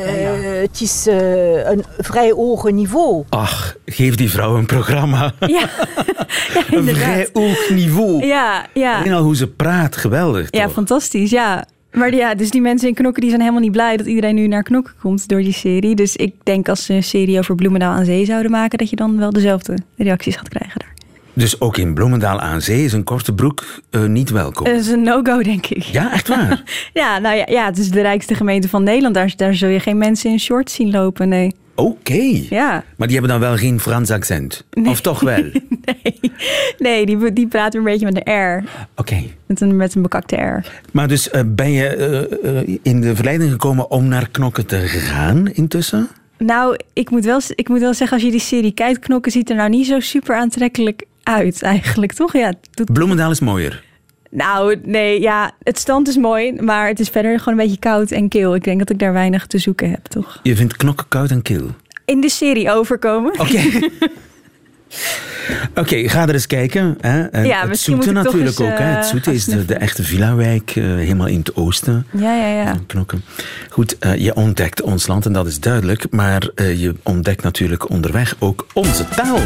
Het 0.62 0.82
is 0.82 1.08
eh, 1.08 1.70
een 1.70 1.84
vrij 1.98 2.32
hoog 2.32 2.72
niveau. 2.72 3.24
Ach, 3.30 3.76
geef 3.86 4.16
die 4.16 4.30
vrouw 4.30 4.56
een 4.58 4.66
programma. 4.66 5.34
Ja, 5.40 5.48
ja 6.54 6.64
een 6.72 6.96
vrij 6.96 7.30
hoog 7.34 7.70
niveau. 7.70 8.26
Ja, 8.26 8.66
ja. 8.74 9.00
Alleen 9.00 9.14
al 9.14 9.24
hoe 9.24 9.36
ze 9.36 9.48
praat, 9.48 9.98
geweldig. 9.98 10.48
Ja, 10.50 10.64
toch? 10.64 10.74
fantastisch. 10.74 11.30
Ja. 11.30 11.66
Maar 11.92 12.14
ja, 12.14 12.36
dus 12.36 12.50
die 12.50 12.62
mensen 12.62 12.88
in 12.88 12.94
Knokken 12.94 13.22
die 13.22 13.30
zijn 13.30 13.42
helemaal 13.42 13.64
niet 13.64 13.72
blij 13.72 13.98
dat 13.98 14.06
iedereen 14.06 14.36
nu 14.36 14.48
naar 14.48 14.64
Knokken 14.64 14.94
komt 15.02 15.28
door 15.28 15.42
die 15.42 15.54
serie. 15.54 15.96
Dus 15.96 16.16
ik 16.16 16.34
denk 16.44 16.70
als 16.70 16.86
ze 16.86 16.94
een 16.94 17.04
serie 17.04 17.38
over 17.40 17.56
Bloemendaal 17.56 17.94
aan 17.94 18.06
zee 18.06 18.26
zouden 18.26 18.52
maken, 18.52 18.78
dat 18.78 18.90
je 18.90 18.96
dan 18.96 19.18
wel 19.18 19.32
dezelfde 19.32 19.78
reacties 19.98 20.36
gaat 20.36 20.50
krijgen 20.50 20.80
daar. 20.80 20.94
Dus 21.36 21.62
ook 21.62 21.78
in 21.78 21.94
Bloemendaal 21.94 22.40
aan 22.40 22.62
zee 22.62 22.84
is 22.84 22.94
een 22.94 23.04
korte 23.04 23.34
broek 23.34 23.64
eh, 23.90 24.04
niet 24.04 24.30
welkom. 24.30 24.66
Dat 24.66 24.80
is 24.80 24.88
een 24.88 25.04
no-go, 25.04 25.42
denk 25.44 25.66
ik. 25.66 25.84
Ja, 25.84 26.14
echt 26.14 26.28
waar. 26.28 26.64
Ja, 26.94 27.20
nou 27.20 27.36
ja, 27.36 27.46
ja, 27.50 27.66
het 27.66 27.78
is 27.78 27.92
de 27.92 28.02
rijkste 28.02 28.36
gemeente 28.36 28.70
van 28.70 28.84
Nederland. 28.84 29.16
Daar, 29.16 29.34
daar 29.36 29.54
zul 29.54 29.70
je 29.70 29.80
geen 29.80 29.98
mensen 29.98 30.32
in 30.32 30.40
shorts 30.40 30.74
zien 30.74 30.92
lopen, 30.92 31.30
nee. 31.30 31.56
Oké. 31.76 32.42
Ja. 32.50 32.84
Maar 32.98 33.08
die 33.08 33.20
hebben 33.20 33.40
dan 33.40 33.50
wel 33.50 33.58
geen 33.58 33.80
Frans 33.80 34.12
accent? 34.12 34.66
Of 34.86 35.02
toch 35.02 35.20
wel? 35.20 35.44
Nee, 36.78 37.06
die, 37.06 37.34
die 37.34 37.48
praat 37.48 37.74
een 37.74 37.84
beetje 37.84 38.06
met 38.06 38.22
een 38.24 38.58
R. 38.58 38.64
Oké. 38.96 39.24
Met 39.46 39.62
een, 39.62 39.76
met 39.76 39.96
een 39.96 40.02
bekakte 40.02 40.36
R. 40.36 40.66
Maar 40.92 41.08
dus 41.08 41.30
eh, 41.30 41.42
ben 41.46 41.72
je 41.72 41.88
eh, 41.88 42.78
in 42.82 43.02
de 43.02 43.16
verleiding 43.16 43.52
gekomen 43.52 43.92
om 43.92 44.08
naar 44.08 44.30
knokken 44.30 44.66
te 44.66 44.78
gaan 44.78 45.48
intussen? 45.48 46.10
Nou, 46.38 46.78
ik 46.94 47.10
moet, 47.10 47.26
wel, 47.26 47.40
ik 47.56 47.70
moet 47.70 47.80
wel 47.80 47.94
zeggen, 47.94 48.18
als 48.18 48.26
je 48.26 48.32
die 48.32 48.40
serie 48.40 48.74
kijkt, 48.74 49.00
Knokken 49.00 49.32
ziet 49.32 49.50
er 49.50 49.56
nou 49.56 49.70
niet 49.70 49.86
zo 49.86 50.00
super 50.00 50.36
aantrekkelijk 50.36 51.04
uit 51.26 51.62
eigenlijk, 51.62 52.14
toch? 52.14 52.34
Ja, 52.34 52.54
doet- 52.72 52.94
Bloemendaal 52.94 53.32
is 53.32 53.40
mooier. 53.40 53.84
Nou, 54.30 54.76
nee, 54.84 55.22
ja, 55.22 55.52
het 55.64 55.80
stand 55.80 56.08
is 56.08 56.18
mooi, 56.18 56.54
maar 56.62 56.88
het 56.88 57.00
is 57.00 57.10
verder 57.10 57.40
gewoon 57.40 57.60
een 57.60 57.66
beetje 57.66 57.80
koud 57.80 58.12
en 58.12 58.28
kil. 58.30 58.56
Ik 58.56 58.64
denk 58.64 58.80
dat 58.80 58.90
ik 58.90 59.00
daar 59.00 59.14
weinig 59.14 59.46
te 59.48 59.58
zoeken 59.58 59.90
heb, 59.90 60.06
toch? 60.06 60.40
Je 60.44 60.56
vindt 60.56 60.78
knokken 60.78 61.06
koud 61.08 61.32
en 61.32 61.42
kil. 61.42 61.68
In 62.06 62.22
de 62.22 62.30
serie 62.30 62.72
overkomen. 62.72 63.40
Oké. 63.40 63.62
Oké, 65.76 66.10
ga 66.10 66.28
er 66.28 66.34
eens 66.34 66.48
kijken. 66.48 66.98
Hè. 67.02 67.42
Ja, 67.44 67.68
het 67.68 67.80
zoete 67.80 68.12
natuurlijk 68.12 68.60
eens, 68.60 68.72
ook. 68.72 68.78
Hè. 68.78 68.90
eh, 68.90 68.96
Het 68.96 69.06
zoete 69.06 69.34
is 69.34 69.46
de, 69.46 69.66
de 69.66 69.74
echte 69.76 70.04
villa-wijk, 70.04 70.74
eh, 70.76 70.84
helemaal 70.84 71.28
in 71.28 71.38
het 71.40 71.56
oosten. 71.56 72.08
Ja, 72.12 72.36
ja, 72.36 72.48
ja. 72.48 72.76
Knokken. 72.88 73.24
Goed, 73.70 73.98
eh, 74.00 74.16
je 74.16 74.36
ontdekt 74.36 74.82
ons 74.82 75.08
land 75.08 75.26
en 75.26 75.34
dat 75.34 75.48
is 75.48 75.60
duidelijk. 75.60 76.06
Maar 76.12 76.50
je 76.56 76.96
ontdekt 77.04 77.44
natuurlijk 77.44 77.90
onderweg 77.90 78.36
ook 78.40 78.66
onze 78.74 79.08
taal. 79.08 79.40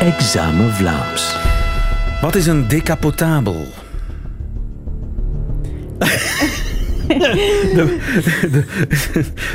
Examen 0.00 0.72
Vlaams. 0.72 1.36
Wat 2.20 2.34
is 2.34 2.46
een 2.46 2.68
decapotabel? 2.68 3.56
de, 7.08 7.98
de, 8.50 8.64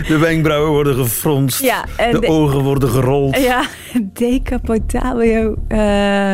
de 0.07 0.17
wenkbrauwen 0.17 0.71
worden 0.71 0.95
gefronst. 0.95 1.61
Ja, 1.61 1.85
de, 2.11 2.19
de- 2.19 2.27
ogen 2.27 2.59
worden 2.59 2.89
gerold. 2.89 3.37
Ja, 3.37 3.63
decapotabel. 4.13 5.55
eh 5.67 6.33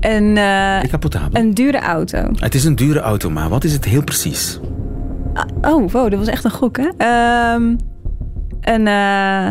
een, 0.00 0.36
eh, 0.36 0.80
Decapotabel. 0.80 1.40
een 1.42 1.54
dure 1.54 1.78
auto. 1.80 2.30
Het 2.34 2.54
is 2.54 2.64
een 2.64 2.76
dure 2.76 3.00
auto, 3.00 3.30
maar 3.30 3.48
wat 3.48 3.64
is 3.64 3.72
het 3.72 3.84
heel 3.84 4.04
precies? 4.04 4.60
Oh, 5.62 5.90
wow, 5.90 6.10
dat 6.10 6.18
was 6.18 6.28
echt 6.28 6.44
een 6.44 6.50
gok, 6.50 6.76
hè? 6.76 6.88
Ehm, 6.96 7.74
een, 8.60 8.86
eh, 8.86 9.48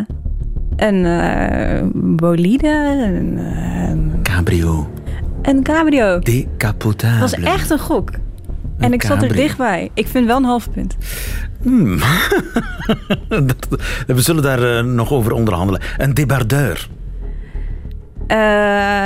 een 0.77 1.05
eh, 1.05 1.81
bolide, 1.93 2.67
een, 2.67 3.37
eh, 3.37 4.33
Cabrio. 4.33 4.89
een 5.41 5.63
cabrio. 5.63 6.19
Decapotable. 6.19 7.19
Dat 7.19 7.31
was 7.31 7.39
echt 7.39 7.69
een 7.69 7.79
gok. 7.79 8.09
En 8.77 8.93
ik 8.93 9.03
zat 9.03 9.23
er 9.23 9.33
dichtbij. 9.33 9.89
Ik 9.93 10.07
vind 10.07 10.25
wel 10.25 10.37
een 10.37 10.43
half 10.43 10.71
punt. 10.71 10.97
Hmm. 11.61 11.97
We 14.07 14.21
zullen 14.21 14.43
daar 14.43 14.77
eh, 14.77 14.83
nog 14.83 15.11
over 15.11 15.31
onderhandelen. 15.31 15.81
Een 15.97 16.13
debardeur. 16.13 16.89
Eh, 18.27 18.37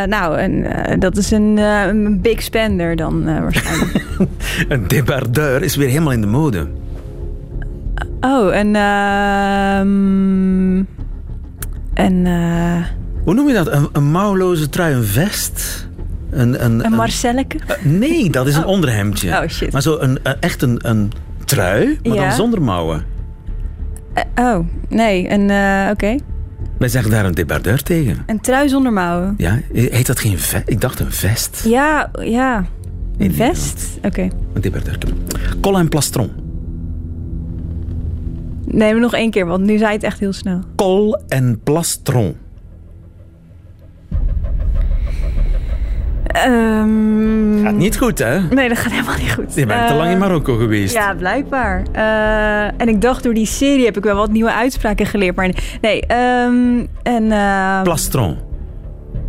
nou, 0.04 0.40
een, 0.40 0.66
dat 1.00 1.18
is 1.18 1.32
een, 1.32 1.58
een 1.58 2.22
big 2.22 2.42
spender 2.42 2.96
dan 2.96 3.24
waarschijnlijk. 3.24 4.06
Een 4.70 4.88
debardeur 4.88 5.62
is 5.63 5.75
weer 5.75 5.88
helemaal 5.88 6.12
in 6.12 6.22
de 6.22 6.28
mode. 6.28 6.68
oh, 8.22 8.56
een... 8.56 8.75
een, 12.05 12.25
eh, 12.27 12.86
Hoe 13.24 13.34
noem 13.34 13.48
je 13.48 13.53
dat? 13.53 13.67
Een, 13.72 13.89
een 13.91 14.12
mouwloze 14.12 14.70
trui, 14.70 14.96
een 14.96 15.03
vest? 15.03 15.88
Een, 16.29 16.65
een, 16.65 16.86
een 16.86 16.91
Marcelleke? 16.93 17.58
Eh, 17.67 17.75
nee, 17.84 18.29
dat 18.29 18.48
is 18.48 18.55
een 18.55 18.65
onderhemdje. 18.65 19.29
Oh, 19.41 19.48
shit. 19.48 19.72
Maar 19.72 19.81
zo 19.81 19.98
een, 20.00 20.20
een- 20.24 20.36
echt 20.39 20.62
een, 20.62 20.79
een 20.89 21.12
trui, 21.46 22.00
maar 22.03 22.13
Ja. 22.15 22.22
dan 22.27 22.31
zonder 22.31 22.62
mouwen. 22.62 23.03
Eh, 24.13 24.24
oh, 24.46 24.65
nee, 24.89 25.31
een... 25.31 25.50
eh, 25.50 25.88
Oké. 25.91 26.15
Wij 26.77 26.89
zeggen 26.89 27.12
daar 27.12 27.25
een 27.25 27.34
debardeur 27.34 27.84
tegen. 27.84 28.17
Een 28.25 28.39
trui 28.41 28.70
zonder 28.70 28.93
mouwen. 28.93 29.34
Ja, 29.38 29.60
heet 29.74 30.08
dat 30.08 30.20
geen 30.20 30.39
vest? 30.39 30.63
Ik 30.65 30.81
dacht 30.81 31.00
een 31.00 31.12
vest. 31.12 31.63
Ja, 31.67 32.12
ja. 32.22 32.65
Een 33.17 33.34
vest? 33.34 33.84
Oké. 34.03 34.22
Een 34.53 34.62
debardeur. 34.62 34.98
Col 35.62 35.77
en 35.77 35.89
plastron. 35.89 36.31
Nee, 38.74 38.92
maar 38.92 39.01
nog 39.01 39.13
één 39.13 39.32
keer, 39.32 39.46
want 39.46 39.63
nu 39.63 39.78
zei 39.78 39.92
het 39.94 40.04
echt 40.04 40.20
heel 40.20 40.34
snel. 40.34 40.60
Col 40.75 41.18
en 41.28 41.60
plastron. 41.63 42.36
Ehm, 46.26 47.63
Gaat 47.63 47.76
niet 47.76 47.98
goed, 47.98 48.19
hè? 48.19 48.39
Nee, 48.50 48.69
dat 48.69 48.78
gaat 48.78 48.91
helemaal 48.91 49.17
niet 49.17 49.34
goed. 49.34 49.56
Je 49.56 49.65
bent 49.65 49.88
te 49.88 49.93
lang 49.93 50.08
in 50.08 50.13
Eh, 50.13 50.19
Marokko 50.19 50.56
geweest. 50.56 50.93
Ja, 50.93 51.13
blijkbaar. 51.13 51.84
Eh, 51.91 52.82
en 52.82 52.88
ik 52.88 53.02
dacht, 53.02 53.24
door 53.24 53.34
die 53.34 53.45
serie 53.45 53.86
heb 53.86 53.98
ik 53.98 54.04
wel 54.04 54.15
wat 54.15 54.32
nieuwe 54.32 54.54
uitspraken 54.54 55.06
geleerd. 55.06 55.36
Maar 55.36 55.50
nee, 55.82 56.02
ehm 56.06 56.86
en... 57.04 57.32
eh, 57.32 57.82
Plastron. 57.82 58.38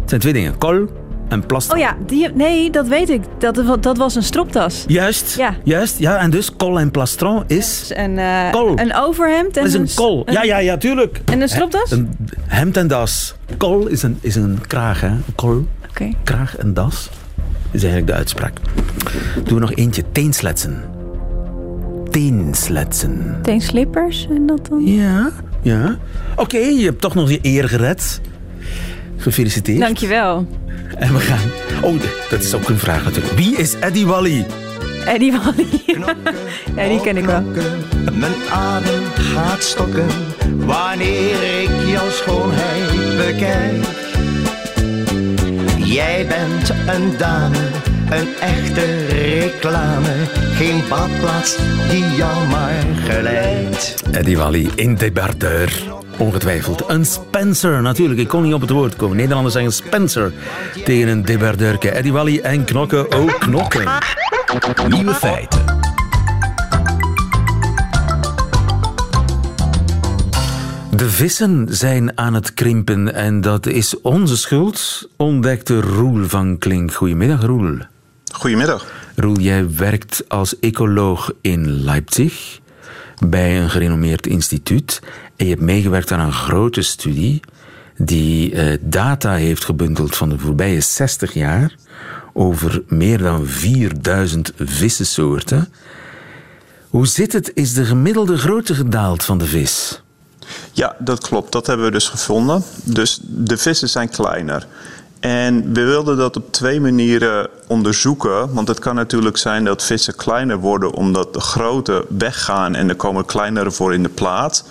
Het 0.01 0.09
zijn 0.09 0.21
twee 0.21 0.33
dingen. 0.33 0.59
Col 0.59 0.87
en 1.33 1.47
plastron. 1.47 1.79
oh 1.79 1.85
ja, 1.85 1.97
die, 2.07 2.29
nee, 2.35 2.71
dat 2.71 2.87
weet 2.89 3.11
ik. 3.11 3.23
Dat, 3.39 3.83
dat 3.83 3.97
was 3.97 4.15
een 4.15 4.23
stropdas. 4.23 4.85
Juist. 4.87 5.35
Ja. 5.37 5.55
Juist. 5.65 5.99
Ja, 5.99 6.19
en 6.19 6.31
dus 6.31 6.57
col 6.57 6.79
en 6.81 6.91
plastron 6.91 7.45
is... 7.47 7.91
Een, 7.95 8.19
eh, 8.19 8.51
Kol. 8.51 8.79
een 8.79 8.95
overhemd 8.95 9.57
en 9.57 9.63
Dat 9.65 9.73
is 9.73 9.75
een 9.75 9.89
kol. 9.95 10.23
Ja, 10.31 10.43
ja, 10.43 10.59
ja, 10.59 10.77
tuurlijk. 10.77 11.21
En 11.25 11.41
een 11.41 11.49
stropdas? 11.49 11.91
He- 11.91 11.97
Een 11.97 12.09
hemd 12.47 12.77
en 12.77 12.89
das. 12.89 13.35
Kol 13.57 13.87
is 13.87 14.03
een, 14.03 14.19
is 14.21 14.35
een 14.35 14.59
kraag, 14.67 15.01
hè? 15.01 15.09
Een 15.09 15.25
Kol. 15.35 15.67
Oké. 15.91 16.11
Kraag 16.25 16.57
en 16.57 16.75
das. 16.75 17.09
is 17.71 17.83
eigenlijk 17.83 18.07
de 18.07 18.13
uitspraak. 18.19 18.53
Doen 19.45 19.55
we 19.55 19.61
nog 19.61 19.73
eentje. 19.75 20.03
Teensletsen. 20.13 20.83
Teensletsen. 22.11 23.39
Teenslippers 23.43 24.27
en 24.31 24.47
dat 24.47 24.67
dan? 24.69 24.87
Ja, 24.87 25.31
ja. 25.63 25.97
Oké, 26.37 26.57
je 26.59 26.85
hebt 26.85 27.01
toch 27.01 27.15
nog 27.15 27.31
je 27.31 27.39
eer 27.43 27.69
gered. 27.69 28.21
Gefeliciteerd. 29.17 29.81
Dankjewel. 29.81 30.47
En 30.99 31.13
we 31.13 31.21
gaan... 31.21 31.51
Oh, 31.83 32.01
dat 32.31 32.41
is 32.41 32.55
ook 32.55 32.69
een 32.69 32.79
vraag 32.79 33.05
natuurlijk. 33.05 33.35
Wie 33.35 33.57
is 33.57 33.75
Eddie 33.79 34.07
Wally? 34.07 34.47
Eddie 35.05 35.33
Wally. 35.33 35.67
ja, 36.77 36.89
die 36.89 37.01
ken 37.01 37.17
ik 37.17 37.25
wel. 37.25 37.43
Mijn 38.13 38.33
adem 38.51 39.03
gaat 39.15 39.63
stokken 39.63 40.07
wanneer 40.57 41.63
ik 41.63 41.71
jouw 41.87 42.11
schoonheid 42.11 43.17
bekijk. 43.17 43.85
Jij 45.77 46.27
bent 46.27 46.71
een 46.71 47.17
dame, 47.19 47.59
een 48.11 48.29
echte 48.41 49.07
reclame. 49.07 50.15
Geen 50.55 50.83
badplaats 50.89 51.57
die 51.91 52.11
jou 52.17 52.49
maar 52.49 52.85
geleidt. 53.05 54.03
Eddie 54.11 54.37
Wally 54.37 54.71
in 54.75 54.95
debardeur. 54.95 56.02
Ongetwijfeld. 56.19 56.85
Een 56.87 57.07
Spencer, 57.07 57.83
natuurlijk. 57.83 58.21
Ik 58.21 58.29
kon 58.29 58.43
niet 58.43 58.55
op 58.55 58.61
het 58.61 58.71
woord 58.71 58.97
komen. 58.97 59.17
Nederlanders 59.17 59.55
zeggen 59.55 59.73
Spencer 59.73 60.33
tegen 60.85 61.09
een 61.09 61.25
debardeurke. 61.25 61.91
Eddie 61.91 62.13
Wally 62.13 62.39
en 62.39 62.65
knokken, 62.65 63.13
ook 63.13 63.39
knokken. 63.39 63.89
Nieuwe 64.89 65.15
feiten. 65.15 65.65
De 70.97 71.11
vissen 71.11 71.67
zijn 71.71 72.19
aan 72.19 72.35
het 72.35 72.55
krimpen 72.55 73.15
en 73.15 73.41
dat 73.41 73.67
is 73.67 74.01
onze 74.01 74.37
schuld, 74.37 75.09
ontdekte 75.17 75.81
Roel 75.81 76.25
van 76.25 76.59
Klink. 76.59 76.93
Goedemiddag, 76.93 77.43
Roel. 77.43 77.79
Goedemiddag. 78.33 78.87
Roel, 79.17 79.39
jij 79.39 79.75
werkt 79.77 80.25
als 80.29 80.59
ecoloog 80.59 81.33
in 81.41 81.71
Leipzig 81.85 82.61
bij 83.29 83.61
een 83.61 83.71
gerenommeerd 83.71 84.27
instituut. 84.27 85.03
En 85.43 85.49
je 85.49 85.55
hebt 85.55 85.67
meegewerkt 85.67 86.13
aan 86.13 86.21
een 86.21 86.33
grote 86.33 86.83
studie 86.83 87.41
die 87.97 88.55
eh, 88.55 88.79
data 88.81 89.33
heeft 89.33 89.65
gebundeld 89.65 90.17
van 90.17 90.29
de 90.29 90.39
voorbije 90.39 90.81
60 90.81 91.35
jaar 91.35 91.75
over 92.33 92.83
meer 92.87 93.19
dan 93.19 93.47
4000 93.47 94.53
vissensoorten. 94.57 95.73
Hoe 96.89 97.07
zit 97.07 97.33
het? 97.33 97.51
Is 97.55 97.75
de 97.75 97.85
gemiddelde 97.85 98.37
grootte 98.39 98.75
gedaald 98.75 99.25
van 99.25 99.39
de 99.39 99.47
vis? 99.47 100.03
Ja, 100.73 100.97
dat 100.99 101.29
klopt. 101.29 101.53
Dat 101.53 101.67
hebben 101.67 101.87
we 101.87 101.93
dus 101.93 102.09
gevonden. 102.09 102.63
Dus 102.85 103.21
de 103.23 103.57
vissen 103.57 103.89
zijn 103.89 104.09
kleiner. 104.09 104.67
En 105.21 105.73
we 105.73 105.85
wilden 105.85 106.17
dat 106.17 106.37
op 106.37 106.53
twee 106.53 106.81
manieren 106.81 107.49
onderzoeken. 107.67 108.53
Want 108.53 108.69
het 108.69 108.79
kan 108.79 108.95
natuurlijk 108.95 109.37
zijn 109.37 109.65
dat 109.65 109.85
vissen 109.85 110.17
kleiner 110.17 110.59
worden 110.59 110.93
omdat 110.93 111.35
de 111.35 111.41
grote 111.41 112.07
weggaan 112.09 112.75
en 112.75 112.89
er 112.89 112.97
komen 112.97 113.25
kleinere 113.25 113.71
voor 113.71 113.95
in 113.95 114.03
de 114.03 114.09
plaats. 114.09 114.65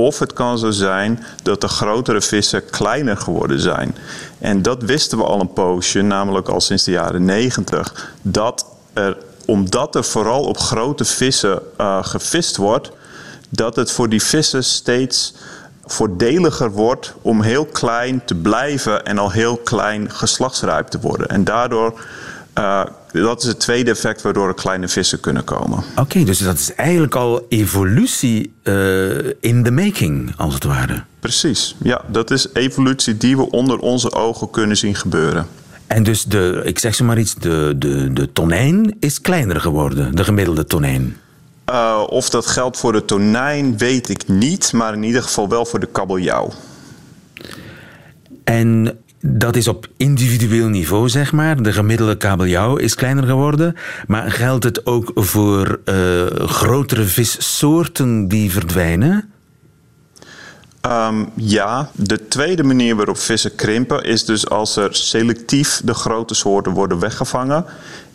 Of 0.00 0.18
het 0.18 0.32
kan 0.32 0.58
zo 0.58 0.70
zijn 0.70 1.24
dat 1.42 1.60
de 1.60 1.68
grotere 1.68 2.20
vissen 2.20 2.70
kleiner 2.70 3.16
geworden 3.16 3.60
zijn. 3.60 3.96
En 4.38 4.62
dat 4.62 4.82
wisten 4.82 5.18
we 5.18 5.24
al 5.24 5.40
een 5.40 5.52
poosje, 5.52 6.02
namelijk 6.02 6.48
al 6.48 6.60
sinds 6.60 6.84
de 6.84 6.90
jaren 6.90 7.24
90. 7.24 8.12
Dat 8.22 8.66
er, 8.92 9.16
omdat 9.46 9.94
er 9.94 10.04
vooral 10.04 10.42
op 10.44 10.58
grote 10.58 11.04
vissen 11.04 11.62
eh, 11.76 12.04
gevist 12.04 12.56
wordt, 12.56 12.90
dat 13.48 13.76
het 13.76 13.90
voor 13.90 14.08
die 14.08 14.22
vissen 14.22 14.64
steeds 14.64 15.34
voordeliger 15.86 16.70
wordt 16.70 17.14
om 17.22 17.42
heel 17.42 17.66
klein 17.66 18.24
te 18.24 18.34
blijven 18.34 19.04
en 19.04 19.18
al 19.18 19.30
heel 19.30 19.56
klein 19.56 20.10
geslachtsrijp 20.10 20.86
te 20.86 21.00
worden. 21.00 21.28
En 21.28 21.44
daardoor 21.44 22.00
eh, 22.52 22.82
dat 23.12 23.42
is 23.42 23.48
het 23.48 23.60
tweede 23.60 23.90
effect 23.90 24.22
waardoor 24.22 24.48
er 24.48 24.54
kleine 24.54 24.88
vissen 24.88 25.20
kunnen 25.20 25.44
komen. 25.44 25.82
Oké, 25.96 26.24
dus 26.24 26.38
dat 26.38 26.58
is 26.58 26.74
eigenlijk 26.74 27.14
al 27.14 27.46
evolutie 27.48 28.52
uh, 28.62 29.18
in 29.40 29.64
the 29.64 29.70
making, 29.70 30.32
als 30.36 30.54
het 30.54 30.64
ware. 30.64 31.04
Precies, 31.20 31.76
ja, 31.82 32.02
dat 32.06 32.30
is 32.30 32.48
evolutie 32.52 33.16
die 33.16 33.36
we 33.36 33.50
onder 33.50 33.78
onze 33.78 34.12
ogen 34.12 34.50
kunnen 34.50 34.76
zien 34.76 34.94
gebeuren. 34.94 35.46
En 35.86 36.02
dus 36.02 36.24
de, 36.24 36.60
ik 36.64 36.78
zeg 36.78 36.94
zo 36.94 37.04
maar 37.04 37.18
iets, 37.18 37.34
de, 37.34 37.74
de, 37.76 38.12
de 38.12 38.32
tonijn 38.32 38.96
is 39.00 39.20
kleiner 39.20 39.60
geworden, 39.60 40.16
de 40.16 40.24
gemiddelde 40.24 40.64
tonijn. 40.64 41.16
Uh, 41.70 42.02
of 42.06 42.30
dat 42.30 42.46
geldt 42.46 42.76
voor 42.76 42.92
de 42.92 43.04
tonijn, 43.04 43.78
weet 43.78 44.08
ik 44.08 44.28
niet, 44.28 44.72
maar 44.72 44.94
in 44.94 45.02
ieder 45.02 45.22
geval 45.22 45.48
wel 45.48 45.66
voor 45.66 45.80
de 45.80 45.88
kabeljauw. 45.92 46.52
En 48.44 48.98
dat 49.20 49.56
is 49.56 49.68
op 49.68 49.86
individueel 49.96 50.68
niveau, 50.68 51.08
zeg 51.08 51.32
maar. 51.32 51.62
De 51.62 51.72
gemiddelde 51.72 52.16
kabeljauw 52.16 52.76
is 52.76 52.94
kleiner 52.94 53.24
geworden. 53.24 53.76
Maar 54.06 54.30
geldt 54.30 54.64
het 54.64 54.86
ook 54.86 55.10
voor 55.14 55.80
uh, 55.84 56.26
grotere 56.46 57.04
vissoorten 57.04 58.28
die 58.28 58.50
verdwijnen? 58.50 59.30
Um, 60.86 61.28
ja, 61.36 61.90
de 61.94 62.28
tweede 62.28 62.62
manier 62.62 62.96
waarop 62.96 63.18
vissen 63.18 63.54
krimpen 63.54 64.04
is 64.04 64.24
dus 64.24 64.48
als 64.48 64.76
er 64.76 64.94
selectief 64.94 65.80
de 65.84 65.94
grote 65.94 66.34
soorten 66.34 66.72
worden 66.72 66.98
weggevangen. 66.98 67.64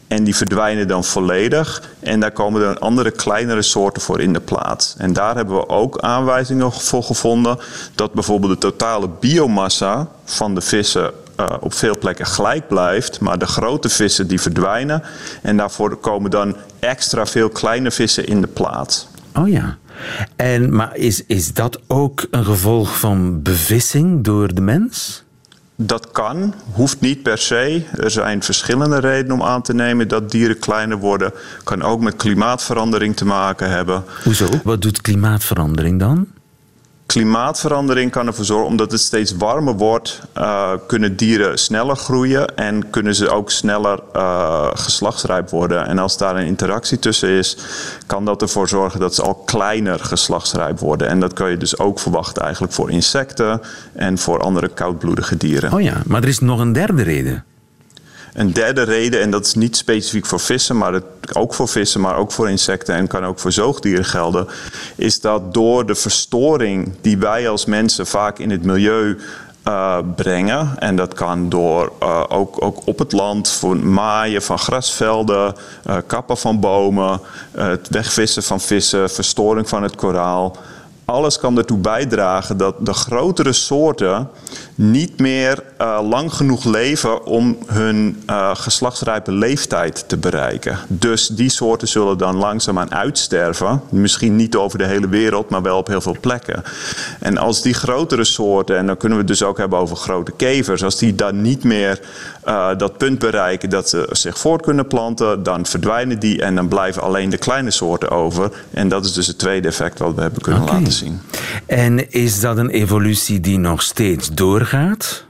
En 0.08 0.24
die 0.24 0.36
verdwijnen 0.36 0.88
dan 0.88 1.04
volledig. 1.04 1.82
En 2.00 2.20
daar 2.20 2.32
komen 2.32 2.62
er 2.62 2.80
andere 2.80 3.12
kleinere 3.12 3.62
soorten 3.62 4.02
voor 4.02 4.22
in 4.22 4.34
de 4.34 4.40
plaats. 4.40 4.96
En 4.98 5.14
daar 5.14 5.36
hebben 5.36 5.56
we 5.56 5.70
ook 5.70 6.00
aanwijzingen 6.00 6.72
voor 6.72 7.04
gevonden 7.04 7.58
dat 7.96 8.14
bijvoorbeeld 8.14 8.52
de 8.52 8.58
totale 8.58 9.10
biomassa 9.20 10.08
van 10.24 10.56
de 10.56 10.62
vissen 10.62 11.12
uh, 11.40 11.46
op 11.60 11.74
veel 11.74 11.98
plekken 11.98 12.26
gelijk 12.26 12.68
blijft. 12.68 13.20
Maar 13.20 13.38
de 13.38 13.48
grote 13.48 13.90
vissen 13.90 14.28
die 14.28 14.42
verdwijnen. 14.42 15.04
En 15.42 15.58
daarvoor 15.58 15.96
komen 15.96 16.32
dan 16.32 16.56
extra 16.80 17.26
veel 17.26 17.50
kleine 17.50 17.92
vissen 17.92 18.26
in 18.26 18.42
de 18.42 18.48
plaats. 18.48 19.08
Oh 19.34 19.50
ja. 19.50 19.78
En, 20.36 20.76
maar 20.76 20.96
is, 20.96 21.26
is 21.26 21.54
dat 21.54 21.80
ook 21.88 22.28
een 22.32 22.46
gevolg 22.46 23.00
van 23.00 23.42
bevissing 23.42 24.24
door 24.24 24.54
de 24.54 24.62
mens? 24.62 25.25
Dat 25.78 26.12
kan, 26.12 26.54
hoeft 26.72 27.02
niet 27.02 27.24
per 27.24 27.38
se. 27.38 27.84
Er 27.94 28.12
zijn 28.12 28.44
verschillende 28.44 29.00
redenen 29.00 29.32
om 29.32 29.44
aan 29.44 29.62
te 29.62 29.74
nemen 29.74 30.08
dat 30.08 30.32
dieren 30.32 30.60
kleiner 30.60 30.98
worden. 30.98 31.32
Kan 31.64 31.82
ook 31.82 32.02
met 32.02 32.16
klimaatverandering 32.16 33.16
te 33.16 33.26
maken 33.26 33.70
hebben. 33.70 34.04
Hoezo? 34.24 34.48
Wat 34.64 34.82
doet 34.82 35.02
klimaatverandering 35.02 36.00
dan? 36.00 36.28
Klimaatverandering 37.06 38.12
kan 38.12 38.28
ervoor 38.28 38.46
zorgen, 38.46 38.68
omdat 38.68 38.92
het 38.92 39.02
steeds 39.02 39.36
warmer 39.36 39.74
wordt, 39.74 40.22
uh, 40.38 40.72
kunnen 40.88 41.16
dieren 41.16 41.58
sneller 41.58 41.96
groeien 41.96 42.56
en 42.56 42.90
kunnen 42.90 43.16
ze 43.16 43.30
ook 43.30 43.52
sneller 43.52 44.00
uh, 44.16 44.68
geslachtsrijp 44.74 45.50
worden. 45.50 45.88
En 45.88 46.00
als 46.00 46.18
daar 46.18 46.36
een 46.36 46.46
interactie 46.46 47.00
tussen 47.00 47.30
is, 47.30 47.58
kan 48.06 48.26
dat 48.26 48.42
ervoor 48.42 48.68
zorgen 48.68 49.00
dat 49.00 49.16
ze 49.16 49.22
al 49.22 49.36
kleiner 49.36 50.00
geslachtsrijp 50.00 50.80
worden. 50.80 51.08
En 51.08 51.20
dat 51.20 51.34
kan 51.34 51.50
je 51.50 51.58
dus 51.58 51.78
ook 51.80 52.00
verwachten 52.00 52.44
eigenlijk 52.44 52.74
voor 52.74 52.92
insecten 52.92 53.62
en 53.94 54.18
voor 54.18 54.40
andere 54.42 54.68
koudbloedige 54.68 55.38
dieren. 55.38 55.74
Oh 55.74 55.82
ja, 55.82 56.02
maar 56.06 56.22
er 56.22 56.30
is 56.30 56.40
nog 56.40 56.60
een 56.60 56.74
derde 56.74 57.04
reden. 57.04 57.44
Een 58.36 58.54
derde 58.54 58.82
reden, 58.82 59.22
en 59.22 59.32
dat 59.32 59.46
is 59.46 59.54
niet 59.54 59.78
specifiek 59.78 60.26
voor 60.26 60.40
vissen, 60.40 60.78
maar 60.78 60.94
het, 60.94 61.04
ook 61.34 61.54
voor 61.54 61.68
vissen, 61.68 62.02
maar 62.02 62.16
ook 62.16 62.32
voor 62.32 62.50
insecten 62.50 62.96
en 62.96 63.08
kan 63.08 63.26
ook 63.26 63.40
voor 63.40 63.52
zoogdieren 63.52 64.06
gelden, 64.06 64.48
is 64.96 65.22
dat 65.22 65.54
door 65.54 65.86
de 65.86 65.96
verstoring 65.96 66.94
die 67.02 67.18
wij 67.18 67.50
als 67.50 67.66
mensen 67.66 68.08
vaak 68.08 68.40
in 68.40 68.50
het 68.50 68.64
milieu 68.64 69.18
uh, 69.68 69.98
brengen. 70.16 70.80
En 70.80 70.96
dat 70.96 71.14
kan 71.14 71.50
door 71.50 71.92
uh, 72.04 72.24
ook, 72.28 72.62
ook 72.62 72.82
op 72.86 73.00
het 73.00 73.12
land 73.12 73.50
voor 73.50 73.78
maaien 73.78 74.42
van 74.42 74.60
grasvelden, 74.60 75.56
uh, 75.88 75.98
kappen 76.08 76.38
van 76.38 76.60
bomen, 76.60 77.22
het 77.52 77.90
wegvissen 77.90 78.44
van 78.44 78.60
vissen, 78.60 79.10
verstoring 79.10 79.70
van 79.70 79.84
het 79.84 79.96
koraal 79.96 80.58
alles 81.06 81.38
kan 81.40 81.58
ertoe 81.58 81.78
bijdragen 81.78 82.58
dat 82.58 82.76
de 82.80 82.94
grotere 82.94 83.54
soorten 83.54 84.30
niet 84.76 85.20
meer 85.20 85.64
uh, 85.82 86.00
lang 86.10 86.34
genoeg 86.34 86.64
leven 86.64 87.26
om 87.26 87.58
hun 87.66 88.24
uh, 88.30 88.56
geslachtsrijpe 88.56 89.32
leeftijd 89.32 90.04
te 90.08 90.18
bereiken. 90.18 90.78
Dus 90.88 91.28
die 91.28 91.50
soorten 91.50 91.88
zullen 91.88 92.18
dan 92.18 92.36
langzaamaan 92.36 92.94
uitsterven. 92.94 93.82
Misschien 93.90 94.36
niet 94.36 94.56
over 94.56 94.78
de 94.78 94.86
hele 94.86 95.08
wereld, 95.08 95.50
maar 95.50 95.62
wel 95.62 95.78
op 95.78 95.88
heel 95.88 96.02
veel 96.02 96.18
plekken. 96.20 96.64
En 97.20 97.38
als 97.38 97.62
die 97.62 97.74
grotere 97.74 98.24
soorten, 98.24 98.78
en 98.78 98.86
dan 98.86 98.98
kunnen 98.98 99.18
we 99.18 99.24
het 99.24 99.40
dus 99.40 99.48
ook 99.48 99.58
hebben 99.58 99.80
over 99.80 99.96
grote 99.96 100.32
kevers, 100.32 100.84
als 100.84 100.98
die 100.98 101.16
dan 101.16 101.42
niet 101.42 101.64
meer 101.64 102.00
uh, 102.48 102.68
dat 102.78 102.98
punt 102.98 103.20
bereiken 103.20 103.70
dat 103.70 103.90
ze 103.90 104.08
zich 104.12 104.38
voort 104.38 104.62
kunnen 104.62 104.88
planten, 104.88 105.44
dan 105.44 105.66
verdwijnen 105.66 106.20
die 106.20 106.42
en 106.42 106.56
dan 106.56 106.68
blijven 106.68 107.02
alleen 107.02 107.30
de 107.30 107.38
kleine 107.38 107.72
soorten 107.72 108.10
over. 108.10 108.52
En 108.72 108.90
dat 108.90 109.06
is 109.06 109.14
dus 109.14 109.28
het 109.28 109.40
tweede 109.40 109.68
effect 109.68 110.00
wat 110.00 110.16
we 110.16 110.22
hebben 110.22 110.42
kunnen 110.42 110.62
okay. 110.62 110.78
laten 110.78 110.94
zien. 110.96 111.22
En 111.66 112.12
is 112.12 112.40
dat 112.40 112.58
een 112.58 112.70
evolutie 112.70 113.40
die 113.40 113.58
nog 113.58 113.82
steeds 113.82 114.30
doorgaat? 114.34 115.26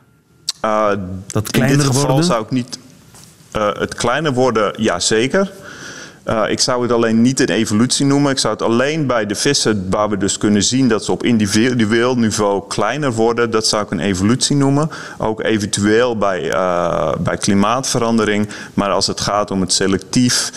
Uh, 0.66 0.90
dat 1.28 1.52
kleiner 1.52 1.78
in 1.78 1.84
dit 1.84 1.88
geval 1.88 2.08
worden? 2.08 2.26
zou 2.26 2.44
ik 2.44 2.52
niet. 2.52 2.80
Uh, 3.56 3.74
het 3.74 3.96
kleiner 3.96 4.34
worden, 4.34 4.74
ja 4.78 5.00
zeker. 5.00 5.52
Uh, 6.26 6.44
ik 6.50 6.60
zou 6.60 6.82
het 6.82 6.92
alleen 6.92 7.22
niet 7.22 7.40
een 7.40 7.50
evolutie 7.50 8.06
noemen. 8.06 8.32
Ik 8.32 8.38
zou 8.38 8.54
het 8.54 8.62
alleen 8.62 9.08
bij 9.08 9.26
de 9.26 9.36
vissen, 9.36 9.88
waar 9.90 10.10
we 10.10 10.18
dus 10.18 10.38
kunnen 10.38 10.64
zien 10.64 10.88
dat 10.88 11.06
ze 11.06 11.12
op 11.12 11.24
individueel 11.24 12.16
niveau 12.16 12.64
kleiner 12.68 13.12
worden, 13.12 13.52
dat 13.52 13.68
zou 13.68 13.84
ik 13.84 13.92
een 13.92 14.00
evolutie 14.00 14.56
noemen. 14.56 14.90
Ook 15.18 15.44
eventueel 15.44 16.18
bij, 16.18 16.54
uh, 16.54 17.14
bij 17.20 17.38
klimaatverandering. 17.38 18.50
Maar 18.74 18.90
als 18.90 19.08
het 19.08 19.20
gaat 19.20 19.52
om 19.52 19.62
het 19.62 19.74
selectief 19.74 20.52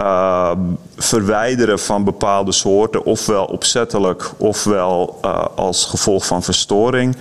uh, 0.00 0.50
verwijderen 0.96 1.78
van 1.78 2.04
bepaalde 2.04 2.52
soorten, 2.52 3.04
ofwel 3.04 3.44
opzettelijk, 3.44 4.30
ofwel 4.36 5.18
uh, 5.24 5.44
als 5.54 5.84
gevolg 5.84 6.26
van 6.26 6.42
verstoring, 6.42 7.16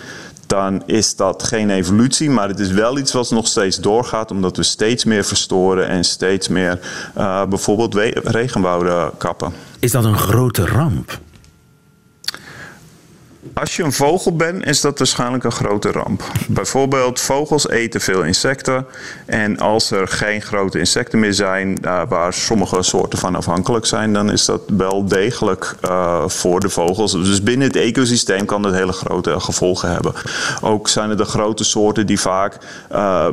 dan 0.47 0.83
is 0.86 1.15
dat 1.15 1.43
geen 1.43 1.69
evolutie, 1.69 2.29
maar 2.29 2.47
het 2.47 2.59
is 2.59 2.71
wel 2.71 2.97
iets 2.97 3.12
wat 3.12 3.31
nog 3.31 3.47
steeds 3.47 3.77
doorgaat, 3.77 4.31
omdat 4.31 4.57
we 4.57 4.63
steeds 4.63 5.03
meer 5.03 5.23
verstoren 5.23 5.88
en 5.88 6.03
steeds 6.03 6.47
meer 6.47 6.79
uh, 7.17 7.45
bijvoorbeeld 7.45 7.95
regenwouden 8.23 9.12
kappen. 9.17 9.53
Is 9.79 9.91
dat 9.91 10.05
een 10.05 10.17
grote 10.17 10.65
ramp? 10.65 11.19
Als 13.53 13.75
je 13.75 13.83
een 13.83 13.93
vogel 13.93 14.35
bent, 14.35 14.65
is 14.65 14.81
dat 14.81 14.97
waarschijnlijk 14.97 15.43
een 15.43 15.51
grote 15.51 15.91
ramp. 15.91 16.23
Bijvoorbeeld, 16.47 17.19
vogels 17.19 17.69
eten 17.69 18.01
veel 18.01 18.23
insecten. 18.23 18.85
En 19.25 19.59
als 19.59 19.91
er 19.91 20.07
geen 20.07 20.41
grote 20.41 20.79
insecten 20.79 21.19
meer 21.19 21.33
zijn, 21.33 21.77
uh, 21.81 22.01
waar 22.07 22.33
sommige 22.33 22.83
soorten 22.83 23.19
van 23.19 23.35
afhankelijk 23.35 23.85
zijn, 23.85 24.13
dan 24.13 24.31
is 24.31 24.45
dat 24.45 24.61
wel 24.77 25.05
degelijk 25.05 25.75
uh, 25.85 26.27
voor 26.27 26.59
de 26.59 26.69
vogels. 26.69 27.11
Dus 27.11 27.43
binnen 27.43 27.67
het 27.67 27.75
ecosysteem 27.75 28.45
kan 28.45 28.61
dat 28.61 28.73
hele 28.73 28.91
grote 28.91 29.39
gevolgen 29.39 29.91
hebben. 29.91 30.13
Ook 30.61 30.87
zijn 30.87 31.09
er 31.09 31.17
de 31.17 31.25
grote 31.25 31.63
soorten 31.63 32.05
die 32.05 32.19
vaak. 32.19 32.57
Uh, 32.91 33.27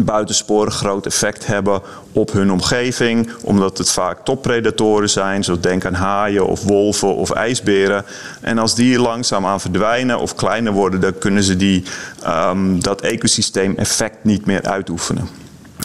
buitensporig 0.00 0.74
groot 0.74 1.06
effect 1.06 1.46
hebben 1.46 1.80
op 2.12 2.32
hun 2.32 2.52
omgeving, 2.52 3.30
omdat 3.42 3.78
het 3.78 3.90
vaak 3.90 4.24
toppredatoren 4.24 5.10
zijn, 5.10 5.44
zoals 5.44 5.60
denk 5.60 5.84
aan 5.84 5.94
haaien 5.94 6.46
of 6.46 6.62
wolven 6.62 7.14
of 7.14 7.30
ijsberen. 7.30 8.04
En 8.40 8.58
als 8.58 8.74
die 8.74 8.98
langzaam 8.98 9.46
aan 9.46 9.60
verdwijnen 9.60 10.18
of 10.18 10.34
kleiner 10.34 10.72
worden, 10.72 11.00
dan 11.00 11.18
kunnen 11.18 11.42
ze 11.42 11.56
die, 11.56 11.82
um, 12.26 12.82
dat 12.82 13.00
ecosysteem 13.00 13.74
effect 13.76 14.24
niet 14.24 14.46
meer 14.46 14.62
uitoefenen. 14.62 15.28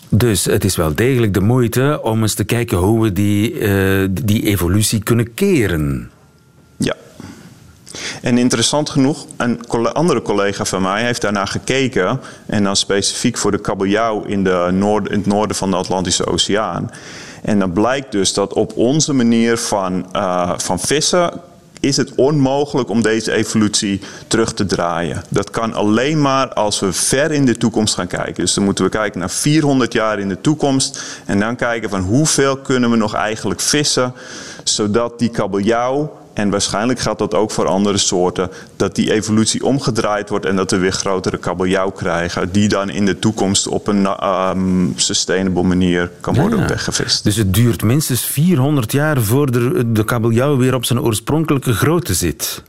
Dus 0.09 0.45
het 0.45 0.63
is 0.63 0.75
wel 0.75 0.95
degelijk 0.95 1.33
de 1.33 1.39
moeite 1.39 1.99
om 2.03 2.21
eens 2.21 2.33
te 2.33 2.43
kijken 2.43 2.77
hoe 2.77 3.01
we 3.01 3.13
die, 3.13 3.53
uh, 3.53 4.07
die 4.23 4.43
evolutie 4.43 5.03
kunnen 5.03 5.33
keren. 5.33 6.11
En 8.21 8.37
interessant 8.37 8.89
genoeg, 8.89 9.25
een 9.37 9.67
andere 9.93 10.21
collega 10.21 10.65
van 10.65 10.81
mij 10.81 11.03
heeft 11.03 11.21
daarnaar 11.21 11.47
gekeken. 11.47 12.19
En 12.45 12.63
dan 12.63 12.75
specifiek 12.75 13.37
voor 13.37 13.51
de 13.51 13.61
kabeljauw 13.61 14.23
in, 14.23 14.43
de 14.43 14.69
noord, 14.71 15.09
in 15.09 15.17
het 15.17 15.25
noorden 15.25 15.55
van 15.55 15.71
de 15.71 15.77
Atlantische 15.77 16.25
Oceaan. 16.25 16.91
En 17.41 17.59
dan 17.59 17.71
blijkt 17.71 18.11
dus 18.11 18.33
dat 18.33 18.53
op 18.53 18.77
onze 18.77 19.13
manier 19.13 19.57
van, 19.57 20.05
uh, 20.15 20.51
van 20.57 20.79
vissen 20.79 21.31
is 21.79 21.97
het 21.97 22.15
onmogelijk 22.15 22.89
om 22.89 23.01
deze 23.01 23.31
evolutie 23.31 24.01
terug 24.27 24.53
te 24.53 24.65
draaien. 24.65 25.23
Dat 25.29 25.49
kan 25.49 25.73
alleen 25.73 26.21
maar 26.21 26.53
als 26.53 26.79
we 26.79 26.93
ver 26.93 27.31
in 27.31 27.45
de 27.45 27.57
toekomst 27.57 27.93
gaan 27.93 28.07
kijken. 28.07 28.33
Dus 28.33 28.53
dan 28.53 28.63
moeten 28.63 28.83
we 28.83 28.89
kijken 28.89 29.19
naar 29.19 29.29
400 29.29 29.93
jaar 29.93 30.19
in 30.19 30.29
de 30.29 30.41
toekomst 30.41 31.03
en 31.25 31.39
dan 31.39 31.55
kijken 31.55 31.89
van 31.89 32.01
hoeveel 32.01 32.57
kunnen 32.57 32.89
we 32.89 32.95
nog 32.95 33.13
eigenlijk 33.13 33.59
vissen, 33.59 34.13
zodat 34.63 35.19
die 35.19 35.29
kabeljauw 35.29 36.17
en 36.37 36.49
waarschijnlijk 36.49 36.99
geldt 36.99 37.19
dat 37.19 37.33
ook 37.33 37.51
voor 37.51 37.67
andere 37.67 37.97
soorten, 37.97 38.49
dat 38.75 38.95
die 38.95 39.13
evolutie 39.13 39.65
omgedraaid 39.65 40.29
wordt 40.29 40.45
en 40.45 40.55
dat 40.55 40.71
we 40.71 40.77
weer 40.77 40.91
grotere 40.91 41.37
kabeljauw 41.37 41.89
krijgen, 41.89 42.51
die 42.51 42.67
dan 42.67 42.89
in 42.89 43.05
de 43.05 43.19
toekomst 43.19 43.67
op 43.67 43.87
een 43.87 44.07
um, 44.23 44.93
sustainable 44.95 45.63
manier 45.63 46.11
kan 46.21 46.35
worden 46.35 46.59
ja. 46.59 46.67
weggevist. 46.67 47.23
Dus 47.23 47.35
het 47.35 47.53
duurt 47.53 47.83
minstens 47.83 48.25
400 48.25 48.91
jaar 48.91 49.21
voor 49.21 49.51
de, 49.51 49.91
de 49.91 50.03
kabeljauw 50.03 50.57
weer 50.57 50.75
op 50.75 50.85
zijn 50.85 51.01
oorspronkelijke 51.01 51.73
grootte 51.73 52.13
zit. 52.13 52.63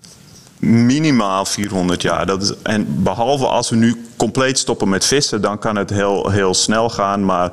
Minimaal 0.58 1.44
400 1.44 2.02
jaar. 2.02 2.26
Dat 2.26 2.42
is, 2.42 2.52
en 2.62 3.02
behalve 3.02 3.46
als 3.46 3.70
we 3.70 3.76
nu 3.76 4.04
compleet 4.16 4.58
stoppen 4.58 4.88
met 4.88 5.04
vissen, 5.04 5.40
dan 5.40 5.58
kan 5.58 5.76
het 5.76 5.90
heel, 5.90 6.30
heel 6.30 6.54
snel 6.54 6.90
gaan. 6.90 7.24
Maar 7.24 7.52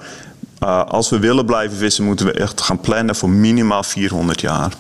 Uh, 0.64 0.86
als 0.86 1.10
we 1.10 1.20
willen 1.20 1.46
blijven 1.46 1.78
vissen, 1.78 2.04
moeten 2.04 2.26
we 2.26 2.32
echt 2.32 2.62
gaan 2.62 2.80
plannen 2.80 3.16
voor 3.16 3.30
minimaal 3.30 3.84
400 3.84 4.42
jaar. 4.42 4.72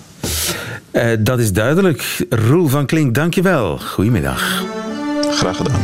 Uh, 0.91 1.11
dat 1.19 1.39
is 1.39 1.53
duidelijk. 1.53 2.25
Roel 2.29 2.67
van 2.67 2.85
Klink, 2.85 3.15
dankjewel. 3.15 3.77
Goedemiddag. 3.77 4.63
Graag 5.31 5.57
gedaan. 5.57 5.81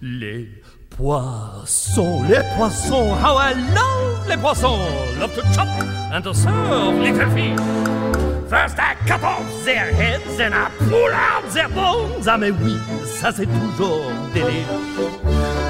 Les 0.00 0.48
poissons, 0.96 2.22
les 2.28 2.42
poissons, 2.56 3.14
how 3.22 3.36
I 3.36 3.54
love 3.74 4.28
les 4.28 4.36
poissons. 4.36 4.78
Love 5.18 5.34
to 5.34 5.42
chop 5.52 5.68
and 6.12 6.22
to 6.22 6.32
serve 6.32 6.98
little 6.98 7.30
fish. 7.30 8.09
First 8.50 8.80
I 8.80 8.96
cut 9.06 9.22
off 9.22 9.46
their 9.64 9.92
heads 9.92 10.40
and 10.40 10.52
I 10.52 10.70
pull 10.76 11.12
out 11.12 11.48
their 11.52 11.68
bones. 11.68 12.26
Ah 12.26 12.36
mais 12.36 12.50
oui, 12.50 12.76
ça 13.04 13.30
c'est 13.30 13.46
toujours 13.46 14.10
délire. 14.34 14.66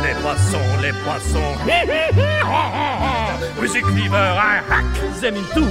Les 0.03 0.15
poissons, 0.23 0.81
les 0.81 0.93
poissons, 1.05 1.59
with 3.61 3.77
a 3.77 3.83
cleaver 3.83 4.17
I 4.17 4.63
hack 4.67 4.87
them 5.21 5.37
in 5.37 5.45
two. 5.53 5.69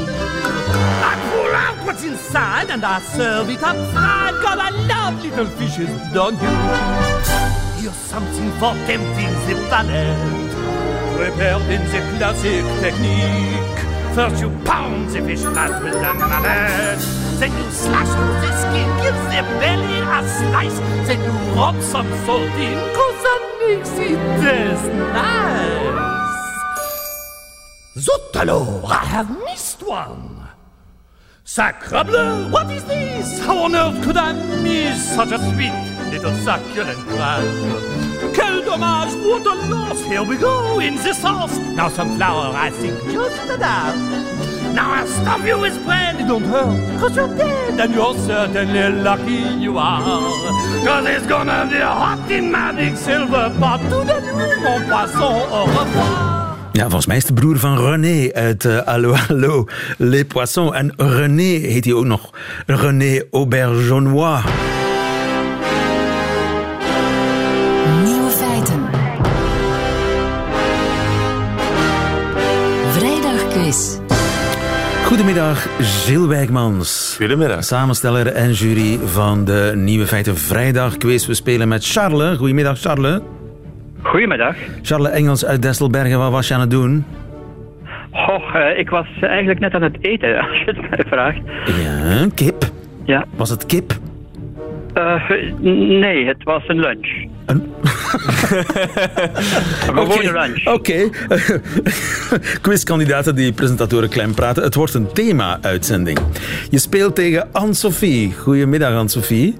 I 1.01 1.17
pull 1.31 1.55
out 1.55 1.83
what's 1.83 2.03
inside 2.03 2.69
and 2.69 2.85
I 2.85 2.99
serve 2.99 3.49
it 3.49 3.63
up 3.63 3.75
fried. 3.91 4.35
God, 4.43 4.59
I 4.59 4.69
love 4.85 5.23
little 5.23 5.47
fishes, 5.57 5.89
don't 6.13 6.39
you? 6.39 6.49
Here's 7.81 7.95
something 7.95 8.51
for 8.59 8.75
tempting 8.85 9.33
the 9.47 9.55
palate. 9.71 10.15
Prepared 11.17 11.63
in 11.71 11.81
the 11.89 12.01
classic 12.19 12.63
technique. 12.83 13.88
First 14.15 14.41
you 14.41 14.49
pound 14.65 15.09
the 15.09 15.21
fish 15.21 15.43
fat 15.43 15.81
with 15.83 15.93
the 15.93 16.13
mallet. 16.13 16.99
Then 17.39 17.51
you 17.57 17.71
slash 17.71 18.09
through 18.09 18.39
the 18.43 18.51
skin, 18.61 18.89
give 19.03 19.19
the 19.31 19.41
belly 19.59 19.99
a 19.99 20.19
slice. 20.27 20.79
Then 21.07 21.19
you 21.23 21.33
rub 21.55 21.81
some 21.81 22.09
salt 22.25 22.55
in, 22.67 22.77
cause 22.95 23.19
that 23.25 23.41
makes 23.61 23.93
it 23.97 24.19
taste 24.41 24.91
nice. 25.13 25.59
Zut 27.97 28.35
alors, 28.35 28.83
I 28.85 29.05
have 29.05 29.29
missed 29.45 29.83
one. 29.83 30.47
Sacrebleu, 31.45 32.51
what 32.51 32.69
is 32.71 32.83
this? 32.85 33.39
How 33.45 33.57
on 33.57 33.75
earth 33.75 34.03
could 34.03 34.17
I 34.17 34.33
miss 34.61 35.15
such 35.15 35.31
a 35.31 35.39
sweet 35.39 35.73
little 36.11 36.33
succulent 36.35 36.99
crab? 37.07 37.98
Dommage, 38.69 39.15
what 39.25 39.47
a 39.47 39.55
loss! 39.73 39.99
Here 40.05 40.21
we 40.21 40.37
go 40.37 40.79
in 40.79 40.95
the 40.97 41.11
sauce. 41.11 41.57
Now 41.75 41.89
some 41.89 42.15
flour, 42.17 42.53
I 42.53 42.69
think, 42.69 42.93
just 43.11 43.41
enough. 43.49 43.95
Now 44.75 44.91
I'll 44.93 45.07
stuff 45.07 45.43
you 45.43 45.57
with 45.57 45.83
bread, 45.85 46.21
it 46.21 46.27
don't 46.27 46.43
hurt, 46.43 46.99
cause 46.99 47.15
you're 47.15 47.35
dead, 47.35 47.79
and 47.79 47.95
you're 47.95 48.13
certainly 48.13 49.01
lucky 49.01 49.41
you 49.63 49.79
are. 49.79 50.21
Cause 50.85 51.07
it's 51.07 51.25
gonna 51.25 51.67
be 51.71 51.79
hot 51.79 52.29
in 52.29 52.51
my 52.51 52.71
big 52.71 52.95
silver 52.95 53.51
pot. 53.59 53.79
To 53.89 54.05
the 54.05 54.21
nuit, 54.21 54.61
mon 54.61 54.81
poisson, 54.87 55.33
au 55.51 55.65
revoir. 55.65 56.37
Ja, 56.71 56.81
volgens 56.81 57.05
mij 57.05 57.17
is 57.17 57.25
de 57.25 57.33
broer 57.33 57.57
van 57.57 57.77
René 57.77 58.33
uit 58.33 58.63
uh, 58.63 58.81
Allo 58.81 59.15
Allo 59.27 59.67
Les 59.97 60.23
Poissons. 60.25 60.73
En 60.73 60.93
René 60.97 61.67
heet 61.67 61.85
hij 61.85 61.93
ook 61.93 62.05
nog 62.05 62.29
René 62.65 63.23
Aubergenois. 63.31 64.41
Goedemiddag, 75.19 75.67
Gilles 75.79 76.27
Wijkmans. 76.27 77.15
Goedemiddag. 77.17 77.63
Samensteller 77.63 78.27
en 78.27 78.51
jury 78.51 78.97
van 78.97 79.45
de 79.45 79.71
Nieuwe 79.75 80.07
Feiten 80.07 80.37
Vrijdagquiz. 80.37 81.27
We 81.27 81.33
spelen 81.33 81.67
met 81.67 81.85
Charles. 81.85 82.37
Goedemiddag, 82.37 82.79
Charles. 82.79 83.19
Goedemiddag. 84.01 84.55
Charles 84.81 85.11
Engels 85.11 85.45
uit 85.45 85.61
Destelbergen, 85.61 86.17
wat 86.17 86.31
was 86.31 86.47
je 86.47 86.53
aan 86.53 86.59
het 86.59 86.71
doen? 86.71 87.05
Uh, 88.55 88.77
ik 88.77 88.89
was 88.89 89.07
eigenlijk 89.21 89.59
net 89.59 89.73
aan 89.73 89.81
het 89.81 89.97
eten, 90.01 90.39
als 90.49 90.57
je 90.57 90.65
het 90.65 90.89
mij 90.89 91.05
vraagt. 91.07 91.39
Ja, 91.65 92.27
kip? 92.35 92.63
Ja. 93.05 93.25
Was 93.35 93.49
het 93.49 93.65
kip? 93.65 93.91
Uh, 94.97 95.29
nee, 95.99 96.25
het 96.27 96.43
was 96.43 96.67
een 96.67 96.79
lunch. 96.79 97.25
Een, 97.45 97.73
een 98.13 99.95
gewone 99.95 100.31
lunch. 100.31 100.67
Oké. 100.67 100.69
Okay. 100.69 101.09
Quizkandidaten 102.61 103.35
die 103.35 103.53
presentatoren 103.53 104.09
klein 104.09 104.33
praten. 104.33 104.63
Het 104.63 104.75
wordt 104.75 104.93
een 104.93 105.13
thema-uitzending. 105.13 106.19
Je 106.69 106.79
speelt 106.79 107.15
tegen 107.15 107.47
Anne-Sophie. 107.51 108.33
Goedemiddag, 108.33 108.93
Anne-Sophie. 108.93 109.57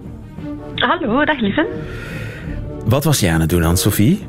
Hallo, 0.76 1.26
dag 1.26 1.40
lieve. 1.40 1.68
Wat 2.86 3.04
was 3.04 3.20
jij 3.20 3.34
aan 3.34 3.40
het 3.40 3.50
doen, 3.50 3.64
Anne-Sophie? 3.64 4.28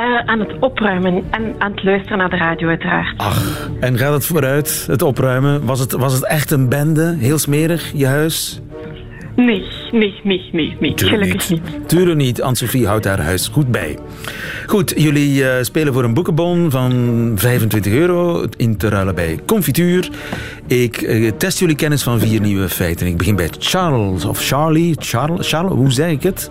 Uh, 0.00 0.18
aan 0.26 0.40
het 0.40 0.58
opruimen 0.60 1.24
en 1.30 1.54
aan 1.58 1.70
het 1.70 1.84
luisteren 1.84 2.18
naar 2.18 2.30
de 2.30 2.36
radio 2.36 2.68
uiteraard. 2.68 3.18
Ach, 3.18 3.68
en 3.80 3.98
gaat 3.98 4.12
het 4.12 4.26
vooruit, 4.26 4.84
het 4.86 5.02
opruimen? 5.02 5.64
Was 5.64 5.80
het, 5.80 5.92
was 5.92 6.12
het 6.12 6.26
echt 6.26 6.50
een 6.50 6.68
bende? 6.68 7.16
Heel 7.18 7.38
smerig, 7.38 7.92
je 7.94 8.06
huis? 8.06 8.60
Nee, 9.36 9.64
nee, 9.92 10.14
nee, 10.22 10.48
nee, 10.52 10.76
nee. 10.80 10.92
Gelukkig 10.96 11.50
niet. 11.50 11.62
Tuurlijk 11.86 12.18
niet. 12.18 12.42
Anne-Sophie 12.42 12.86
houdt 12.86 13.04
haar 13.04 13.20
huis 13.20 13.48
goed 13.48 13.70
bij. 13.70 13.98
Goed, 14.66 14.92
jullie 14.96 15.40
uh, 15.40 15.52
spelen 15.62 15.92
voor 15.92 16.04
een 16.04 16.14
boekenbon 16.14 16.70
van 16.70 17.32
25 17.36 17.92
euro 17.92 18.46
in 18.56 18.76
te 18.76 18.88
ruilen 18.88 19.14
bij 19.14 19.38
Confituur. 19.46 20.10
Ik 20.66 21.00
uh, 21.00 21.30
test 21.30 21.58
jullie 21.58 21.76
kennis 21.76 22.02
van 22.02 22.20
vier 22.20 22.40
nieuwe 22.40 22.68
feiten. 22.68 23.06
Ik 23.06 23.16
begin 23.16 23.36
bij 23.36 23.48
Charles 23.58 24.24
of 24.24 24.46
Charlie. 24.46 24.94
Charles, 24.98 25.48
Charles 25.48 25.72
hoe 25.72 25.92
zeg 25.92 26.10
ik 26.10 26.22
het? 26.22 26.50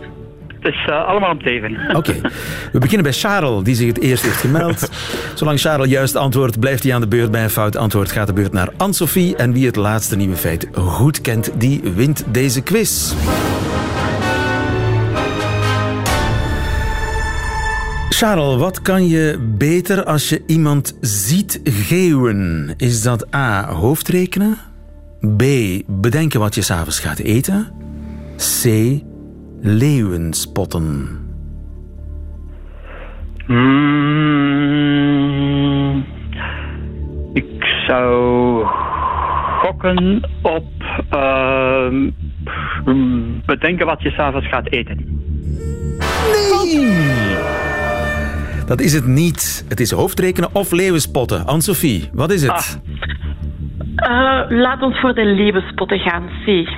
Het 0.59 0.73
is 0.73 0.85
uh, 0.89 1.05
allemaal 1.05 1.31
om 1.31 1.41
teven. 1.43 1.77
Oké. 1.87 1.97
Okay. 1.97 2.21
We 2.73 2.79
beginnen 2.79 3.03
bij 3.03 3.13
Charles, 3.13 3.63
die 3.63 3.75
zich 3.75 3.87
het 3.87 3.99
eerst 3.99 4.23
heeft 4.23 4.37
gemeld. 4.37 4.89
Zolang 5.35 5.59
Charles 5.59 5.89
juist 5.89 6.15
antwoordt, 6.15 6.59
blijft 6.59 6.83
hij 6.83 6.93
aan 6.93 7.01
de 7.01 7.07
beurt. 7.07 7.31
Bij 7.31 7.43
een 7.43 7.49
fout 7.49 7.75
antwoord 7.75 8.11
gaat 8.11 8.27
de 8.27 8.33
beurt 8.33 8.51
naar 8.51 8.69
Anne-Sophie. 8.77 9.35
En 9.35 9.53
wie 9.53 9.65
het 9.65 9.75
laatste 9.75 10.15
nieuwe 10.15 10.35
feit 10.35 10.67
goed 10.73 11.21
kent, 11.21 11.51
die 11.55 11.81
wint 11.95 12.23
deze 12.27 12.61
quiz. 12.61 13.13
Charles, 18.09 18.59
wat 18.59 18.81
kan 18.81 19.07
je 19.07 19.51
beter 19.57 20.03
als 20.03 20.29
je 20.29 20.43
iemand 20.47 20.97
ziet 21.01 21.61
geeuwen? 21.63 22.73
Is 22.77 23.01
dat 23.01 23.35
A. 23.35 23.73
hoofdrekenen? 23.73 24.57
B. 25.37 25.43
bedenken 25.87 26.39
wat 26.39 26.55
je 26.55 26.61
s'avonds 26.61 26.99
gaat 26.99 27.19
eten? 27.19 27.67
C 28.37 28.63
leeuwen 29.61 30.33
spotten? 30.33 31.17
Mm, 33.47 34.85
ik 37.33 37.83
zou 37.87 38.65
gokken 39.61 40.29
op 40.41 40.65
uh, 41.13 41.87
bedenken 43.45 43.85
wat 43.85 44.01
je 44.01 44.09
s'avonds 44.09 44.47
gaat 44.47 44.71
eten. 44.71 44.97
Nee! 46.63 47.37
Dat 48.65 48.81
is 48.81 48.93
het 48.93 49.05
niet. 49.05 49.65
Het 49.69 49.79
is 49.79 49.91
hoofdrekenen 49.91 50.49
of 50.55 50.71
leeuwenspotten. 50.71 51.45
Anne-Sophie, 51.45 52.09
wat 52.13 52.31
is 52.31 52.41
het? 52.41 52.51
Ah. 52.51 52.65
Uh, 53.95 54.59
laat 54.59 54.81
ons 54.81 54.99
voor 54.99 55.13
de 55.13 55.25
leeuwenspotten 55.25 55.99
gaan. 55.99 56.29
C. 56.45 56.69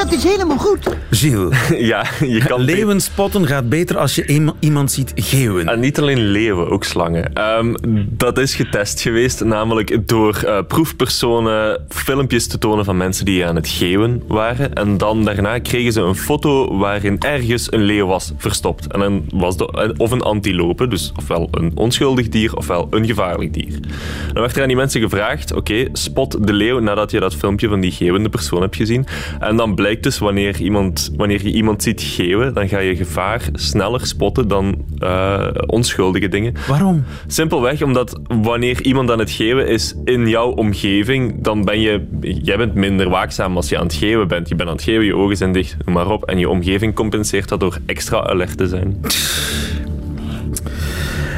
Dat 0.00 0.12
is 0.12 0.24
helemaal 0.24 0.58
goed. 0.58 0.96
Gilles. 1.10 1.68
ja, 1.92 2.04
je 2.20 2.44
kan... 2.46 2.60
Leeuwenspotten 2.70 3.46
gaat 3.46 3.68
beter 3.68 3.96
als 3.98 4.14
je 4.14 4.52
iemand 4.60 4.92
ziet 4.92 5.12
geeuwen. 5.14 5.68
En 5.68 5.80
niet 5.80 5.98
alleen 5.98 6.18
leeuwen, 6.18 6.70
ook 6.70 6.84
slangen. 6.84 7.32
Um, 7.58 7.74
dat 8.08 8.38
is 8.38 8.54
getest 8.54 9.00
geweest, 9.00 9.44
namelijk 9.44 10.08
door 10.08 10.42
uh, 10.44 10.58
proefpersonen 10.68 11.84
filmpjes 11.88 12.46
te 12.46 12.58
tonen 12.58 12.84
van 12.84 12.96
mensen 12.96 13.24
die 13.24 13.46
aan 13.46 13.56
het 13.56 13.68
geeuwen 13.68 14.22
waren. 14.28 14.72
En 14.72 14.98
dan 14.98 15.24
daarna 15.24 15.58
kregen 15.58 15.92
ze 15.92 16.00
een 16.00 16.14
foto 16.14 16.78
waarin 16.78 17.18
ergens 17.18 17.72
een 17.72 17.82
leeuw 17.82 18.06
was 18.06 18.32
verstopt. 18.36 18.92
En 18.92 19.00
dan 19.00 19.24
was 19.34 19.56
de, 19.56 19.94
of 19.96 20.10
een 20.10 20.22
antilope, 20.22 20.88
dus 20.88 21.12
ofwel 21.16 21.48
een 21.50 21.72
onschuldig 21.74 22.28
dier, 22.28 22.56
ofwel 22.56 22.86
een 22.90 23.06
gevaarlijk 23.06 23.52
dier. 23.52 23.80
Dan 24.32 24.42
werd 24.42 24.56
er 24.56 24.62
aan 24.62 24.68
die 24.68 24.76
mensen 24.76 25.00
gevraagd, 25.00 25.50
oké, 25.50 25.72
okay, 25.72 25.88
spot 25.92 26.46
de 26.46 26.52
leeuw 26.52 26.78
nadat 26.78 27.10
je 27.10 27.20
dat 27.20 27.34
filmpje 27.34 27.68
van 27.68 27.80
die 27.80 27.92
geeuwende 27.92 28.28
persoon 28.28 28.60
hebt 28.60 28.76
gezien. 28.80 29.06
En 29.38 29.56
dan 29.56 29.74
blijkt 29.74 30.02
dus 30.02 30.18
wanneer, 30.18 30.60
iemand, 30.60 31.10
wanneer 31.16 31.42
je 31.42 31.52
iemand 31.52 31.82
ziet 31.82 32.02
geeuwen, 32.02 32.54
dan 32.54 32.68
ga 32.68 32.78
je 32.78 32.96
gevaar 32.96 33.48
sneller 33.52 34.06
spotten 34.06 34.48
dan 34.48 34.84
uh, 34.98 35.46
onschuldige 35.66 36.28
dingen. 36.28 36.54
Waarom? 36.68 37.04
Simpelweg 37.26 37.82
omdat 37.82 38.20
wanneer 38.28 38.82
iemand 38.82 39.10
aan 39.10 39.18
het 39.18 39.30
geeuwen 39.30 39.68
is 39.68 39.94
in 40.04 40.28
jouw 40.28 40.50
omgeving, 40.50 41.42
dan 41.42 41.64
ben 41.64 41.80
je, 41.80 42.06
jij 42.20 42.56
bent 42.56 42.74
minder 42.74 43.08
waakzaam 43.08 43.56
als 43.56 43.68
je 43.68 43.78
aan 43.78 43.86
het 43.86 43.94
geeuwen 43.94 44.28
bent. 44.28 44.48
Je 44.48 44.54
bent 44.54 44.68
aan 44.68 44.74
het 44.74 44.84
geeuwen, 44.84 45.06
je 45.06 45.16
ogen 45.16 45.36
zijn 45.36 45.52
dicht, 45.52 45.76
noem 45.84 45.94
maar 45.94 46.10
op. 46.10 46.24
En 46.24 46.38
je 46.38 46.48
omgeving 46.48 46.94
compenseert 46.94 47.48
dat 47.48 47.60
door 47.60 47.78
extra 47.86 48.22
alert 48.22 48.56
te 48.56 48.68
zijn. 48.68 49.00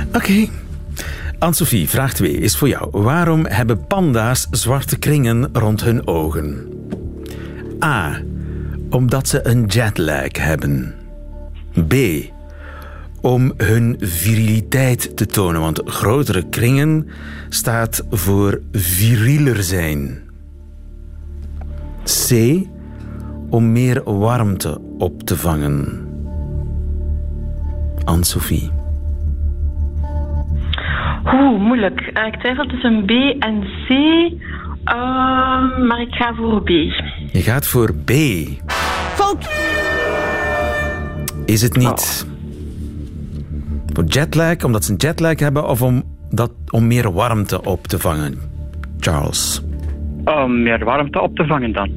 Oké. 0.08 0.16
Okay. 0.16 0.50
Anne-Sophie, 1.42 1.88
vraag 1.88 2.14
2 2.14 2.32
is 2.32 2.56
voor 2.56 2.68
jou. 2.68 2.88
Waarom 2.90 3.46
hebben 3.46 3.86
panda's 3.86 4.46
zwarte 4.50 4.98
kringen 4.98 5.48
rond 5.52 5.82
hun 5.82 6.06
ogen? 6.06 6.71
A. 7.84 8.20
Omdat 8.90 9.28
ze 9.28 9.46
een 9.46 9.64
jetlag 9.66 10.36
hebben. 10.38 10.94
B. 11.88 11.94
Om 13.20 13.52
hun 13.56 13.96
viriliteit 13.98 15.16
te 15.16 15.26
tonen, 15.26 15.60
want 15.60 15.82
grotere 15.84 16.48
kringen 16.48 17.08
staat 17.48 18.06
voor 18.10 18.60
virieler 18.72 19.62
zijn. 19.62 20.20
C. 22.04 22.56
Om 23.50 23.72
meer 23.72 24.02
warmte 24.04 24.80
op 24.98 25.22
te 25.22 25.36
vangen. 25.36 26.06
Anne-Sophie. 28.04 28.70
Oeh, 31.24 31.60
moeilijk. 31.60 32.00
Eh, 32.00 32.26
ik 32.26 32.36
twijfel 32.36 32.66
tussen 32.66 33.04
B 33.04 33.10
en 33.38 33.60
C, 33.60 33.90
Ehm, 34.84 35.86
maar 35.86 36.00
ik 36.00 36.14
ga 36.14 36.34
voor 36.34 36.62
B. 36.62 36.70
Je 37.32 37.40
gaat 37.42 37.66
voor 37.66 37.94
B. 37.94 38.10
Fout! 39.14 39.48
Is 41.44 41.62
het 41.62 41.76
niet 41.76 42.26
voor 43.92 44.04
jetlag, 44.04 44.64
omdat 44.64 44.84
ze 44.84 44.90
een 44.90 44.96
jetlag 44.96 45.38
hebben, 45.38 45.68
of 45.68 45.82
om, 45.82 46.02
dat, 46.30 46.52
om 46.70 46.86
meer 46.86 47.12
warmte 47.12 47.62
op 47.62 47.86
te 47.86 47.98
vangen? 47.98 48.38
Charles. 48.98 49.62
Om 50.24 50.62
meer 50.62 50.84
warmte 50.84 51.20
op 51.20 51.36
te 51.36 51.46
vangen 51.46 51.72
dan. 51.72 51.90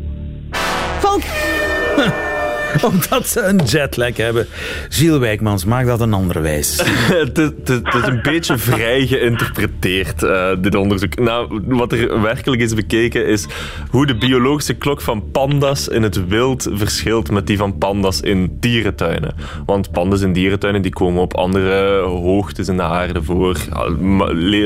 Omdat 2.92 3.28
ze 3.28 3.42
een 3.42 3.58
jetlag 3.66 4.18
hebben. 4.18 4.48
Gilles 4.90 5.20
Wijkmans, 5.20 5.66
maak 5.66 5.86
dat 5.86 6.02
een 6.02 6.14
andere 6.14 6.40
wijs. 6.40 6.82
het, 7.24 7.38
is, 7.38 8.06
een 8.06 8.22
beetje 8.22 8.58
vrij 8.58 9.08
geïnterpreteerd, 9.08 10.24
eh, 10.24 10.50
dit 10.60 10.76
onderzoek. 10.76 11.20
Nou, 11.20 11.62
wat 11.66 11.92
er 11.92 12.22
werkelijk 12.22 12.62
is 12.62 12.74
bekeken 12.74 13.28
is 13.28 13.46
hoe 13.90 14.06
de 14.06 14.16
biologische 14.16 14.74
klok 14.74 15.02
van 15.02 15.32
panda's 15.32 15.88
in 15.88 16.04
het 16.04 16.28
wild 16.28 16.68
verschilt 16.72 17.32
met 17.32 17.48
die 17.48 17.58
van 17.58 17.78
panda's 17.78 18.20
in 18.20 18.58
dierentuinen. 18.60 19.36
Want 19.66 19.92
panda's 19.92 20.22
in 20.22 20.34
dierentuinen 20.34 20.82
die 20.82 20.94
komen 20.94 21.22
op 21.22 21.36
andere 21.36 22.00
hoogtes 22.02 22.68
in 22.68 22.78
de 22.78 22.84
aarde 22.84 23.24
voor, 23.24 23.58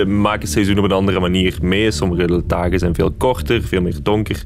maken 0.07 0.47
seizoen 0.47 0.77
op 0.77 0.83
een 0.83 0.91
andere 0.91 1.19
manier 1.19 1.57
mee. 1.61 1.91
Sommige 1.91 2.43
dagen 2.47 2.79
zijn 2.79 2.95
veel 2.95 3.11
korter, 3.11 3.63
veel 3.63 3.81
meer 3.81 3.95
donker, 4.03 4.41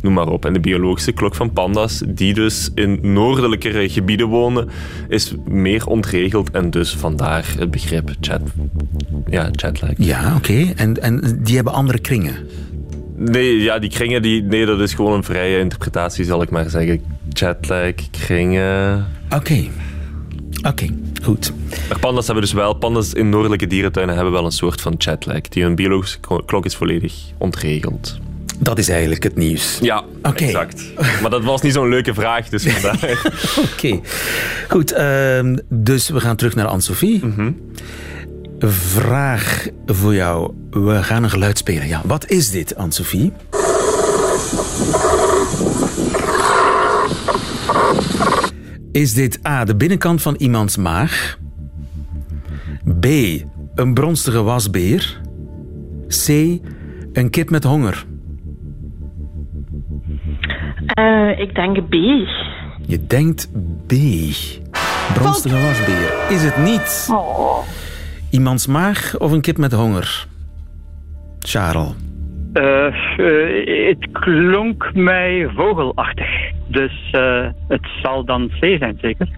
noem 0.00 0.12
maar 0.12 0.28
op. 0.28 0.44
En 0.44 0.52
de 0.52 0.60
biologische 0.60 1.12
klok 1.12 1.34
van 1.34 1.52
panda's, 1.52 2.02
die 2.06 2.34
dus 2.34 2.70
in 2.74 3.05
noordelijkere 3.12 3.88
gebieden 3.88 4.26
wonen, 4.26 4.68
is 5.08 5.34
meer 5.48 5.86
ontregeld 5.86 6.50
en 6.50 6.70
dus 6.70 6.94
vandaar 6.94 7.54
het 7.58 7.70
begrip 7.70 8.10
jet, 8.20 8.40
ja, 9.30 9.48
jetlag. 9.52 9.90
Ja, 9.96 10.34
oké. 10.36 10.72
En, 10.76 11.02
en 11.02 11.40
die 11.42 11.54
hebben 11.54 11.72
andere 11.72 11.98
kringen. 11.98 12.34
Nee, 13.16 13.62
ja, 13.62 13.78
die 13.78 13.90
kringen, 13.90 14.22
die, 14.22 14.42
nee, 14.42 14.66
dat 14.66 14.80
is 14.80 14.94
gewoon 14.94 15.12
een 15.12 15.24
vrije 15.24 15.58
interpretatie, 15.58 16.24
zal 16.24 16.42
ik 16.42 16.50
maar 16.50 16.70
zeggen. 16.70 17.02
Jetlag, 17.28 17.92
kringen... 18.10 19.06
Oké. 19.34 19.64
Oké, 20.62 20.86
goed. 21.22 21.52
Maar 21.88 21.98
panda's 21.98 22.26
hebben 22.26 22.44
dus 22.44 22.52
wel, 22.52 22.74
panda's 22.74 23.12
in 23.12 23.28
noordelijke 23.28 23.66
dierentuinen 23.66 24.14
hebben 24.14 24.32
wel 24.32 24.44
een 24.44 24.52
soort 24.52 24.80
van 24.80 24.94
jetlag. 24.98 25.40
Die 25.40 25.62
hun 25.62 25.74
biologische 25.74 26.18
klok 26.46 26.64
is 26.64 26.76
volledig 26.76 27.14
ontregeld. 27.38 28.18
Dat 28.58 28.78
is 28.78 28.88
eigenlijk 28.88 29.22
het 29.22 29.36
nieuws. 29.36 29.78
Ja, 29.80 30.04
exact. 30.22 30.82
Maar 31.20 31.30
dat 31.30 31.44
was 31.44 31.62
niet 31.62 31.72
zo'n 31.72 31.88
leuke 31.88 32.14
vraag, 32.14 32.48
dus 32.48 32.66
vandaar. 32.66 33.30
Oké. 33.72 34.00
Goed, 34.68 34.92
ehm, 34.92 35.56
dus 35.68 36.08
we 36.08 36.20
gaan 36.20 36.36
terug 36.36 36.54
naar 36.54 36.66
Anne-Sophie. 36.66 37.22
Vraag 38.58 39.66
voor 39.86 40.14
jou. 40.14 40.52
We 40.70 41.02
gaan 41.02 41.22
een 41.22 41.30
geluid 41.30 41.58
spelen. 41.58 41.88
Ja, 41.88 42.02
wat 42.04 42.30
is 42.30 42.50
dit, 42.50 42.76
Anne-Sophie? 42.76 43.32
Is 48.92 49.12
dit 49.12 49.38
A, 49.46 49.64
de 49.64 49.76
binnenkant 49.76 50.22
van 50.22 50.34
iemands 50.38 50.76
maag? 50.76 51.38
B, 53.00 53.06
een 53.74 53.94
bronstige 53.94 54.42
wasbeer? 54.42 55.20
C, 56.08 56.28
een 57.12 57.30
kip 57.30 57.50
met 57.50 57.64
honger? 57.64 58.06
Eh, 60.96 61.38
ik 61.38 61.54
denk 61.54 61.88
B. 61.88 61.94
Je 62.86 63.06
denkt 63.06 63.50
B. 63.86 63.92
Bronstige 65.14 65.60
wasbeer. 65.60 66.12
Is 66.30 66.42
het 66.44 66.56
niet 66.56 67.08
iemands 68.30 68.66
maag 68.66 69.18
of 69.18 69.32
een 69.32 69.40
kip 69.40 69.56
met 69.58 69.72
honger? 69.72 70.26
Charles. 71.38 71.92
Eh, 72.52 72.86
eh, 72.86 73.88
het 73.88 74.08
klonk 74.12 74.90
mij 74.94 75.50
vogelachtig. 75.56 76.28
Dus 76.68 77.08
eh, 77.12 77.46
het 77.68 77.86
zal 78.02 78.24
dan 78.24 78.48
C 78.60 78.76
zijn, 78.78 78.98
zeker? 79.00 79.28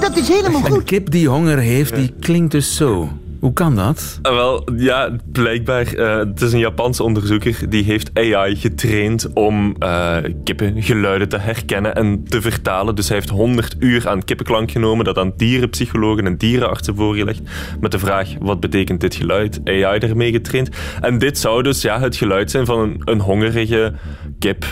Dat 0.00 0.16
is 0.16 0.28
helemaal 0.28 0.60
goed. 0.60 0.76
Een 0.76 0.84
kip 0.84 1.10
die 1.10 1.28
honger 1.28 1.58
heeft, 1.58 1.96
die 1.96 2.14
klinkt 2.20 2.52
dus 2.52 2.76
zo. 2.76 3.08
Hoe 3.42 3.52
kan 3.52 3.76
dat? 3.76 4.18
Ah, 4.22 4.34
Wel, 4.34 4.68
ja, 4.76 5.16
blijkbaar. 5.32 5.86
eh, 5.94 6.16
het 6.16 6.40
is 6.40 6.52
een 6.52 6.58
Japanse 6.58 7.02
onderzoeker 7.02 7.56
die 7.68 7.84
heeft 7.84 8.10
AI 8.14 8.56
getraind 8.56 9.32
om 9.32 9.76
eh, 9.78 10.16
kippengeluiden 10.44 11.28
te 11.28 11.38
herkennen 11.38 11.94
en 11.94 12.24
te 12.24 12.40
vertalen. 12.40 12.94
Dus 12.94 13.08
hij 13.08 13.16
heeft 13.16 13.28
100 13.28 13.76
uur 13.78 14.08
aan 14.08 14.24
kippenklank 14.24 14.70
genomen, 14.70 15.04
dat 15.04 15.18
aan 15.18 15.32
dierenpsychologen 15.36 16.26
en 16.26 16.36
dierenartsen 16.36 16.96
voorgelegd. 16.96 17.40
Met 17.80 17.90
de 17.92 17.98
vraag, 17.98 18.28
wat 18.40 18.60
betekent 18.60 19.00
dit 19.00 19.14
geluid? 19.14 19.60
AI 19.64 19.98
daarmee 19.98 20.32
getraind. 20.32 20.68
En 21.00 21.18
dit 21.18 21.38
zou 21.38 21.62
dus 21.62 21.82
ja, 21.82 22.00
het 22.00 22.16
geluid 22.16 22.50
zijn 22.50 22.66
van 22.66 22.78
een, 22.80 23.00
een 23.04 23.20
hongerige 23.20 23.92
kip. 24.38 24.64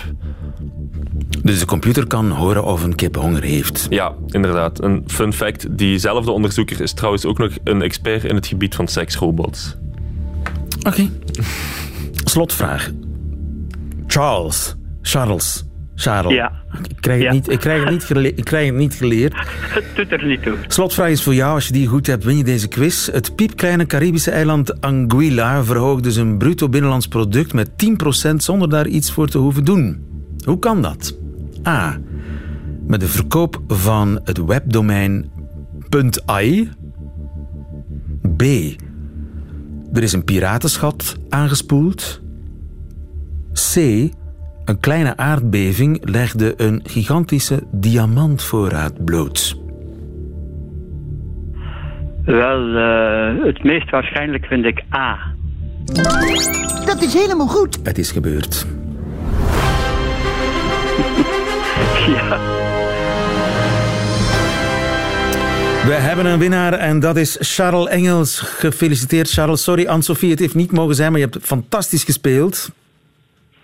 Dus 1.43 1.59
de 1.59 1.66
computer 1.66 2.07
kan 2.07 2.31
horen 2.31 2.64
of 2.64 2.83
een 2.85 2.95
kip 2.95 3.16
honger 3.16 3.43
heeft. 3.43 3.87
Ja, 3.90 4.12
inderdaad. 4.27 4.83
Een 4.83 5.05
fun 5.07 5.33
fact. 5.33 5.66
Diezelfde 5.79 6.31
onderzoeker 6.31 6.81
is 6.81 6.93
trouwens 6.93 7.25
ook 7.25 7.38
nog 7.38 7.51
een 7.64 7.83
expert 7.83 8.25
in 8.25 8.35
het 8.35 8.47
gebied 8.47 8.75
van 8.75 8.88
seksrobots. 8.88 9.77
Oké. 10.87 11.09
Slotvraag. 12.25 12.90
Charles. 14.07 14.75
Charles. 15.03 15.64
Charles. 15.95 16.33
Ja. 16.35 16.53
Ik 16.88 16.97
krijg 17.01 17.19
het, 17.19 17.27
Ja. 17.29 17.33
niet, 17.33 17.49
ik 17.51 17.61
krijg 17.61 17.83
het, 17.83 17.90
niet, 17.93 18.05
gele- 18.05 18.35
ik 18.35 18.45
krijg 18.45 18.66
het 18.66 18.77
niet 18.77 18.95
geleerd. 18.95 19.35
Het 19.75 19.85
doet 19.95 20.12
er 20.12 20.27
niet 20.27 20.43
toe. 20.43 20.55
Slotvraag 20.66 21.09
is 21.11 21.23
voor 21.23 21.35
jou. 21.35 21.55
Als 21.55 21.66
je 21.66 21.73
die 21.73 21.87
goed 21.87 22.07
hebt, 22.07 22.25
win 22.25 22.37
je 22.37 22.45
deze 22.45 22.69
quiz. 22.69 23.07
Het 23.12 23.35
piepkleine 23.35 23.87
Caribische 23.87 24.31
eiland 24.31 24.81
Anguilla 24.81 25.64
verhoogde 25.64 26.12
zijn 26.12 26.38
bruto 26.38 26.69
binnenlands 26.69 27.09
product 27.09 27.53
met 27.53 27.71
10% 27.77 28.37
zonder 28.37 28.69
daar 28.69 28.87
iets 28.87 29.12
voor 29.12 29.27
te 29.29 29.38
hoeven 29.38 29.64
doen. 29.64 30.05
Hoe 30.45 30.59
kan 30.59 30.83
dat? 30.83 31.19
A. 31.66 31.99
Met 32.87 33.01
de 33.01 33.09
verkoop 33.09 33.61
van 33.66 34.20
het 34.25 34.44
webdomein 34.44 35.31
.ai. 36.27 36.68
B. 38.37 38.42
Er 39.92 40.03
is 40.03 40.12
een 40.12 40.25
piratenschat 40.25 41.16
aangespoeld. 41.29 42.23
C. 43.53 43.77
Een 44.64 44.81
kleine 44.81 45.16
aardbeving 45.16 46.11
legde 46.11 46.55
een 46.57 46.81
gigantische 46.85 47.62
diamantvoorraad 47.73 49.05
bloot. 49.05 49.59
Wel, 52.25 52.77
eh, 52.77 53.44
het 53.44 53.64
meest 53.64 53.90
waarschijnlijk 53.90 54.46
vind 54.46 54.64
ik 54.64 54.85
A. 54.94 55.18
Dat 56.85 57.03
is 57.03 57.14
helemaal 57.14 57.46
goed. 57.46 57.79
Het 57.83 57.99
is 57.99 58.11
gebeurd. 58.11 58.66
Ja. 62.07 62.38
We 65.87 65.93
hebben 65.93 66.27
een 66.27 66.38
winnaar 66.38 66.73
en 66.73 67.01
dat 67.01 67.16
is 67.16 67.37
Charles 67.40 67.88
Engels. 67.88 68.38
Gefeliciteerd, 68.38 69.31
Charles. 69.31 69.62
Sorry, 69.62 69.87
Anne-Sophie, 69.87 70.31
het 70.31 70.38
heeft 70.38 70.55
niet 70.55 70.73
mogen 70.73 70.95
zijn, 70.95 71.11
maar 71.12 71.21
je 71.21 71.27
hebt 71.31 71.47
fantastisch 71.47 72.05
gespeeld. 72.05 72.71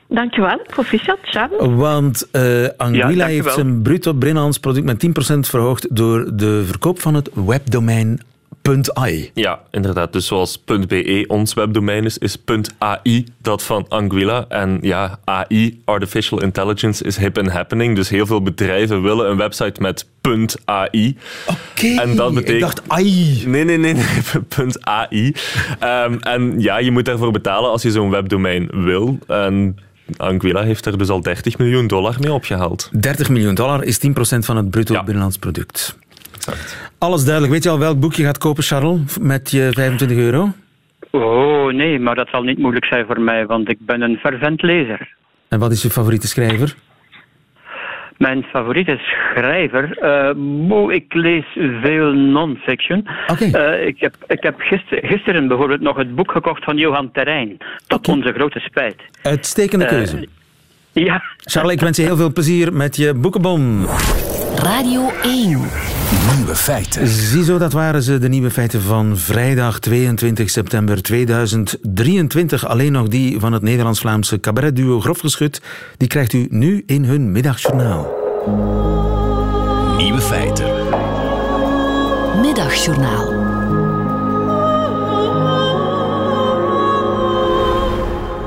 Dankjewel, 0.09 0.61
proficiat, 0.67 1.19
Charles. 1.23 1.75
Want 1.75 2.29
eh 2.31 2.69
Anguilla 2.77 3.27
heeft 3.27 3.53
zijn 3.53 3.83
bruto 3.83 4.15
binnenlands 4.15 4.59
product 4.59 4.85
met 4.85 5.37
10% 5.37 5.39
verhoogd 5.51 5.97
door 5.97 6.37
de 6.37 6.65
verkoop 6.67 7.01
van 7.01 7.15
het 7.15 7.31
webdomein 7.35 8.21
.ai. 8.63 9.31
Ja, 9.35 9.61
inderdaad. 9.71 10.13
Dus 10.13 10.27
zoals 10.27 10.65
.be 10.65 11.25
ons 11.29 11.55
webdomein 11.55 12.05
is, 12.05 12.19
is 12.19 12.37
.ai 12.79 13.27
dat 13.39 13.63
van 13.63 13.87
Anguilla. 13.89 14.45
En 14.49 14.79
ja, 14.81 15.19
AI, 15.25 15.81
Artificial 15.85 16.43
Intelligence, 16.43 17.05
is 17.05 17.17
hip 17.17 17.39
and 17.39 17.51
happening. 17.51 17.97
Dus 17.97 18.09
heel 18.09 18.27
veel 18.27 18.43
bedrijven 18.43 19.03
willen 19.03 19.31
een 19.31 19.37
website 19.37 19.81
met 19.81 20.07
.ai. 20.65 21.17
Oké, 21.47 21.87
en 21.87 22.17
dat 22.17 22.35
betekent... 22.35 22.55
ik 22.55 22.61
dacht 22.61 22.83
AI. 22.89 23.43
Nee, 23.47 23.65
nee, 23.65 23.79
nee, 23.79 23.95
nee 23.95 24.05
.ai. 24.81 25.35
Ehm, 25.81 26.17
en 26.21 26.61
ja, 26.61 26.79
je 26.79 26.91
moet 26.91 27.05
daarvoor 27.05 27.31
betalen 27.31 27.71
als 27.71 27.83
je 27.83 27.91
zo'n 27.91 28.11
webdomein 28.11 28.69
wil. 28.73 29.19
En 29.27 29.77
Anguilla 30.17 30.63
heeft 30.63 30.87
er 30.87 30.99
dus 30.99 31.09
al 31.09 31.21
30 31.21 31.59
miljoen 31.59 31.87
dollar 31.87 32.17
mee 32.21 32.33
opgehaald. 32.33 32.91
30 32.93 33.29
miljoen 33.29 33.55
dollar 33.55 33.85
is 33.85 34.01
10% 34.07 34.11
van 34.39 34.57
het 34.57 34.71
bruto 34.71 35.03
binnenlands 35.03 35.39
product. 35.39 35.97
Alles 36.99 37.23
duidelijk. 37.25 37.53
Weet 37.53 37.63
je 37.65 37.71
al 37.71 37.79
welk 37.79 38.01
boek 38.01 38.15
je 38.15 38.25
gaat 38.25 38.39
kopen, 38.39 38.63
Charles, 38.63 39.19
met 39.21 39.51
je 39.51 39.69
25 39.73 40.17
euro? 40.19 40.53
Oh, 41.11 41.73
nee, 41.73 41.99
maar 41.99 42.15
dat 42.15 42.29
zal 42.29 42.43
niet 42.43 42.59
moeilijk 42.59 42.85
zijn 42.85 43.07
voor 43.07 43.21
mij, 43.21 43.47
want 43.47 43.69
ik 43.71 43.77
ben 43.81 44.01
een 44.01 44.17
fervent 44.17 44.63
lezer. 44.63 45.15
En 45.49 45.59
wat 45.59 45.73
is 45.73 45.83
je 45.83 45.91
favoriete 45.91 46.27
schrijver? 46.29 46.75
Mijn 48.17 48.43
favoriete 48.43 48.99
schrijver? 48.99 49.99
Eh, 49.99 50.35
moe, 50.35 50.95
ik 50.95 51.15
lees 51.15 51.45
veel 51.83 52.13
non-fiction. 52.13 53.07
Eh, 53.39 53.87
ik 53.87 54.01
heb, 54.01 54.15
ik 54.27 54.43
heb 54.43 54.55
gister, 54.61 54.99
gisteren 55.03 55.49
bijvoorbeeld 55.49 55.81
nog 55.81 55.97
het 55.97 56.15
boek 56.15 56.31
gekocht 56.33 56.65
van 56.65 56.77
Johan 56.77 57.11
Terrein. 57.13 57.57
Tot 57.87 58.09
onze 58.09 58.33
grote 58.33 58.59
spijt. 58.61 58.97
Uitstekende 59.23 59.85
Eh, 59.85 59.91
keuze. 59.91 60.29
Ja. 60.93 61.23
Charles, 61.37 61.73
ik 61.73 61.81
wens 61.81 61.97
je 61.97 62.03
heel 62.03 62.17
veel 62.17 62.33
plezier 62.33 62.73
met 62.73 62.97
je 62.97 63.15
boekenbon. 63.15 63.87
Radio 64.57 65.11
1. 65.23 65.49
Nieuwe 66.37 66.55
feiten. 66.55 67.07
Ziezo, 67.09 67.59
dat 67.59 67.73
waren 67.73 68.03
ze, 68.03 68.19
de 68.19 68.29
nieuwe 68.29 68.51
feiten 68.51 68.83
van 68.83 69.17
vrijdag 69.19 69.79
22 69.79 70.51
september 70.51 71.03
2023. 71.03 72.67
Alleen 72.67 72.93
nog 72.93 73.09
die 73.09 73.41
van 73.41 73.53
het 73.53 73.63
Nederlands-Vlaamse 73.63 74.41
cabaretduo 74.41 75.01
Grofgeschut. 75.01 75.63
Die 75.97 76.09
krijgt 76.09 76.33
u 76.33 76.47
nu 76.51 76.83
in 76.87 77.05
hun 77.05 77.33
middagjournaal. 77.33 78.15
Nieuwe 79.97 80.21
feiten. 80.21 80.67
Middagjournaal. 82.41 83.45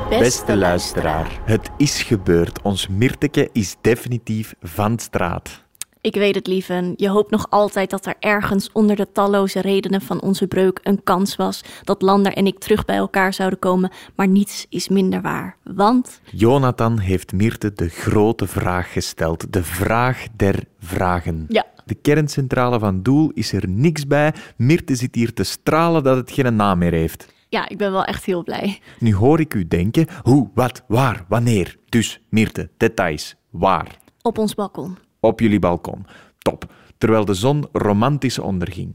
Beste 0.10 0.58
luisteraar, 0.58 1.40
het 1.44 1.70
is 1.78 2.02
gebeurd. 2.02 2.62
Ons 2.62 2.88
Mirteke 2.88 3.50
is 3.54 3.76
definitief 3.82 4.54
van 4.62 5.00
straat. 5.00 5.68
Ik 6.02 6.16
weet 6.16 6.36
het, 6.36 6.48
lieven. 6.48 6.94
Je 6.96 7.10
hoopt 7.10 7.32
nog 7.32 7.46
altijd 7.50 7.90
dat 7.90 8.06
er 8.06 8.16
ergens 8.20 8.72
onder 8.72 8.96
de 8.96 9.12
talloze 9.12 9.62
redenen 9.62 10.02
van 10.02 10.22
onze 10.22 10.48
breuk 10.48 10.80
een 10.84 11.04
kans 11.04 11.36
was 11.36 11.64
dat 11.84 12.02
Lander 12.02 12.34
en 12.34 12.46
ik 12.46 12.60
terug 12.60 12.86
bij 12.86 12.96
elkaar 12.96 13.34
zouden 13.34 13.60
komen, 13.60 13.92
maar 14.16 14.28
niets 14.28 14.66
is 14.70 14.90
minder 14.90 15.22
waar. 15.22 15.58
Want 15.64 16.22
Jonathan 16.32 17.00
heeft 17.00 17.34
Mirte 17.34 17.74
de 17.74 17.90
grote 17.90 18.48
vraag 18.48 18.92
gesteld. 18.92 19.54
De 19.54 19.64
vraag 19.64 20.26
der 20.36 20.64
vragen. 20.80 21.46
Ja. 21.48 21.66
De 21.86 21.96
kerncentrale 21.96 22.80
van 22.80 23.04
Doel 23.04 23.32
is 23.34 23.54
er 23.54 23.70
niks 23.70 24.08
bij. 24.08 24.34
Mirte 24.58 24.96
zit 24.96 25.16
hier 25.16 25.34
te 25.34 25.44
stralen 25.44 26.04
dat 26.04 26.18
het 26.18 26.32
geen 26.32 26.56
naam 26.56 26.78
meer 26.78 26.94
heeft. 26.94 27.28
ja, 27.50 27.70
ik 27.70 27.78
ben 27.78 27.92
wel 27.92 28.04
echt 28.04 28.26
heel 28.26 28.44
blij. 28.44 28.80
Nu 29.00 29.16
hoor 29.16 29.40
ik 29.40 29.54
u 29.54 29.68
denken, 29.68 30.08
hoe, 30.22 30.50
wat, 30.54 30.84
waar, 30.88 31.26
wanneer. 31.28 31.78
Dus, 31.90 32.22
Mirte, 32.30 32.70
details. 32.78 33.36
Waar? 33.50 33.98
Op 34.22 34.38
ons 34.38 34.56
balkon. 34.56 34.98
Op 35.20 35.40
jullie 35.40 35.60
balkon. 35.60 36.06
Top. 36.38 36.74
Terwijl 36.98 37.26
de 37.26 37.34
zon 37.34 37.68
romantisch 37.72 38.40
onderging. 38.40 38.94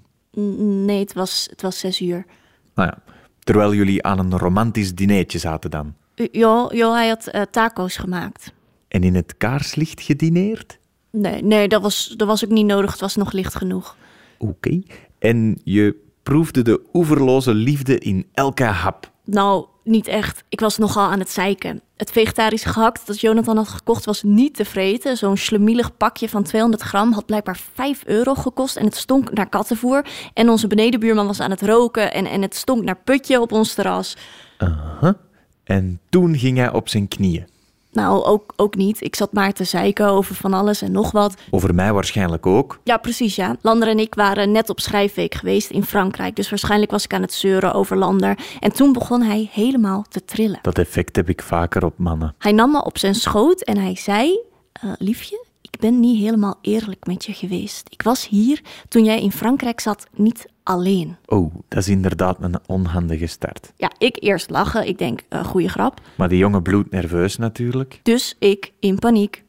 Nee, 0.85 0.99
het 0.99 1.13
was, 1.13 1.47
het 1.51 1.63
was 1.63 1.79
zes 1.79 2.01
uur. 2.01 2.27
Nou 2.75 2.89
ja, 2.89 3.13
terwijl 3.39 3.75
jullie 3.75 4.03
aan 4.03 4.19
een 4.19 4.39
romantisch 4.39 4.95
dineetje 4.95 5.39
zaten 5.39 5.71
dan. 5.71 5.95
Jo, 6.15 6.69
jo 6.73 6.93
hij 6.93 7.09
had 7.09 7.27
eh, 7.27 7.43
taco's 7.51 7.97
gemaakt. 7.97 8.53
En 8.89 9.03
in 9.03 9.15
het 9.15 9.37
kaarslicht 9.37 10.01
gedineerd? 10.01 10.79
Nee, 11.11 11.43
nee 11.43 11.69
dat, 11.69 11.83
was, 11.83 12.15
dat 12.17 12.29
was 12.29 12.45
ook 12.45 12.51
niet 12.51 12.67
nodig. 12.67 12.91
Het 12.91 13.01
was 13.01 13.17
nog 13.17 13.33
licht 13.33 13.55
genoeg. 13.55 13.97
Oké. 14.39 14.83
En 15.19 15.61
je 15.65 15.97
proefde 16.23 16.63
de 16.63 16.81
oeverloze 16.93 17.55
liefde 17.55 17.99
in 17.99 18.27
elke 18.33 18.65
hap. 18.65 19.11
Nou, 19.25 19.67
niet 19.85 20.07
echt. 20.07 20.45
Ik 20.49 20.61
was 20.61 20.79
nogal 20.79 21.11
aan 21.11 21.19
het 21.19 21.31
zeiken. 21.31 21.81
Het 21.97 22.11
vegetarische 22.11 22.69
gehakt 22.69 23.07
dat 23.07 23.21
Jonathan 23.21 23.57
had 23.57 23.69
gekocht 23.69 24.05
was 24.05 24.23
niet 24.23 24.55
te 24.55 24.65
vreten. 24.65 25.17
Zo'n 25.17 25.37
slemielig 25.37 25.97
pakje 25.97 26.29
van 26.29 26.43
200 26.43 26.83
gram 26.83 27.13
had 27.13 27.27
blijkbaar 27.27 27.59
5 27.75 28.03
euro 28.05 28.35
gekost. 28.35 28.77
En 28.77 28.85
het 28.85 28.97
stonk 28.97 29.33
naar 29.33 29.49
kattenvoer. 29.49 30.07
En 30.35 30.49
onze 30.49 30.67
benedenbuurman 30.67 31.27
was 31.27 31.41
aan 31.41 31.51
het 31.51 31.63
roken. 31.63 32.13
En, 32.13 32.27
en 32.27 32.43
het 32.43 32.55
stonk 32.55 32.85
naar 32.85 32.99
putje 33.05 33.41
op 33.41 33.53
ons 33.53 33.75
terras. 33.75 34.17
Aha. 34.59 35.17
En 35.65 36.01
toen 36.09 36.39
ging 36.39 36.59
hij 36.59 36.73
op 36.73 36.89
zijn 36.89 37.09
knieën. 37.09 37.47
Nou, 37.95 38.25
ook, 38.25 38.53
ook 38.57 38.75
niet. 38.77 39.03
Ik 39.03 39.15
zat 39.15 39.33
maar 39.33 39.53
te 39.53 39.65
zeiken 39.65 40.07
over 40.07 40.35
van 40.35 40.55
alles 40.55 40.83
en 40.83 40.93
nog 40.93 41.11
wat. 41.11 41.35
Over 41.51 41.75
mij 41.75 41.93
waarschijnlijk 41.93 42.47
ook. 42.47 42.79
Ja, 42.83 42.97
precies, 42.97 43.37
ja. 43.37 43.57
Lander 43.61 43.89
en 43.89 43.99
ik 43.99 44.15
waren 44.15 44.53
net 44.53 44.71
op 44.71 44.81
schrijfweek 44.81 45.35
geweest 45.35 45.71
in 45.71 45.85
Frankrijk. 45.85 46.37
Dus 46.37 46.51
waarschijnlijk 46.51 46.91
was 46.91 47.05
ik 47.05 47.15
aan 47.15 47.23
het 47.23 47.33
zeuren 47.33 47.73
over 47.73 47.97
Lander. 47.97 48.39
En 48.61 48.73
toen 48.73 48.93
begon 48.93 49.23
hij 49.23 49.49
helemaal 49.53 50.05
te 50.09 50.25
trillen. 50.25 50.59
Dat 50.63 50.79
effect 50.79 51.17
heb 51.17 51.29
ik 51.29 51.43
vaker 51.43 51.85
op 51.85 51.95
mannen. 51.97 52.35
Hij 52.39 52.53
nam 52.53 52.71
me 52.71 52.85
op 52.85 52.99
zijn 52.99 53.15
schoot 53.15 53.63
en 53.63 53.79
hij 53.79 53.97
zei: 53.97 54.39
"Eh, 54.73 54.91
Liefje, 54.99 55.45
ben 55.85 56.01
niet 56.01 56.21
helemaal 56.21 56.59
eerlijk 56.61 57.07
met 57.07 57.25
je 57.25 57.33
geweest. 57.33 57.87
Ik 57.91 58.03
was 58.03 58.29
hier 58.29 58.61
toen 58.89 59.05
jij 59.05 59.23
in 59.23 59.33
Frankrijk 59.33 59.81
zat, 59.81 60.07
niet 60.15 60.47
alleen. 60.63 61.17
Oh, 61.27 61.55
dat 61.69 61.83
is 61.83 61.89
inderdaad 61.89 62.37
een 62.41 62.59
onhandige 62.67 63.27
start. 63.27 63.73
Ja, 63.77 63.93
ik 63.99 64.17
eerst 64.21 64.51
lachen. 64.51 64.87
Ik 64.87 64.99
denk, 64.99 65.21
uh, 65.31 65.45
goeie 65.45 65.69
grap. 65.69 66.01
Maar 66.17 66.29
die 66.29 66.39
jongen 66.39 66.63
bloedt 66.63 66.91
nerveus 66.91 67.37
natuurlijk. 67.37 68.01
Dus 68.03 68.37
ik 68.39 68.73
in 68.79 68.99
paniek. 68.99 69.44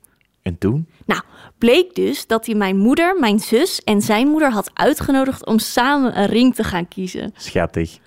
En 0.46 0.58
toen? 0.58 0.88
Nou, 1.06 1.22
bleek 1.58 1.96
dus 1.96 2.28
dat 2.28 2.46
hij 2.46 2.56
mijn 2.56 2.78
moeder, 2.78 3.20
mijn 3.20 3.40
zus 3.40 3.82
en 3.84 4.02
zijn 4.02 4.28
moeder 4.28 4.52
had 4.52 4.72
uitgenodigd 4.74 5.46
om 5.46 5.60
samen 5.60 6.20
een 6.20 6.26
ring 6.26 6.56
te 6.56 6.64
gaan 6.64 6.88
kiezen. 6.88 7.34
Schattig. 7.38 7.98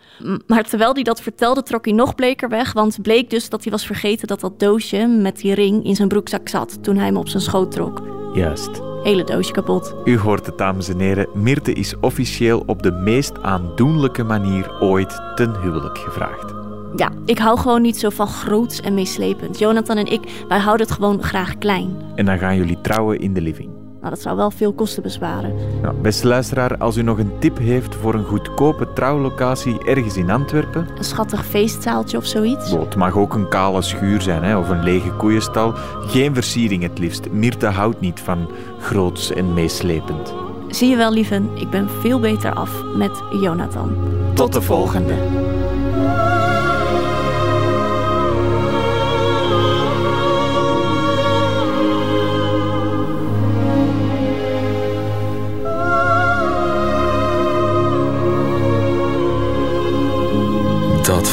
Maar 0.46 0.64
terwijl 0.64 0.94
hij 0.94 1.02
dat 1.02 1.20
vertelde, 1.20 1.62
trok 1.62 1.84
hij 1.84 1.94
nog 1.94 2.14
bleker 2.14 2.48
weg. 2.48 2.72
Want 2.72 3.02
bleek 3.02 3.30
dus 3.30 3.48
dat 3.48 3.62
hij 3.62 3.72
was 3.72 3.86
vergeten 3.86 4.26
dat 4.26 4.40
dat 4.40 4.60
doosje 4.60 5.06
met 5.06 5.36
die 5.36 5.54
ring 5.54 5.84
in 5.84 5.96
zijn 5.96 6.08
broekzak 6.08 6.48
zat 6.48 6.82
toen 6.82 6.96
hij 6.96 7.06
hem 7.06 7.16
op 7.16 7.28
zijn 7.28 7.42
schoot 7.42 7.70
trok. 7.70 8.02
Juist. 8.34 8.70
Hele 9.02 9.24
doosje 9.24 9.52
kapot. 9.52 9.94
U 10.04 10.18
hoort 10.18 10.46
het, 10.46 10.58
dames 10.58 10.88
en 10.88 10.98
heren. 10.98 11.28
Mirte 11.34 11.72
is 11.72 11.94
officieel 12.00 12.62
op 12.66 12.82
de 12.82 12.92
meest 12.92 13.42
aandoenlijke 13.42 14.22
manier 14.22 14.80
ooit 14.80 15.20
ten 15.34 15.60
huwelijk 15.60 15.98
gevraagd. 15.98 16.57
Ja, 16.98 17.10
ik 17.24 17.38
hou 17.38 17.58
gewoon 17.58 17.82
niet 17.82 17.98
zo 17.98 18.08
van 18.08 18.26
groots 18.26 18.80
en 18.80 18.94
meeslepend. 18.94 19.58
Jonathan 19.58 19.96
en 19.96 20.06
ik, 20.06 20.44
wij 20.48 20.58
houden 20.58 20.86
het 20.86 20.94
gewoon 20.94 21.22
graag 21.22 21.58
klein. 21.58 21.96
En 22.14 22.24
dan 22.24 22.38
gaan 22.38 22.56
jullie 22.56 22.80
trouwen 22.80 23.18
in 23.18 23.34
de 23.34 23.40
living. 23.40 23.70
Nou, 24.00 24.10
dat 24.10 24.20
zou 24.20 24.36
wel 24.36 24.50
veel 24.50 24.72
kosten 24.72 25.02
besparen. 25.02 25.54
Nou, 25.82 25.94
beste 25.94 26.26
luisteraar, 26.26 26.76
als 26.76 26.96
u 26.96 27.02
nog 27.02 27.18
een 27.18 27.32
tip 27.38 27.58
heeft 27.58 27.94
voor 27.94 28.14
een 28.14 28.24
goedkope 28.24 28.92
trouwlocatie 28.92 29.84
ergens 29.84 30.16
in 30.16 30.30
Antwerpen... 30.30 30.86
Een 30.96 31.04
schattig 31.04 31.46
feestzaaltje 31.46 32.16
of 32.16 32.26
zoiets. 32.26 32.70
Bo, 32.70 32.80
het 32.80 32.96
mag 32.96 33.16
ook 33.16 33.34
een 33.34 33.48
kale 33.48 33.82
schuur 33.82 34.20
zijn 34.20 34.42
hè, 34.42 34.56
of 34.56 34.68
een 34.68 34.82
lege 34.82 35.10
koeienstal. 35.10 35.72
Geen 36.00 36.34
versiering 36.34 36.82
het 36.82 36.98
liefst. 36.98 37.30
Mirte 37.30 37.66
houdt 37.66 38.00
niet 38.00 38.20
van 38.20 38.50
groots 38.80 39.32
en 39.32 39.54
meeslepend. 39.54 40.34
Zie 40.68 40.88
je 40.88 40.96
wel, 40.96 41.12
lieven, 41.12 41.50
ik 41.54 41.70
ben 41.70 41.88
veel 42.00 42.20
beter 42.20 42.52
af 42.54 42.82
met 42.96 43.22
Jonathan. 43.40 43.96
Tot 44.34 44.52
de 44.52 44.62
volgende. 44.62 45.46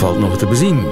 Valt 0.05 0.19
nog 0.19 0.37
te 0.37 0.45
bezien. 0.45 0.83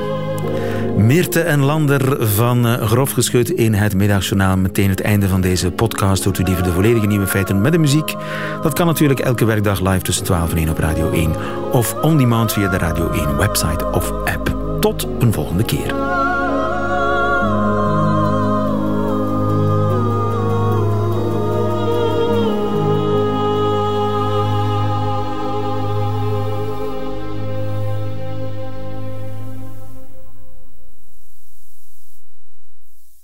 Meerte 0.98 1.40
en 1.40 1.60
Lander 1.60 2.28
van 2.28 2.68
eh, 2.68 2.88
Grof 2.88 3.12
Geschut 3.12 3.50
in 3.50 3.74
het 3.74 3.96
Middagjournaal. 3.96 4.58
Meteen 4.58 4.90
het 4.90 5.02
einde 5.02 5.28
van 5.28 5.42
deze 5.42 5.72
podcast. 5.72 6.24
Hoort 6.24 6.40
u 6.40 6.44
liever 6.44 6.64
de 6.64 6.72
volledige 6.72 7.06
nieuwe 7.06 7.28
feiten 7.28 7.62
met 7.62 7.72
de 7.72 7.78
muziek? 7.78 8.16
Dat 8.62 8.74
kan 8.74 8.86
natuurlijk 8.86 9.20
elke 9.20 9.46
werkdag 9.46 9.80
live 9.80 10.02
tussen 10.02 10.26
12 10.26 10.52
en 10.52 10.58
1 10.58 10.70
op 10.70 10.78
Radio 10.78 11.12
1. 11.12 11.32
Of 11.72 11.96
on 12.02 12.18
demand 12.18 12.54
via 12.54 12.68
de 12.68 12.78
Radio 12.78 13.12
1 13.12 13.38
website 13.38 13.86
of 13.92 14.12
app. 14.12 14.78
Tot 14.80 15.08
een 15.20 15.34
volgende 15.34 15.64
keer. 15.64 16.13